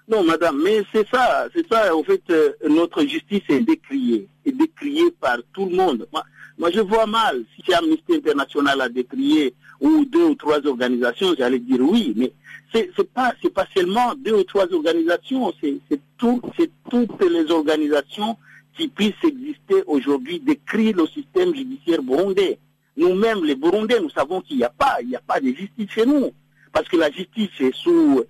Non, 0.08 0.24
madame, 0.24 0.62
mais 0.64 0.84
c'est 0.91 1.08
ça, 1.10 1.47
c'est 1.53 1.68
ça. 1.68 1.95
En 1.95 2.03
fait, 2.03 2.22
euh, 2.30 2.51
notre 2.70 3.01
justice 3.01 3.41
est 3.49 3.62
décriée, 3.62 4.28
est 4.45 4.51
décriée 4.51 5.10
par 5.20 5.38
tout 5.51 5.66
le 5.66 5.76
monde. 5.76 6.08
Moi, 6.14 6.24
moi 6.60 6.70
je 6.72 6.80
vois 6.80 7.08
mal 7.08 7.43
si 7.56 7.74
Amnesty 7.74 8.14
International 8.14 8.82
a 8.82 8.89
décrié 8.89 9.56
ou 9.82 10.06
deux 10.06 10.26
ou 10.26 10.36
trois 10.36 10.66
organisations, 10.68 11.34
j'allais 11.38 11.60
dire 11.60 11.80
oui, 11.82 12.14
mais 12.16 12.32
c'est 12.72 13.14
pas 13.14 13.34
c'est 13.41 13.53
pas 13.53 13.66
seulement 13.76 14.14
deux 14.16 14.34
ou 14.34 14.43
trois 14.43 14.72
organisations, 14.72 15.51
c'est 15.62 15.80
tout, 16.18 16.41
toutes 16.89 17.24
les 17.24 17.49
organisations 17.49 18.38
qui 18.78 18.88
puissent 18.88 19.14
exister 19.24 19.84
aujourd'hui 19.88 20.39
décrire 20.39 20.97
le 20.97 21.08
système 21.08 21.56
judiciaire 21.56 22.03
burundais. 22.03 22.60
Nous-mêmes, 22.97 23.43
les 23.43 23.56
Burundais, 23.56 23.99
nous 23.99 24.10
savons 24.10 24.39
qu'il 24.41 24.58
n'y 24.58 24.64
a 24.64 24.70
pas, 24.70 24.97
il 25.01 25.10
n'y 25.10 25.16
a 25.16 25.22
pas 25.22 25.39
de 25.41 25.47
justice 25.47 25.89
chez 25.89 26.06
nous, 26.06 26.32
parce 26.76 26.89
que 26.89 26.97
la 26.97 27.09
justice 27.09 27.51
est 27.61 27.73
sous 27.73 28.26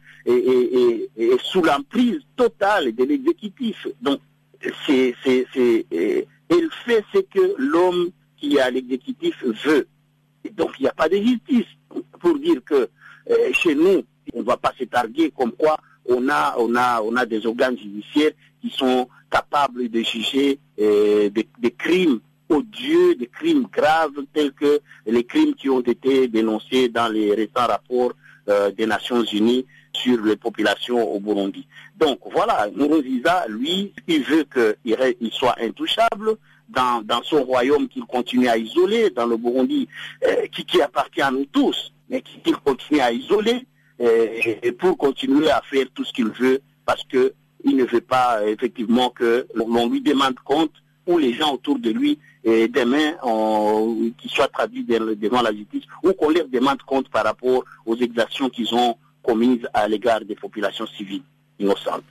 l'emprise 1.63 2.19
totale 2.35 2.93
de 2.93 3.03
l'exécutif. 3.03 3.87
Donc, 3.99 4.19
c'est 4.85 5.15
c'est 5.23 5.47
elle 6.47 6.69
fait 6.85 7.03
ce 7.11 7.21
que 7.21 7.55
l'homme 7.57 8.11
qui 8.37 8.59
à 8.59 8.69
l'exécutif 8.69 9.43
veut. 9.65 9.87
Donc, 10.53 10.73
il 10.77 10.83
n'y 10.83 10.87
a 10.87 10.93
pas 10.93 11.09
de 11.09 11.17
justice 11.17 11.65
pour 12.19 12.37
dire 12.37 12.63
que 12.63 12.87
euh, 13.31 13.51
chez 13.51 13.73
nous, 13.73 14.03
on 14.31 14.41
ne 14.41 14.43
va 14.43 14.57
pas 14.57 14.73
se 14.77 14.83
targuer 14.83 15.31
comme 15.35 15.53
quoi 15.53 15.75
on 16.07 16.29
a, 16.29 16.55
a, 16.55 17.01
a 17.17 17.25
des 17.25 17.47
organes 17.47 17.79
judiciaires 17.79 18.33
qui 18.61 18.69
sont 18.69 19.07
capables 19.31 19.89
de 19.89 20.03
juger 20.03 20.59
euh, 20.79 21.31
des, 21.31 21.71
crimes 21.71 22.19
odieux, 22.47 23.15
des 23.15 23.25
crimes 23.25 23.65
graves 23.73 24.23
tels 24.31 24.51
que 24.51 24.81
les 25.07 25.23
crimes 25.23 25.55
qui 25.55 25.67
ont 25.67 25.81
été 25.81 26.27
dénoncés 26.27 26.89
dans 26.89 27.07
les 27.11 27.33
récents 27.33 27.65
rapports 27.67 28.13
euh, 28.49 28.71
des 28.71 28.85
Nations 28.85 29.23
Unies 29.23 29.65
sur 29.93 30.23
les 30.23 30.35
populations 30.35 31.01
au 31.01 31.19
Burundi. 31.19 31.67
Donc 31.97 32.19
voilà, 32.31 32.67
Nkurunziza, 32.69 33.45
lui, 33.47 33.93
il 34.07 34.23
veut 34.23 34.45
qu'il 34.53 35.15
il 35.21 35.31
soit 35.31 35.55
intouchable 35.61 36.35
dans, 36.69 37.03
son 37.23 37.43
royaume 37.43 37.87
qu'il 37.87 38.03
continue 38.05 38.47
à 38.47 38.57
isoler, 38.57 39.09
dans 39.09 39.25
le 39.25 39.37
Burundi, 39.37 39.87
euh, 40.25 40.47
qui, 40.51 40.81
appartient 40.81 41.21
à 41.21 41.31
nous 41.31 41.45
tous, 41.45 41.93
mais 42.09 42.21
qu'il 42.21 42.55
continue 42.57 42.99
à 42.99 43.11
isoler 43.11 43.65
et 43.97 44.73
pour 44.73 44.97
continuer 44.97 45.49
à 45.49 45.61
faire 45.61 45.85
tout 45.93 46.03
ce 46.03 46.11
qu'il 46.11 46.27
veut 46.27 46.61
parce 46.85 47.01
que 47.05 47.33
il 47.63 47.75
ne 47.77 47.85
veut 47.85 48.01
pas 48.01 48.45
effectivement 48.45 49.09
que 49.09 49.47
l'on 49.55 49.89
lui 49.89 50.01
demande 50.01 50.35
compte 50.43 50.73
ou 51.07 51.17
les 51.17 51.33
gens 51.33 51.53
autour 51.53 51.79
de 51.79 51.89
lui 51.89 52.19
demain 52.43 53.13
qui 54.17 54.29
soient 54.29 54.47
traduits 54.47 54.83
devant 54.83 55.41
la 55.41 55.51
justice 55.53 55.83
ou 56.03 56.13
qu'on 56.13 56.29
leur 56.29 56.47
demande 56.47 56.81
compte 56.83 57.09
par 57.09 57.23
rapport 57.23 57.63
aux 57.85 57.95
exactions 57.95 58.49
qu'ils 58.49 58.73
ont 58.75 58.95
commises 59.23 59.67
à 59.73 59.87
l'égard 59.87 60.23
des 60.23 60.35
populations 60.35 60.85
civiles 60.85 61.23
innocentes. 61.59 62.03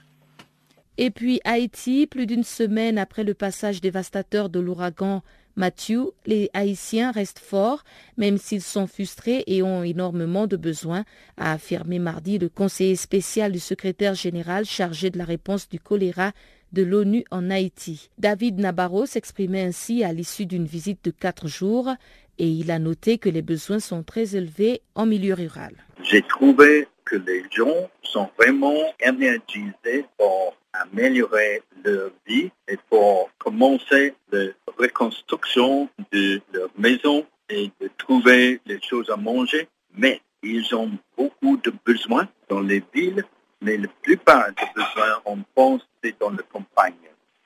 Et 0.97 1.11
puis 1.11 1.41
Haïti, 1.45 2.07
plus 2.07 2.27
d'une 2.27 2.45
semaine 2.45 2.99
après 2.99 3.25
le 3.25 3.35
passage 3.35 3.81
dévastateur 3.81 4.49
de 4.49 4.61
l'ouragan 4.61 5.23
Mathieu, 5.57 6.11
les 6.27 6.51
Haïtiens 6.53 7.13
restent 7.13 7.39
forts, 7.39 7.85
même 8.17 8.39
s'ils 8.39 8.63
sont 8.63 8.89
frustrés 8.89 9.45
et 9.47 9.63
ont 9.63 9.85
énormément 9.85 10.49
de 10.49 10.57
besoins, 10.57 11.05
a 11.37 11.53
affirmé 11.53 12.01
mardi 12.01 12.39
le 12.39 12.49
conseiller 12.49 12.97
spécial 12.97 13.53
du 13.53 13.61
secrétaire 13.61 14.15
général 14.15 14.65
chargé 14.65 15.11
de 15.11 15.19
la 15.19 15.25
réponse 15.25 15.69
du 15.69 15.79
choléra 15.79 16.33
de 16.75 16.83
l'ONU 16.83 17.25
en 17.31 17.51
Haïti. 17.51 18.11
David 18.19 18.59
Nabarro 18.59 19.07
s'exprimait 19.07 19.63
ainsi 19.63 20.05
à 20.05 20.13
l'issue 20.13 20.45
d'une 20.45 20.67
visite 20.67 21.03
de 21.05 21.11
quatre 21.11 21.49
jours 21.49 21.95
et 22.39 22.49
il 22.49 22.71
a 22.71 22.79
noté 22.79 23.17
que 23.17 23.29
les 23.29 23.43
besoins 23.43 23.79
sont 23.79 24.03
très 24.03 24.37
élevés 24.37 24.83
en 24.95 25.07
milieu 25.07 25.35
rural. 25.35 25.73
J'ai 26.03 26.23
trouvé 26.23 26.89
que 27.05 27.17
les 27.17 27.45
gens 27.51 27.89
sont 28.03 28.29
vraiment 28.37 28.77
énergisés 29.01 30.05
pour 30.19 30.57
améliorer 30.73 31.63
leur 31.85 32.11
vie 32.27 32.51
et 32.69 32.79
pour 32.91 33.31
commencer 33.39 34.15
la 34.33 34.47
reconstruction 34.77 35.89
de 36.13 36.41
leur 36.53 36.69
maison 36.77 37.25
et 37.49 37.71
de 37.81 37.89
trouver 37.99 38.61
les 38.67 38.81
choses 38.83 39.09
à 39.11 39.17
manger. 39.17 39.69
Mais 39.97 40.21
ils 40.43 40.75
ont 40.75 40.91
beaucoup 41.17 41.57
de 41.59 41.73
besoins 41.85 42.29
dans 42.49 42.61
les 42.61 42.83
villes, 42.93 43.25
mais 43.61 43.77
la 43.77 43.89
plupart 44.03 44.49
des 44.49 44.67
besoins, 44.75 45.21
on 45.25 45.39
pense, 45.55 45.83
c'est 46.03 46.19
dans 46.21 46.31
la 46.31 46.43
campagne. 46.43 46.95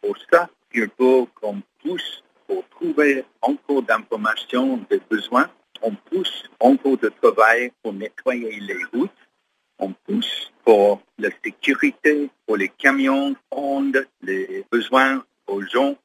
Pour 0.01 0.17
ça, 0.31 0.49
il 0.73 0.89
faut 0.97 1.29
qu'on 1.41 1.63
pousse 1.83 2.23
pour 2.47 2.67
trouver 2.71 3.25
encore 3.43 3.83
d'informations, 3.83 4.79
des 4.91 5.01
besoins. 5.11 5.49
On 5.83 5.93
pousse 5.95 6.45
encore 6.61 6.99
de 6.99 7.09
travail 7.09 7.73
pour 7.83 7.93
nettoyer 7.93 8.59
les 8.61 8.85
routes. 8.93 9.11
On 9.79 9.93
pousse 9.93 10.53
pour 10.65 11.01
la 11.19 11.29
sécurité, 11.45 12.31
pour 12.47 12.57
les 12.57 12.69
camions, 12.69 13.37
les 14.23 14.65
besoins 14.71 15.25
aux 15.47 15.63
gens. 15.63 15.97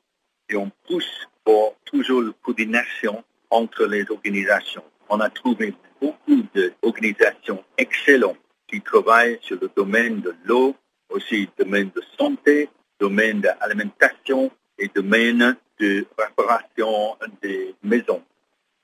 Et 0.49 0.55
on 0.55 0.71
pousse 0.87 1.27
pour 1.43 1.75
toujours 1.85 2.21
la 2.21 2.31
coordination 2.41 3.23
entre 3.49 3.85
les 3.85 4.05
organisations. 4.09 4.83
On 5.09 5.19
a 5.19 5.29
trouvé 5.29 5.73
beaucoup 6.01 6.43
d'organisations 6.53 7.63
excellentes 7.77 8.37
qui 8.73 8.81
travaillent 8.81 9.37
sur 9.43 9.59
le 9.61 9.69
domaine 9.75 10.21
de 10.21 10.33
l'eau, 10.45 10.75
aussi 11.09 11.41
le 11.57 11.63
domaine 11.63 11.91
de 11.95 12.01
santé, 12.17 12.69
domaine 12.99 13.39
de 13.39 13.49
l'alimentation 13.61 14.49
et 14.79 14.89
domaine 14.95 15.55
de 15.79 16.07
réparation 16.17 17.15
des 17.43 17.75
maisons. 17.83 18.23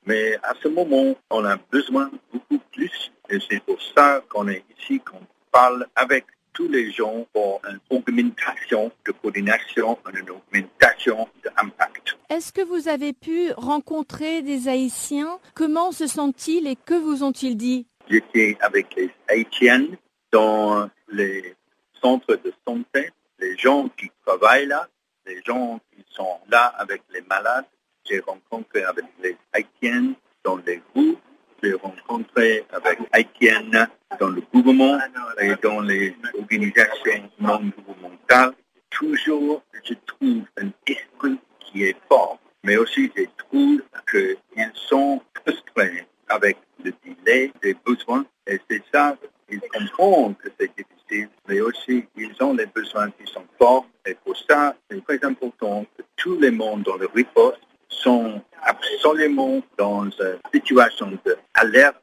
Mais 0.05 0.35
à 0.43 0.53
ce 0.61 0.67
moment, 0.67 1.15
on 1.31 1.43
a 1.43 1.57
besoin 1.71 2.11
beaucoup 2.31 2.59
plus 2.71 3.11
et 3.31 3.39
c'est 3.49 3.63
pour 3.63 3.81
ça 3.95 4.21
qu'on 4.29 4.47
est 4.47 4.63
ici, 4.79 4.99
qu'on 4.99 5.21
parle 5.51 5.87
avec 5.95 6.25
tous 6.53 6.67
les 6.67 6.91
gens 6.91 7.25
pour 7.33 7.61
une 7.67 7.79
augmentation 7.89 8.91
de 9.07 9.11
coordination, 9.11 9.97
une 10.13 10.29
augmentation 10.29 11.27
d'impact. 11.43 12.15
Est-ce 12.29 12.53
que 12.53 12.61
vous 12.61 12.87
avez 12.87 13.13
pu 13.13 13.51
rencontrer 13.57 14.43
des 14.43 14.67
Haïtiens? 14.67 15.39
Comment 15.55 15.91
se 15.91 16.05
sentent-ils 16.05 16.67
et 16.67 16.75
que 16.75 16.93
vous 16.93 17.23
ont-ils 17.23 17.57
dit? 17.57 17.87
J'étais 18.10 18.57
avec 18.62 18.95
les 18.95 19.10
Haïtiens 19.28 19.88
dans 20.32 20.89
les 21.12 21.55
centres 22.01 22.36
de 22.36 22.53
santé, 22.68 23.12
les 23.39 23.57
gens 23.57 23.89
qui 23.97 24.10
travaillent 24.26 24.68
là, 24.68 24.88
les 25.26 25.41
gens 25.45 25.80
qui 25.91 26.03
sont 26.10 26.39
là 26.49 26.66
avec 26.78 27.01
les 27.14 27.22
malades. 27.22 27.66
J'ai 28.10 28.20
rencontré 28.20 28.84
avec 28.84 29.05
les 29.22 29.38
Haïtiens 29.53 30.14
dans 30.43 30.57
les 30.57 30.82
groupes 30.93 31.20
j'ai 31.62 31.74
rencontré 31.74 32.66
avec 32.72 32.99
Haïtiennes 33.12 33.88
dans 34.20 34.30
le 34.30 34.41
gouvernement 34.53 34.97
et 35.41 35.55
dans 35.62 35.82
les 35.82 36.16
organisations 36.38 37.30
non 37.39 37.72
gouvernementales. 37.78 38.53
Toujours, 38.89 39.62
je 39.84 39.93
trouve 40.05 40.43
un 40.57 40.70
esprit 40.88 41.39
qui 41.60 41.84
est 41.84 41.97
fort, 42.07 42.39
mais 42.64 42.78
aussi 42.78 43.12
je 43.16 43.24
trouve 43.38 43.82
qu'ils 44.10 44.72
sont 44.74 45.22
frustrés 45.36 46.05
avec 46.30 46.57
le 46.84 46.93
délai 47.03 47.51
des 47.61 47.75
besoins 47.86 48.25
et 48.47 48.59
c'est 48.69 48.82
ça, 48.93 49.17
ils 49.51 49.59
comprennent 49.61 50.36
que 50.36 50.49
c'est 50.59 50.71
difficile, 50.75 51.30
mais 51.47 51.59
aussi 51.61 52.05
ils 52.15 52.36
ont 52.41 52.53
les 52.53 52.67
besoins 52.67 53.09
qui 53.11 53.32
sont 53.32 53.45
forts 53.57 53.88
et 54.05 54.15
pour 54.23 54.36
ça, 54.49 54.75
c'est 54.89 55.03
très 55.05 55.23
important 55.25 55.86
que 55.97 56.03
tout 56.15 56.36
le 56.36 56.51
monde 56.51 56.84
dans 56.84 56.97
le 56.97 57.07
riposte 57.07 57.59
sont 57.88 58.41
absolument 58.61 59.61
dans 59.77 60.03
une 60.05 60.11
situation 60.53 61.17
d'alerte 61.25 61.97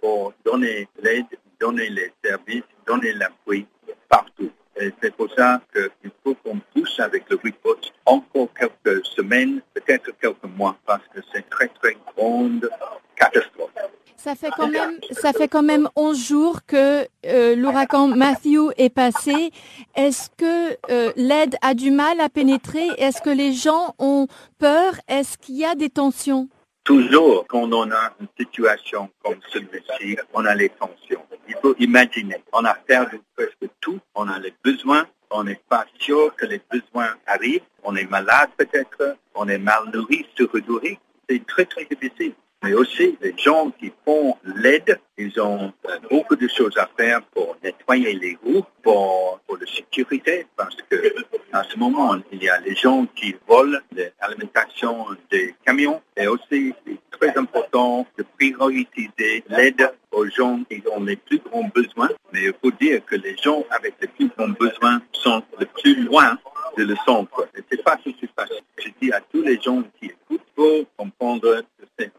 pour 0.00 0.32
donner 0.44 0.88
l'aide, 1.02 1.26
donner 1.60 1.88
les 1.90 2.12
services, 2.24 2.62
donner 2.86 3.12
l'appui 3.12 3.66
partout. 4.08 4.50
Et 4.80 4.92
c'est 5.02 5.14
pour 5.14 5.28
ça 5.34 5.60
qu'il 5.74 6.10
faut 6.22 6.34
qu'on 6.34 6.60
pousse 6.74 7.00
avec 7.00 7.24
le 7.30 7.38
report 7.42 7.80
encore 8.06 8.48
quelques 8.58 9.04
semaines, 9.06 9.60
peut-être 9.74 10.10
quelques 10.20 10.56
mois, 10.56 10.76
parce 10.86 11.02
que 11.14 11.20
c'est 11.32 11.48
très 11.50 11.68
très 11.68 11.96
grande 12.16 12.68
catastrophe. 13.16 13.70
Ça 14.16 14.34
fait 14.34 14.50
quand 14.50 14.68
même, 14.68 14.98
ça 15.12 15.32
fait 15.32 15.48
quand 15.48 15.62
même 15.62 15.88
11 15.94 16.28
jours 16.28 16.60
que 16.66 17.06
euh, 17.24 17.54
l'ouragan 17.54 18.08
Matthew 18.08 18.72
est 18.76 18.92
passé. 18.92 19.52
Est-ce 19.94 20.28
que 20.36 20.76
euh, 20.90 21.12
l'aide 21.16 21.56
a 21.62 21.74
du 21.74 21.90
mal 21.90 22.20
à 22.20 22.28
pénétrer? 22.28 22.88
Est-ce 22.98 23.22
que 23.22 23.30
les 23.30 23.52
gens 23.52 23.94
ont 23.98 24.26
peur? 24.58 24.94
Est-ce 25.08 25.38
qu'il 25.38 25.56
y 25.56 25.64
a 25.64 25.74
des 25.76 25.88
tensions? 25.88 26.48
Toujours, 26.88 27.44
quand 27.46 27.70
on 27.70 27.90
a 27.90 28.14
une 28.18 28.28
situation 28.40 29.10
comme 29.22 29.38
celle-ci, 29.52 30.16
on 30.32 30.46
a 30.46 30.54
les 30.54 30.70
tensions. 30.70 31.22
Il 31.46 31.54
faut 31.60 31.74
imaginer, 31.78 32.42
on 32.50 32.64
a 32.64 32.72
perdu 32.72 33.20
presque 33.36 33.68
tout, 33.78 34.00
on 34.14 34.26
a 34.26 34.38
les 34.38 34.54
besoins, 34.64 35.06
on 35.30 35.44
n'est 35.44 35.60
pas 35.68 35.84
sûr 35.98 36.34
que 36.34 36.46
les 36.46 36.62
besoins 36.72 37.14
arrivent, 37.26 37.60
on 37.82 37.94
est 37.94 38.10
malade 38.10 38.48
peut-être, 38.56 39.18
on 39.34 39.46
est 39.48 39.58
mal 39.58 39.90
nourri, 39.92 40.24
surnourri. 40.34 40.98
C'est 41.28 41.46
très 41.46 41.66
très 41.66 41.84
difficile 41.84 42.32
mais 42.62 42.74
aussi 42.74 43.16
les 43.20 43.34
gens 43.36 43.70
qui 43.78 43.92
font 44.04 44.36
l'aide, 44.44 44.98
ils 45.16 45.40
ont 45.40 45.72
euh, 45.88 45.98
beaucoup 46.10 46.36
de 46.36 46.48
choses 46.48 46.76
à 46.76 46.88
faire 46.96 47.22
pour 47.34 47.56
nettoyer 47.62 48.14
les 48.14 48.36
roues, 48.42 48.64
pour, 48.82 49.40
pour 49.46 49.56
la 49.56 49.66
sécurité, 49.66 50.46
parce 50.56 50.76
que 50.88 51.14
à 51.52 51.62
ce 51.64 51.78
moment, 51.78 52.16
il 52.32 52.42
y 52.42 52.48
a 52.48 52.58
les 52.60 52.74
gens 52.74 53.06
qui 53.14 53.34
volent 53.46 53.78
l'alimentation 54.20 55.06
des 55.30 55.54
camions, 55.64 56.00
et 56.16 56.26
aussi 56.26 56.74
c'est 56.86 56.98
très 57.18 57.38
important 57.38 58.06
de 58.16 58.24
prioriser 58.36 59.44
l'aide 59.48 59.90
gens 60.26 60.60
qui 60.70 60.82
ont 60.94 61.02
les 61.04 61.16
plus 61.16 61.38
grands 61.38 61.68
besoins, 61.74 62.10
mais 62.32 62.44
il 62.44 62.54
faut 62.62 62.70
dire 62.72 63.04
que 63.04 63.16
les 63.16 63.36
gens 63.36 63.64
avec 63.70 63.94
les 64.00 64.08
plus 64.08 64.28
grands 64.36 64.48
besoins 64.48 65.00
sont 65.12 65.42
le 65.58 65.66
plus 65.66 66.04
loin 66.04 66.38
de 66.76 66.84
le 66.84 66.96
centre. 67.06 67.48
C'est 67.70 67.82
pas 67.82 67.96
tout 67.96 68.14
facile. 68.36 68.62
Je 68.78 68.88
dis 69.00 69.12
à 69.12 69.20
tous 69.20 69.42
les 69.42 69.60
gens 69.60 69.82
qui 69.98 70.06
écoutent, 70.06 70.40
faut 70.56 70.84
comprendre 70.96 71.62
que 71.78 71.84
c'est 71.98 72.12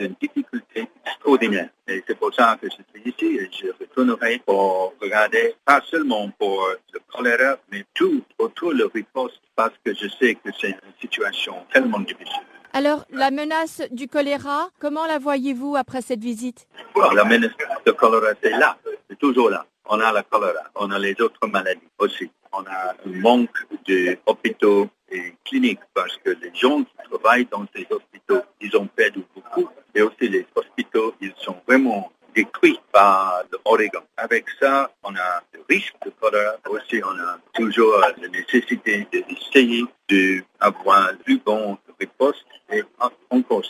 une 0.00 0.14
difficulté 0.20 0.88
extraordinaire. 1.06 1.68
Et 1.88 2.02
c'est 2.06 2.18
pour 2.18 2.34
ça 2.34 2.58
que 2.60 2.68
je 2.68 2.74
suis 2.74 3.10
ici 3.10 3.36
et 3.38 3.50
je 3.50 3.68
retournerai 3.80 4.40
pour 4.44 4.94
regarder, 5.00 5.54
pas 5.64 5.80
seulement 5.90 6.30
pour 6.38 6.68
le 6.92 7.00
choléra, 7.08 7.56
mais 7.70 7.84
tout 7.94 8.22
autour 8.38 8.74
de 8.74 8.84
riposte 8.92 9.40
parce 9.54 9.74
que 9.84 9.94
je 9.94 10.08
sais 10.08 10.34
que 10.34 10.50
c'est 10.60 10.70
une 10.70 10.94
situation 11.00 11.54
tellement 11.72 12.00
difficile. 12.00 12.42
Alors, 12.78 13.06
la 13.10 13.30
menace 13.30 13.80
du 13.90 14.06
choléra, 14.06 14.68
comment 14.78 15.06
la 15.06 15.18
voyez-vous 15.18 15.76
après 15.76 16.02
cette 16.02 16.20
visite? 16.20 16.68
La 17.14 17.24
menace 17.24 17.52
du 17.86 17.92
choléra, 17.94 18.34
c'est 18.42 18.50
là, 18.50 18.76
c'est 19.08 19.18
toujours 19.18 19.48
là. 19.48 19.64
On 19.86 19.98
a 19.98 20.12
la 20.12 20.22
choléra, 20.22 20.60
on 20.74 20.90
a 20.90 20.98
les 20.98 21.18
autres 21.22 21.46
maladies 21.46 21.88
aussi. 21.96 22.30
On 22.52 22.62
a 22.66 22.92
un 23.06 23.20
manque 23.22 23.56
d'hôpitaux 23.88 24.90
et 25.10 25.32
cliniques 25.42 25.80
parce 25.94 26.18
que 26.18 26.28
les 26.28 26.54
gens 26.54 26.82
qui 26.84 26.92
travaillent 27.10 27.46
dans 27.46 27.64
ces 27.74 27.86
hôpitaux, 27.88 28.42
ils 28.60 28.76
ont 28.76 28.86
perdu 28.88 29.24
beaucoup. 29.34 29.70
Et 29.94 30.02
aussi 30.02 30.28
les 30.28 30.46
hôpitaux, 30.54 31.14
ils 31.22 31.32
sont 31.38 31.56
vraiment 31.66 32.12
détruits 32.34 32.78
par 32.92 33.42
l'Oregon. 33.52 34.02
Avec 34.18 34.44
ça, 34.60 34.90
on 35.02 35.14
a 35.16 35.42
le 35.54 35.64
risque 35.66 35.94
de 36.04 36.10
choléra. 36.20 36.56
Aussi, 36.68 37.00
on 37.02 37.18
a 37.18 37.38
toujours 37.54 38.00
la 38.00 38.28
nécessité 38.28 39.08
d'essayer 39.10 39.82
d'avoir 40.10 41.14
du 41.26 41.38
bon 41.38 41.78
riposte. 42.00 42.44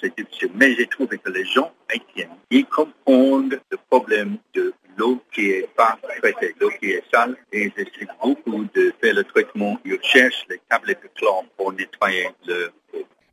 C'est 0.00 0.16
difficile. 0.16 0.50
Mais 0.54 0.74
j'ai 0.74 0.86
trouvé 0.86 1.18
que 1.18 1.30
les 1.30 1.44
gens 1.44 1.72
haïtiens, 1.88 2.28
ils 2.50 2.66
comprennent 2.66 3.50
le 3.70 3.78
problème 3.88 4.38
de 4.54 4.72
l'eau 4.96 5.20
qui 5.32 5.50
est 5.50 5.68
pas 5.76 5.98
traitée, 6.20 6.54
l'eau 6.60 6.70
qui 6.80 6.90
est 6.90 7.02
sale, 7.12 7.36
et 7.52 7.72
j'essaie 7.76 8.06
beaucoup 8.22 8.64
de 8.74 8.92
faire 9.00 9.14
le 9.14 9.24
traitement. 9.24 9.78
Ils 9.84 9.98
cherchent 10.02 10.44
les 10.48 10.60
tablettes 10.68 11.02
de 11.02 11.08
chlore 11.14 11.44
pour 11.56 11.72
nettoyer 11.72 12.28
le 12.46 12.72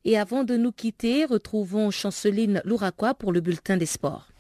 Et 0.05 0.17
avant 0.17 0.43
de 0.43 0.57
nous 0.57 0.71
quitter, 0.71 1.25
retrouvons 1.25 1.91
Chanceline 1.91 2.61
Louraquois 2.65 3.13
pour 3.13 3.31
le 3.31 3.41
bulletin 3.41 3.77
des 3.77 3.85
sports. 3.85 4.32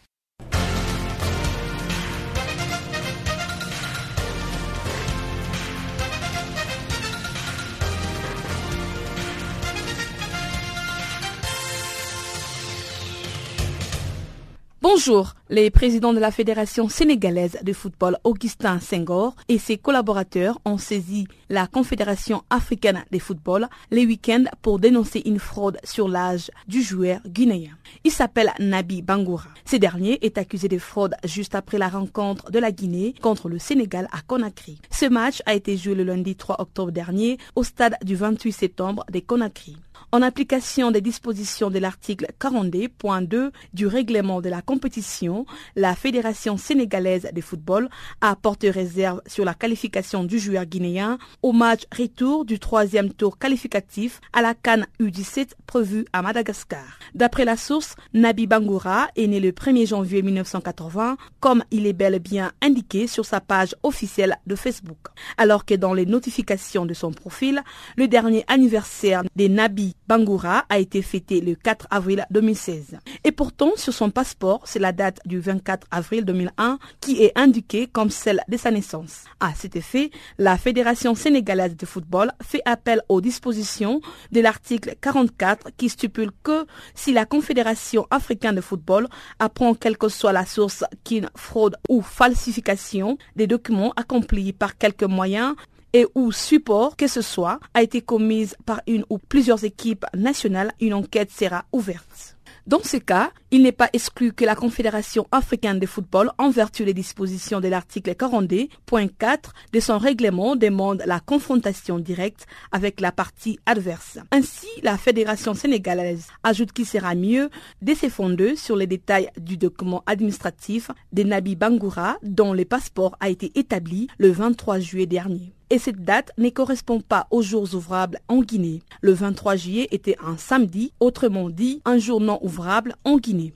Bonjour. 14.95 15.33
Les 15.49 15.71
présidents 15.71 16.13
de 16.13 16.19
la 16.19 16.29
Fédération 16.29 16.87
sénégalaise 16.87 17.57
de 17.63 17.73
football, 17.73 18.15
Augustin 18.23 18.79
Senghor, 18.79 19.35
et 19.49 19.57
ses 19.57 19.79
collaborateurs 19.79 20.59
ont 20.65 20.77
saisi 20.77 21.25
la 21.49 21.65
Confédération 21.65 22.43
africaine 22.51 23.03
de 23.11 23.17
football 23.17 23.67
les 23.89 24.05
week-ends 24.05 24.43
pour 24.61 24.77
dénoncer 24.77 25.23
une 25.25 25.39
fraude 25.39 25.79
sur 25.83 26.07
l'âge 26.07 26.51
du 26.67 26.83
joueur 26.83 27.21
guinéen. 27.25 27.71
Il 28.03 28.11
s'appelle 28.11 28.53
Nabi 28.59 29.01
Bangoura. 29.01 29.49
Ce 29.65 29.77
dernier 29.77 30.23
est 30.23 30.37
accusé 30.37 30.67
de 30.67 30.77
fraude 30.77 31.15
juste 31.23 31.55
après 31.55 31.79
la 31.79 31.89
rencontre 31.89 32.51
de 32.51 32.59
la 32.59 32.71
Guinée 32.71 33.15
contre 33.19 33.49
le 33.49 33.57
Sénégal 33.57 34.07
à 34.11 34.21
Conakry. 34.21 34.79
Ce 34.91 35.07
match 35.07 35.41
a 35.47 35.55
été 35.55 35.75
joué 35.75 35.95
le 35.95 36.03
lundi 36.03 36.35
3 36.35 36.61
octobre 36.61 36.91
dernier 36.91 37.39
au 37.55 37.63
stade 37.63 37.95
du 38.03 38.15
28 38.15 38.51
septembre 38.51 39.05
de 39.11 39.19
Conakry. 39.19 39.75
En 40.13 40.21
application 40.21 40.91
des 40.91 41.01
dispositions 41.01 41.71
de 41.71 41.79
l'article 41.79 42.27
42.2 42.39 43.49
du 43.73 43.87
règlement 43.87 44.41
de 44.41 44.49
la 44.49 44.61
compétition, 44.61 45.47
la 45.75 45.95
Fédération 45.95 46.55
sénégalaise 46.55 47.27
de 47.33 47.41
football 47.41 47.89
a 48.21 48.35
porté 48.35 48.69
réserve 48.69 49.21
sur 49.25 49.43
la 49.43 49.55
qualification 49.55 50.23
du 50.23 50.37
joueur 50.37 50.65
guinéen 50.65 51.17
au 51.41 51.51
match 51.51 51.85
retour 51.97 52.45
du 52.45 52.59
troisième 52.59 53.11
tour 53.11 53.39
qualificatif 53.39 54.21
à 54.33 54.43
la 54.43 54.53
Cannes 54.53 54.85
U17 55.01 55.53
prévu 55.65 56.05
à 56.13 56.21
Madagascar. 56.21 56.99
D'après 57.15 57.43
la 57.43 57.57
source, 57.57 57.95
Nabi 58.13 58.45
Bangoura 58.45 59.07
est 59.15 59.25
né 59.25 59.39
le 59.39 59.51
1er 59.51 59.87
janvier 59.87 60.21
1980, 60.21 61.17
comme 61.39 61.63
il 61.71 61.87
est 61.87 61.93
bel 61.93 62.13
et 62.13 62.19
bien 62.19 62.51
indiqué 62.61 63.07
sur 63.07 63.25
sa 63.25 63.41
page 63.41 63.75
officielle 63.81 64.37
de 64.45 64.55
Facebook. 64.55 65.07
Alors 65.39 65.65
que 65.65 65.73
dans 65.73 65.95
les 65.95 66.05
notifications 66.05 66.85
de 66.85 66.93
son 66.93 67.11
profil, 67.11 67.63
le 67.97 68.07
dernier 68.07 68.45
anniversaire 68.47 69.23
des 69.35 69.49
Nabi 69.49 69.95
Bangoura 70.07 70.65
a 70.69 70.79
été 70.79 71.01
fêté 71.01 71.41
le 71.41 71.55
4 71.55 71.87
avril 71.89 72.25
2016. 72.31 72.97
Et 73.23 73.31
pourtant, 73.31 73.71
sur 73.75 73.93
son 73.93 74.09
passeport, 74.09 74.61
c'est 74.65 74.79
la 74.79 74.91
date 74.91 75.19
du 75.25 75.39
24 75.39 75.87
avril 75.91 76.25
2001 76.25 76.77
qui 76.99 77.23
est 77.23 77.31
indiquée 77.37 77.87
comme 77.87 78.09
celle 78.09 78.41
de 78.47 78.57
sa 78.57 78.71
naissance. 78.71 79.23
À 79.39 79.53
cet 79.55 79.75
effet, 79.75 80.11
la 80.37 80.57
Fédération 80.57 81.15
sénégalaise 81.15 81.75
de 81.75 81.85
football 81.85 82.31
fait 82.41 82.61
appel 82.65 83.01
aux 83.09 83.21
dispositions 83.21 84.01
de 84.31 84.41
l'article 84.41 84.95
44 84.99 85.69
qui 85.77 85.89
stipule 85.89 86.31
que 86.43 86.65
si 86.95 87.13
la 87.13 87.25
Confédération 87.25 88.05
africaine 88.11 88.55
de 88.55 88.61
football 88.61 89.07
apprend 89.39 89.73
quelle 89.73 89.97
que 89.97 90.09
soit 90.09 90.33
la 90.33 90.45
source 90.45 90.83
qu'une 91.03 91.29
fraude 91.35 91.77
ou 91.89 92.01
falsification 92.01 93.17
des 93.35 93.47
documents 93.47 93.93
accomplis 93.95 94.53
par 94.53 94.77
quelques 94.77 95.03
moyens 95.03 95.55
et 95.93 96.05
ou 96.15 96.31
support 96.31 96.95
que 96.97 97.07
ce 97.07 97.21
soit 97.21 97.59
a 97.73 97.83
été 97.83 98.01
commise 98.01 98.55
par 98.65 98.81
une 98.87 99.05
ou 99.09 99.17
plusieurs 99.17 99.63
équipes 99.63 100.05
nationales, 100.15 100.73
une 100.79 100.93
enquête 100.93 101.31
sera 101.31 101.65
ouverte. 101.71 102.35
Dans 102.65 102.81
ce 102.81 102.95
cas, 102.95 103.31
il 103.51 103.63
n'est 103.63 103.73
pas 103.73 103.89
exclu 103.91 104.31
que 104.31 104.45
la 104.45 104.55
Confédération 104.55 105.27
africaine 105.33 105.79
de 105.79 105.85
football, 105.85 106.31
en 106.37 106.49
vertu 106.49 106.85
des 106.85 106.93
dispositions 106.93 107.59
de 107.59 107.67
l'article 107.67 108.11
42.4 108.11 109.37
de 109.73 109.79
son 109.81 109.97
règlement, 109.97 110.55
demande 110.55 111.03
la 111.05 111.19
confrontation 111.19 111.99
directe 111.99 112.47
avec 112.71 113.01
la 113.01 113.11
partie 113.11 113.59
adverse. 113.65 114.17
Ainsi, 114.31 114.67
la 114.81 114.97
Fédération 114.97 115.53
sénégalaise 115.53 116.27
ajoute 116.43 116.71
qu'il 116.71 116.85
sera 116.85 117.15
mieux 117.15 117.49
de 117.81 117.93
se 117.93 118.07
fonder 118.07 118.55
sur 118.55 118.77
les 118.77 118.87
détails 118.87 119.29
du 119.37 119.57
document 119.57 120.01
administratif 120.05 120.89
de 121.11 121.23
Nabi 121.23 121.57
Bangoura 121.57 122.15
dont 122.23 122.53
le 122.53 122.63
passeport 122.63 123.17
a 123.19 123.27
été 123.27 123.51
établi 123.55 124.07
le 124.17 124.31
23 124.31 124.79
juillet 124.79 125.05
dernier 125.05 125.53
et 125.69 125.79
cette 125.79 126.03
date 126.03 126.31
ne 126.37 126.49
correspond 126.49 127.01
pas 127.01 127.27
aux 127.31 127.41
jours 127.41 127.73
ouvrables 127.73 128.19
en 128.27 128.41
Guinée. 128.41 128.81
Le 129.01 129.13
23 129.13 129.55
juillet 129.55 129.87
était 129.91 130.17
un 130.23 130.37
samedi, 130.37 130.93
autrement 130.99 131.49
dit 131.49 131.81
un 131.85 131.97
jour 131.97 132.21
non 132.21 132.39
ouvrable 132.41 132.95
en 133.03 133.17
Guinée. 133.17 133.53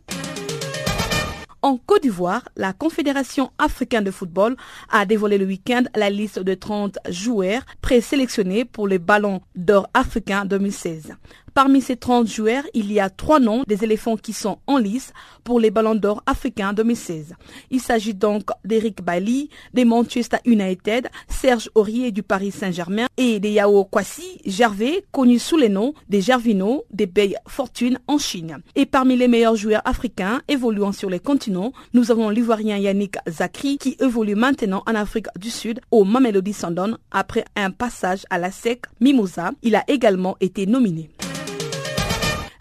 En 1.64 1.78
Côte 1.78 2.04
d'Ivoire, 2.04 2.48
la 2.56 2.72
Confédération 2.72 3.52
africaine 3.58 4.04
de 4.04 4.12
football 4.12 4.56
a 4.90 5.06
dévoilé 5.06 5.38
le 5.38 5.46
week-end 5.46 5.84
la 5.96 6.10
liste 6.10 6.40
de 6.40 6.54
30 6.54 7.00
joueurs 7.10 7.64
présélectionnés 7.82 8.64
pour 8.64 8.88
le 8.88 9.00
Ballon 9.00 9.42
d'or 9.56 9.90
africain 9.94 10.46
2016. 10.46 11.16
Parmi 11.58 11.82
ces 11.82 11.96
30 11.96 12.28
joueurs, 12.28 12.66
il 12.76 12.92
y 12.92 13.00
a 13.00 13.10
trois 13.10 13.40
noms 13.40 13.64
des 13.66 13.84
éléphants 13.84 14.16
qui 14.16 14.32
sont 14.32 14.60
en 14.68 14.78
lice 14.78 15.12
pour 15.44 15.60
les 15.60 15.72
Ballons 15.72 15.96
d'Or 15.96 16.22
africains 16.28 16.72
2016. 16.72 17.34
Il 17.72 17.80
s'agit 17.82 18.14
donc 18.14 18.44
d'Eric 18.64 19.02
Bailly, 19.02 19.50
des 19.74 19.84
Manchester 19.84 20.38
United, 20.46 21.08
Serge 21.28 21.72
Aurier 21.74 22.12
du 22.12 22.22
Paris 22.22 22.52
Saint-Germain 22.52 23.08
et 23.18 23.40
de 23.40 23.48
Yao 23.48 23.86
Kwasi 23.86 24.40
Gervais, 24.46 25.04
connu 25.12 25.40
sous 25.40 25.58
les 25.58 25.70
noms 25.70 25.96
des 26.10 26.22
Gervino, 26.22 26.86
des 26.92 27.08
Bay 27.08 27.34
Fortune 27.48 27.98
en 28.06 28.20
Chine. 28.20 28.60
Et 28.76 28.86
parmi 28.86 29.16
les 29.16 29.28
meilleurs 29.28 29.56
joueurs 29.56 29.82
africains 29.84 30.42
évoluant 30.48 30.92
sur 30.92 31.10
les 31.10 31.20
continents, 31.20 31.74
nous 31.92 32.12
avons 32.12 32.30
l'Ivoirien 32.30 32.78
Yannick 32.78 33.16
Zakri 33.28 33.80
qui 33.80 33.98
évolue 34.00 34.36
maintenant 34.36 34.84
en 34.86 34.94
Afrique 34.94 35.26
du 35.40 35.50
Sud 35.50 35.80
au 35.90 36.04
Mamelody 36.04 36.54
Sandon 36.54 37.00
après 37.10 37.46
un 37.56 37.72
passage 37.72 38.28
à 38.30 38.38
la 38.38 38.52
SEC 38.52 38.84
Mimosa. 39.02 39.54
Il 39.64 39.76
a 39.76 39.84
également 39.88 40.38
été 40.40 40.68
nominé. 40.68 41.10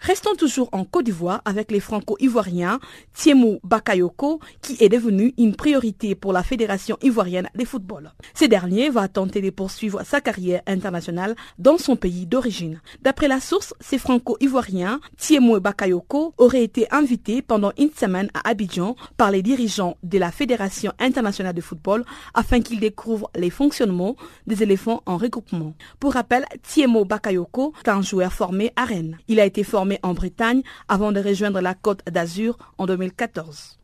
Restons 0.07 0.35
toujours 0.35 0.69
en 0.71 0.85
Côte 0.85 1.03
d'Ivoire 1.03 1.41
avec 1.43 1.69
les 1.69 1.81
franco-ivoiriens 1.81 2.79
Thiemou 3.13 3.59
Bakayoko 3.65 4.39
qui 4.61 4.77
est 4.79 4.87
devenu 4.87 5.33
une 5.37 5.53
priorité 5.53 6.15
pour 6.15 6.31
la 6.31 6.43
Fédération 6.43 6.97
ivoirienne 7.01 7.49
de 7.53 7.65
football. 7.65 8.13
Ce 8.33 8.45
dernier 8.45 8.89
va 8.89 9.09
tenter 9.09 9.41
de 9.41 9.49
poursuivre 9.49 10.03
sa 10.05 10.21
carrière 10.21 10.61
internationale 10.65 11.35
dans 11.59 11.77
son 11.77 11.97
pays 11.97 12.25
d'origine. 12.25 12.79
D'après 13.01 13.27
la 13.27 13.41
source, 13.41 13.73
ces 13.81 13.97
franco-ivoiriens 13.97 15.01
Thiemou 15.17 15.59
Bakayoko 15.59 16.33
aurait 16.37 16.63
été 16.63 16.87
invité 16.89 17.41
pendant 17.41 17.73
une 17.77 17.91
semaine 17.91 18.29
à 18.33 18.51
Abidjan 18.51 18.95
par 19.17 19.29
les 19.29 19.41
dirigeants 19.41 19.97
de 20.03 20.19
la 20.19 20.31
Fédération 20.31 20.93
internationale 20.99 21.53
de 21.53 21.59
football 21.59 22.05
afin 22.33 22.61
qu'ils 22.61 22.79
découvrent 22.79 23.29
les 23.35 23.49
fonctionnements 23.49 24.15
des 24.45 24.63
éléphants 24.63 25.03
en 25.05 25.17
regroupement. 25.17 25.73
Pour 25.99 26.13
rappel, 26.13 26.45
Thiemou 26.63 27.03
Bakayoko 27.03 27.73
est 27.85 27.89
un 27.89 28.01
joueur 28.01 28.31
formé 28.31 28.71
à 28.77 28.85
Rennes. 28.85 29.17
Il 29.27 29.41
a 29.41 29.45
été 29.45 29.65
formé 29.65 29.96
en 30.03 30.13
Bretagne 30.13 30.61
avant 30.87 31.11
de 31.11 31.19
rejoindre 31.19 31.61
la 31.61 31.73
Côte 31.73 32.01
d'Azur 32.09 32.57
en 32.77 32.85
2014. 32.85 33.77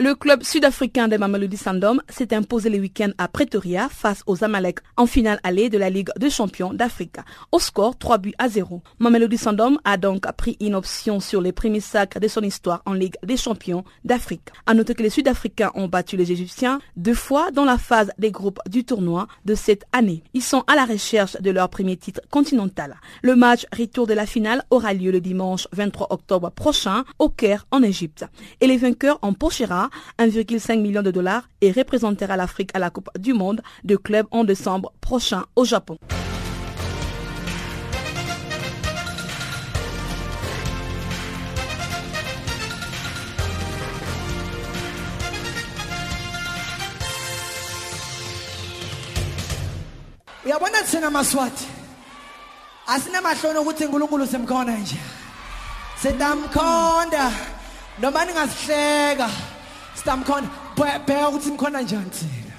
Le 0.00 0.14
club 0.14 0.44
sud-africain 0.44 1.08
des 1.08 1.18
Mamelody 1.18 1.56
Sandom 1.56 2.00
s'est 2.08 2.32
imposé 2.32 2.70
le 2.70 2.78
week-end 2.78 3.10
à 3.18 3.26
Pretoria 3.26 3.88
face 3.88 4.22
aux 4.28 4.44
Amalek 4.44 4.78
en 4.96 5.06
finale 5.06 5.40
allée 5.42 5.70
de 5.70 5.76
la 5.76 5.90
Ligue 5.90 6.10
des 6.16 6.30
champions 6.30 6.72
d'Afrique. 6.72 7.16
Au 7.50 7.58
score 7.58 7.98
3 7.98 8.18
buts 8.18 8.34
à 8.38 8.48
0. 8.48 8.80
Mamelody 9.00 9.36
Sandom 9.36 9.76
a 9.82 9.96
donc 9.96 10.30
pris 10.36 10.56
une 10.60 10.76
option 10.76 11.18
sur 11.18 11.40
les 11.40 11.50
premiers 11.50 11.80
sacres 11.80 12.20
de 12.20 12.28
son 12.28 12.42
histoire 12.42 12.80
en 12.86 12.92
Ligue 12.92 13.16
des 13.24 13.36
champions 13.36 13.82
d'Afrique. 14.04 14.52
À 14.66 14.74
noter 14.74 14.94
que 14.94 15.02
les 15.02 15.10
Sud-Africains 15.10 15.72
ont 15.74 15.88
battu 15.88 16.16
les 16.16 16.30
Égyptiens 16.30 16.78
deux 16.96 17.12
fois 17.12 17.50
dans 17.50 17.64
la 17.64 17.76
phase 17.76 18.12
des 18.18 18.30
groupes 18.30 18.60
du 18.68 18.84
tournoi 18.84 19.26
de 19.46 19.56
cette 19.56 19.82
année. 19.92 20.22
Ils 20.32 20.44
sont 20.44 20.62
à 20.68 20.76
la 20.76 20.84
recherche 20.84 21.36
de 21.40 21.50
leur 21.50 21.70
premier 21.70 21.96
titre 21.96 22.20
continental. 22.30 23.00
Le 23.22 23.34
match 23.34 23.66
retour 23.76 24.06
de 24.06 24.14
la 24.14 24.26
finale 24.26 24.62
aura 24.70 24.94
lieu 24.94 25.10
le 25.10 25.20
dimanche 25.20 25.66
23 25.72 26.12
octobre 26.12 26.52
prochain 26.52 27.02
au 27.18 27.28
Caire 27.30 27.66
en 27.72 27.82
Égypte. 27.82 28.26
Et 28.60 28.68
les 28.68 28.76
vainqueurs 28.76 29.18
empochera 29.22 29.87
1,5 30.18 30.80
million 30.80 31.02
de 31.02 31.10
dollars 31.10 31.48
et 31.60 31.72
représentera 31.72 32.36
l'Afrique 32.36 32.70
à 32.74 32.78
la 32.78 32.90
Coupe 32.90 33.10
du 33.18 33.32
Monde 33.32 33.60
de 33.84 33.96
clubs 33.96 34.26
en 34.30 34.44
décembre 34.44 34.92
prochain 35.00 35.44
au 35.56 35.64
Japon. 35.64 35.98
Sitamkhonda 59.98 60.48
bheka 61.06 61.28
ukuthi 61.28 61.44
simkhona 61.44 61.80
njani 61.82 62.10
thina 62.10 62.56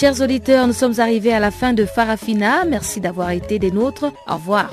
Chers 0.00 0.22
auditeurs, 0.22 0.66
nous 0.66 0.72
sommes 0.72 0.98
arrivés 0.98 1.34
à 1.34 1.40
la 1.40 1.50
fin 1.50 1.74
de 1.74 1.84
Farafina. 1.84 2.64
Merci 2.64 3.02
d'avoir 3.02 3.32
été 3.32 3.58
des 3.58 3.70
nôtres. 3.70 4.06
Au 4.26 4.36
revoir. 4.36 4.72